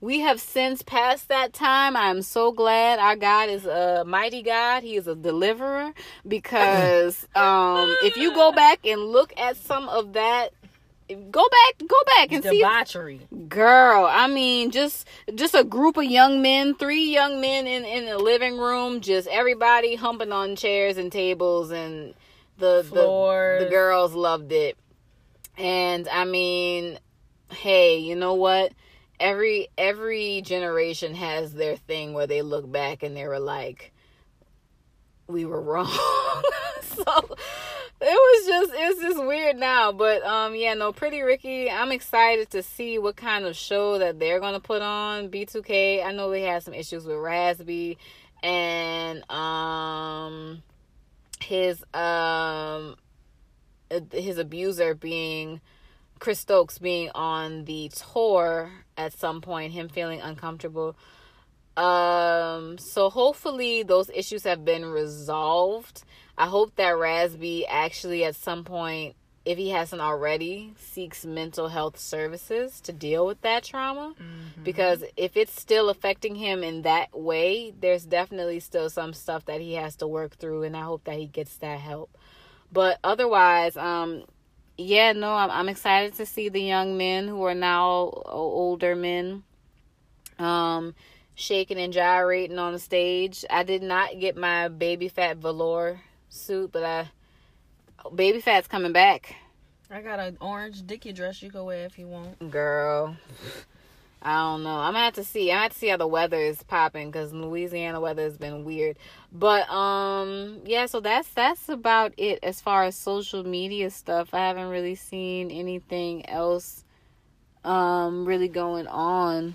we 0.00 0.20
have 0.20 0.40
since 0.40 0.82
passed 0.82 1.28
that 1.28 1.52
time. 1.52 1.96
I'm 1.96 2.20
so 2.22 2.52
glad 2.52 2.98
our 2.98 3.16
God 3.16 3.48
is 3.48 3.64
a 3.64 4.04
mighty 4.06 4.42
God. 4.42 4.82
He 4.82 4.96
is 4.96 5.06
a 5.06 5.14
deliverer 5.14 5.92
because 6.28 7.26
um, 7.34 7.96
if 8.02 8.16
you 8.16 8.34
go 8.34 8.52
back 8.52 8.84
and 8.84 9.00
look 9.00 9.32
at 9.38 9.56
some 9.56 9.88
of 9.88 10.12
that, 10.12 10.50
go 11.08 11.48
back, 11.48 11.88
go 11.88 11.96
back 12.16 12.32
and 12.32 12.42
see 12.42 12.58
Debauchery. 12.60 13.20
girl 13.48 14.06
i 14.10 14.26
mean 14.26 14.70
just 14.70 15.06
just 15.34 15.54
a 15.54 15.62
group 15.64 15.96
of 15.96 16.04
young 16.04 16.42
men 16.42 16.74
three 16.74 17.10
young 17.12 17.40
men 17.40 17.66
in 17.66 17.84
in 17.84 18.06
the 18.06 18.18
living 18.18 18.58
room 18.58 19.00
just 19.00 19.28
everybody 19.28 19.94
humping 19.94 20.32
on 20.32 20.56
chairs 20.56 20.96
and 20.96 21.12
tables 21.12 21.70
and 21.70 22.14
the 22.58 22.82
the, 23.58 23.64
the 23.64 23.70
girls 23.70 24.14
loved 24.14 24.50
it. 24.52 24.76
And 25.58 26.08
i 26.08 26.24
mean 26.24 26.98
hey 27.50 27.98
you 27.98 28.16
know 28.16 28.34
what? 28.34 28.72
Every 29.20 29.68
every 29.78 30.42
generation 30.42 31.14
has 31.14 31.54
their 31.54 31.76
thing 31.76 32.12
where 32.12 32.26
they 32.26 32.42
look 32.42 32.70
back 32.70 33.02
and 33.02 33.16
they 33.16 33.26
were 33.26 33.38
like 33.38 33.92
we 35.28 35.44
were 35.44 35.60
wrong. 35.60 35.90
So 36.82 37.36
it 38.00 38.04
was 38.04 38.46
just 38.46 38.72
it's 38.74 39.00
just 39.00 39.24
weird 39.26 39.56
now 39.56 39.90
but 39.90 40.22
um 40.22 40.54
yeah 40.54 40.74
no 40.74 40.92
pretty 40.92 41.22
ricky 41.22 41.70
i'm 41.70 41.92
excited 41.92 42.50
to 42.50 42.62
see 42.62 42.98
what 42.98 43.16
kind 43.16 43.44
of 43.46 43.56
show 43.56 43.98
that 43.98 44.18
they're 44.18 44.40
gonna 44.40 44.60
put 44.60 44.82
on. 44.82 45.28
B2k 45.30 46.04
i 46.04 46.12
know 46.12 46.30
they 46.30 46.42
had 46.42 46.62
some 46.62 46.74
issues 46.74 47.06
with 47.06 47.16
Raz-B 47.16 47.96
and 48.42 49.30
um 49.30 50.62
his 51.40 51.82
um 51.94 52.96
uh, 53.90 54.00
his 54.12 54.38
abuser 54.38 54.94
being 54.94 55.60
chris 56.18 56.40
stokes 56.40 56.78
being 56.78 57.10
on 57.14 57.64
the 57.64 57.90
tour 58.12 58.70
at 58.96 59.12
some 59.12 59.40
point 59.40 59.72
him 59.72 59.88
feeling 59.88 60.20
uncomfortable 60.20 60.96
um 61.76 62.78
so 62.78 63.10
hopefully 63.10 63.82
those 63.82 64.10
issues 64.14 64.44
have 64.44 64.64
been 64.64 64.84
resolved 64.84 66.02
I 66.38 66.46
hope 66.46 66.76
that 66.76 66.90
Raz-B 66.90 67.66
actually 67.66 68.24
at 68.24 68.36
some 68.36 68.64
point, 68.64 69.16
if 69.44 69.56
he 69.56 69.70
hasn't 69.70 70.02
already, 70.02 70.74
seeks 70.76 71.24
mental 71.24 71.68
health 71.68 71.98
services 71.98 72.80
to 72.82 72.92
deal 72.92 73.26
with 73.26 73.40
that 73.42 73.64
trauma. 73.64 74.14
Because 74.64 75.04
if 75.16 75.36
it's 75.36 75.58
still 75.58 75.88
affecting 75.88 76.34
him 76.34 76.62
in 76.62 76.82
that 76.82 77.18
way, 77.18 77.72
there's 77.80 78.04
definitely 78.04 78.60
still 78.60 78.90
some 78.90 79.14
stuff 79.14 79.46
that 79.46 79.60
he 79.60 79.74
has 79.74 79.96
to 79.96 80.06
work 80.06 80.36
through, 80.36 80.64
and 80.64 80.76
I 80.76 80.82
hope 80.82 81.04
that 81.04 81.16
he 81.16 81.26
gets 81.26 81.56
that 81.58 81.80
help. 81.80 82.10
But 82.72 82.98
otherwise, 83.02 83.76
um, 83.76 84.24
yeah, 84.76 85.12
no, 85.12 85.32
I'm, 85.32 85.50
I'm 85.50 85.68
excited 85.68 86.14
to 86.14 86.26
see 86.26 86.48
the 86.50 86.60
young 86.60 86.98
men 86.98 87.28
who 87.28 87.42
are 87.44 87.54
now 87.54 88.12
older 88.26 88.94
men, 88.94 89.44
um, 90.38 90.94
shaking 91.36 91.78
and 91.78 91.92
gyrating 91.92 92.58
on 92.58 92.72
the 92.72 92.78
stage. 92.80 93.44
I 93.48 93.62
did 93.62 93.82
not 93.82 94.18
get 94.18 94.36
my 94.36 94.66
Baby 94.68 95.08
Phat 95.08 95.36
velour 95.36 96.00
suit, 96.28 96.72
but 96.72 96.82
I 96.82 97.10
Baby 98.12 98.40
Phat's 98.40 98.66
coming 98.66 98.92
back, 98.92 99.36
I 99.90 100.00
got 100.00 100.18
an 100.18 100.36
orange 100.40 100.84
dicky 100.86 101.12
dress 101.12 101.42
you 101.42 101.50
can 101.50 101.64
wear 101.64 101.84
if 101.86 101.98
you 101.98 102.08
want. 102.08 102.50
girl. 102.50 103.16
I 104.22 104.34
don't 104.38 104.64
know. 104.64 104.74
I'm 104.74 104.94
gonna 104.94 105.04
have 105.04 105.14
to 105.14 105.24
see. 105.24 105.52
I 105.52 105.62
have 105.62 105.72
to 105.72 105.78
see 105.78 105.88
how 105.88 105.98
the 105.98 106.06
weather 106.06 106.38
is 106.38 106.60
popping 106.64 107.10
because 107.10 107.32
Louisiana 107.32 108.00
weather 108.00 108.22
has 108.22 108.36
been 108.36 108.64
weird. 108.64 108.98
But 109.30 109.68
um, 109.70 110.62
yeah. 110.64 110.86
So 110.86 110.98
that's 110.98 111.28
that's 111.28 111.68
about 111.68 112.12
it 112.16 112.40
as 112.42 112.60
far 112.60 112.84
as 112.84 112.96
social 112.96 113.44
media 113.44 113.90
stuff. 113.90 114.34
I 114.34 114.48
haven't 114.48 114.68
really 114.68 114.96
seen 114.96 115.50
anything 115.52 116.28
else 116.28 116.82
um 117.64 118.24
really 118.24 118.48
going 118.48 118.88
on. 118.88 119.54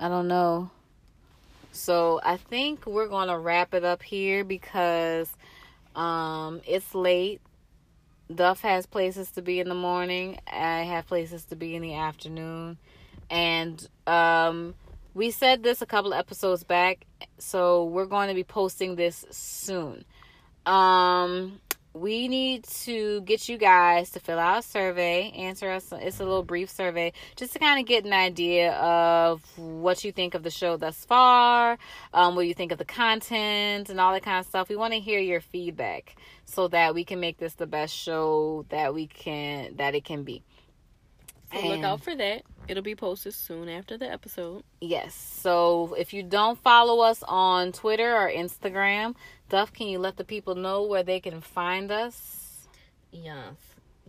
I 0.00 0.08
don't 0.08 0.26
know. 0.26 0.70
So 1.76 2.20
I 2.24 2.36
think 2.36 2.86
we're 2.86 3.08
gonna 3.08 3.38
wrap 3.38 3.74
it 3.74 3.84
up 3.84 4.02
here 4.02 4.44
because 4.44 5.30
um 5.94 6.60
it's 6.66 6.94
late. 6.94 7.40
Duff 8.34 8.60
has 8.62 8.86
places 8.86 9.30
to 9.32 9.42
be 9.42 9.60
in 9.60 9.68
the 9.68 9.74
morning. 9.74 10.38
I 10.50 10.82
have 10.82 11.06
places 11.06 11.44
to 11.46 11.56
be 11.56 11.76
in 11.76 11.82
the 11.82 11.94
afternoon. 11.94 12.78
And 13.30 13.86
um 14.06 14.74
we 15.14 15.30
said 15.30 15.62
this 15.62 15.80
a 15.80 15.86
couple 15.86 16.12
episodes 16.12 16.62
back, 16.64 17.06
so 17.38 17.84
we're 17.84 18.04
going 18.04 18.28
to 18.28 18.34
be 18.34 18.44
posting 18.44 18.96
this 18.96 19.24
soon. 19.30 20.04
Um 20.66 21.60
we 22.00 22.28
need 22.28 22.64
to 22.64 23.22
get 23.22 23.48
you 23.48 23.56
guys 23.56 24.10
to 24.10 24.20
fill 24.20 24.38
out 24.38 24.58
a 24.58 24.62
survey, 24.62 25.30
answer 25.30 25.70
us. 25.70 25.92
It's 25.92 26.20
a 26.20 26.24
little 26.24 26.42
brief 26.42 26.70
survey 26.70 27.12
just 27.36 27.52
to 27.54 27.58
kind 27.58 27.80
of 27.80 27.86
get 27.86 28.04
an 28.04 28.12
idea 28.12 28.72
of 28.74 29.42
what 29.56 30.04
you 30.04 30.12
think 30.12 30.34
of 30.34 30.42
the 30.42 30.50
show 30.50 30.76
thus 30.76 31.04
far, 31.04 31.78
um, 32.12 32.36
what 32.36 32.46
you 32.46 32.54
think 32.54 32.72
of 32.72 32.78
the 32.78 32.84
content, 32.84 33.88
and 33.88 33.98
all 33.98 34.12
that 34.12 34.22
kind 34.22 34.38
of 34.38 34.46
stuff. 34.46 34.68
We 34.68 34.76
want 34.76 34.92
to 34.92 35.00
hear 35.00 35.20
your 35.20 35.40
feedback 35.40 36.16
so 36.44 36.68
that 36.68 36.94
we 36.94 37.04
can 37.04 37.18
make 37.20 37.38
this 37.38 37.54
the 37.54 37.66
best 37.66 37.94
show 37.94 38.66
that 38.68 38.94
we 38.94 39.06
can 39.06 39.76
that 39.76 39.94
it 39.94 40.04
can 40.04 40.22
be. 40.22 40.42
So 41.52 41.68
look 41.68 41.84
out 41.84 42.02
for 42.02 42.14
that. 42.14 42.42
It'll 42.68 42.82
be 42.82 42.96
posted 42.96 43.32
soon 43.34 43.68
after 43.68 43.96
the 43.96 44.10
episode. 44.10 44.64
Yes. 44.80 45.14
So 45.14 45.94
if 45.96 46.12
you 46.12 46.24
don't 46.24 46.58
follow 46.58 47.00
us 47.00 47.22
on 47.26 47.70
Twitter 47.72 48.16
or 48.16 48.28
Instagram, 48.28 49.14
Duff, 49.48 49.72
can 49.72 49.86
you 49.86 49.98
let 49.98 50.16
the 50.16 50.24
people 50.24 50.54
know 50.54 50.82
where 50.82 51.02
they 51.02 51.20
can 51.20 51.40
find 51.40 51.90
us? 51.92 52.66
Yes. 53.12 53.54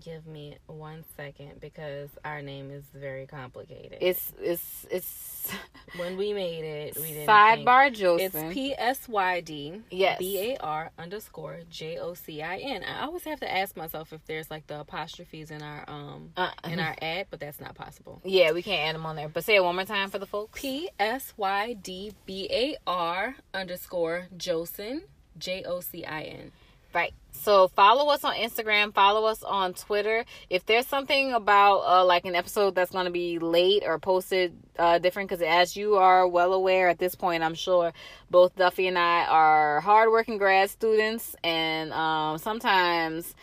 give 0.03 0.27
me 0.27 0.55
one 0.67 1.03
second 1.15 1.59
because 1.59 2.09
our 2.25 2.41
name 2.41 2.69
is 2.71 2.83
very 2.93 3.25
complicated. 3.25 3.97
It's 4.01 4.31
it's 4.41 4.85
it's 4.91 5.51
when 5.97 6.17
we 6.17 6.33
made 6.33 6.63
it, 6.63 6.95
we 6.97 7.13
didn't 7.13 7.27
sidebar 7.27 7.95
think. 7.95 8.21
It's 8.21 8.53
P 8.53 8.75
S 8.77 9.07
Y 9.07 9.41
D 9.41 9.81
Yes. 9.91 10.19
B 10.19 10.39
A 10.39 10.57
R 10.57 10.91
underscore 10.99 11.59
J 11.69 11.97
O 11.99 12.13
C 12.15 12.41
I 12.41 12.57
N. 12.57 12.83
I 12.83 13.03
always 13.05 13.23
have 13.23 13.39
to 13.39 13.51
ask 13.51 13.77
myself 13.77 14.11
if 14.13 14.25
there's 14.25 14.51
like 14.51 14.67
the 14.67 14.79
apostrophes 14.81 15.49
in 15.51 15.61
our 15.63 15.83
um 15.87 16.31
Uh, 16.35 16.51
in 16.65 16.79
our 16.79 16.95
ad, 17.01 17.27
but 17.29 17.39
that's 17.39 17.59
not 17.59 17.73
possible. 17.75 18.21
yeah, 18.25 18.51
we 18.51 18.61
can't 18.63 18.89
add 18.89 18.95
them 18.95 19.05
on 19.05 19.15
there. 19.15 19.29
But 19.29 19.45
say 19.45 19.55
it 19.55 19.63
one 19.63 19.75
more 19.75 19.85
time 19.85 20.09
for 20.09 20.19
the 20.19 20.25
folks. 20.27 20.59
P 20.59 20.89
S 20.99 21.33
Y 21.37 21.73
D 21.73 22.11
B 22.25 22.47
A 22.51 22.75
R 22.87 23.35
underscore 23.53 24.27
Josin 24.35 25.01
J 25.39 25.63
O 25.63 25.79
C 25.79 26.05
I 26.05 26.23
N. 26.23 26.51
Right. 26.93 27.13
So 27.31 27.67
follow 27.67 28.11
us 28.11 28.23
on 28.23 28.33
Instagram, 28.35 28.93
follow 28.93 29.25
us 29.27 29.43
on 29.43 29.73
Twitter. 29.73 30.25
If 30.49 30.65
there's 30.65 30.87
something 30.87 31.33
about 31.33 31.81
uh, 31.81 32.05
like 32.05 32.25
an 32.25 32.35
episode 32.35 32.75
that's 32.75 32.91
going 32.91 33.05
to 33.05 33.11
be 33.11 33.39
late 33.39 33.83
or 33.85 33.99
posted 33.99 34.57
uh, 34.79 34.97
different, 34.97 35.29
because 35.29 35.43
as 35.43 35.77
you 35.77 35.95
are 35.95 36.27
well 36.27 36.53
aware 36.53 36.89
at 36.89 36.97
this 36.97 37.13
point, 37.15 37.43
I'm 37.43 37.53
sure 37.53 37.93
both 38.31 38.55
Duffy 38.55 38.87
and 38.87 38.97
I 38.97 39.25
are 39.25 39.79
hardworking 39.81 40.37
grad 40.37 40.69
students, 40.69 41.35
and 41.43 41.93
um, 41.93 42.37
sometimes 42.37 43.35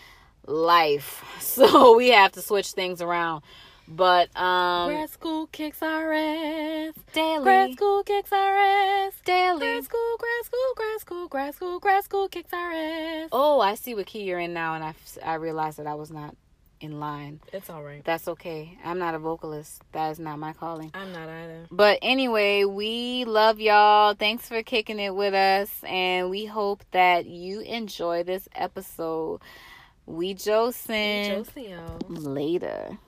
life, 0.47 1.25
so 1.41 1.97
we 1.97 2.11
have 2.11 2.33
to 2.33 2.43
switch 2.43 2.73
things 2.73 3.01
around. 3.01 3.43
But 3.87 4.35
um, 4.37 4.91
Grad 4.91 5.11
school 5.11 5.47
kicks 5.49 5.83
our 5.83 6.13
ass. 6.13 6.95
daily, 7.13 7.43
Grad 7.45 7.73
school 7.75 8.03
kicks 8.03 8.33
our 8.33 8.57
ass. 8.57 9.13
daily. 9.25 9.59
Grad 9.59 9.85
school, 9.85 10.17
grad 10.19 10.45
school, 10.45 10.73
grad 10.77 11.01
school, 11.01 11.29
grad 11.29 11.55
school, 11.55 11.79
grad 11.81 12.05
school 12.05 12.29
kicks 12.29 12.53
our 12.53 12.73
ass. 12.73 13.29
Oh, 13.31 13.61
I 13.61 13.75
see 13.75 13.95
what 13.95 14.07
key 14.07 14.23
you're 14.23 14.39
in 14.39 14.55
now, 14.55 14.75
and 14.75 14.83
I 14.85 14.95
I 15.25 15.35
realized 15.35 15.79
that 15.79 15.87
I 15.87 15.95
was 15.95 16.11
not 16.11 16.35
in 16.81 17.01
line. 17.01 17.41
It's 17.53 17.71
all 17.71 17.83
right. 17.83 18.05
That's 18.05 18.29
okay. 18.29 18.77
I'm 18.85 18.99
not 18.99 19.15
a 19.15 19.19
vocalist. 19.19 19.83
That 19.93 20.11
is 20.11 20.19
not 20.19 20.39
my 20.39 20.53
calling. 20.53 20.91
I'm 20.95 21.13
not 21.13 21.29
either. 21.29 21.67
But 21.71 21.99
anyway, 22.03 22.65
we 22.65 23.25
love 23.25 23.61
y'all. 23.61 24.15
Thanks 24.15 24.49
for 24.49 24.63
kicking 24.63 24.99
it 24.99 25.15
with 25.15 25.35
us. 25.35 25.71
And 25.85 26.31
we 26.31 26.45
hope 26.45 26.85
that 26.91 27.27
you 27.27 27.61
enjoy 27.61 28.23
this 28.23 28.49
episode. 28.55 29.41
We 30.07 30.35
Josin. 30.35 31.45
Josie, 31.45 31.75
Later. 32.09 32.99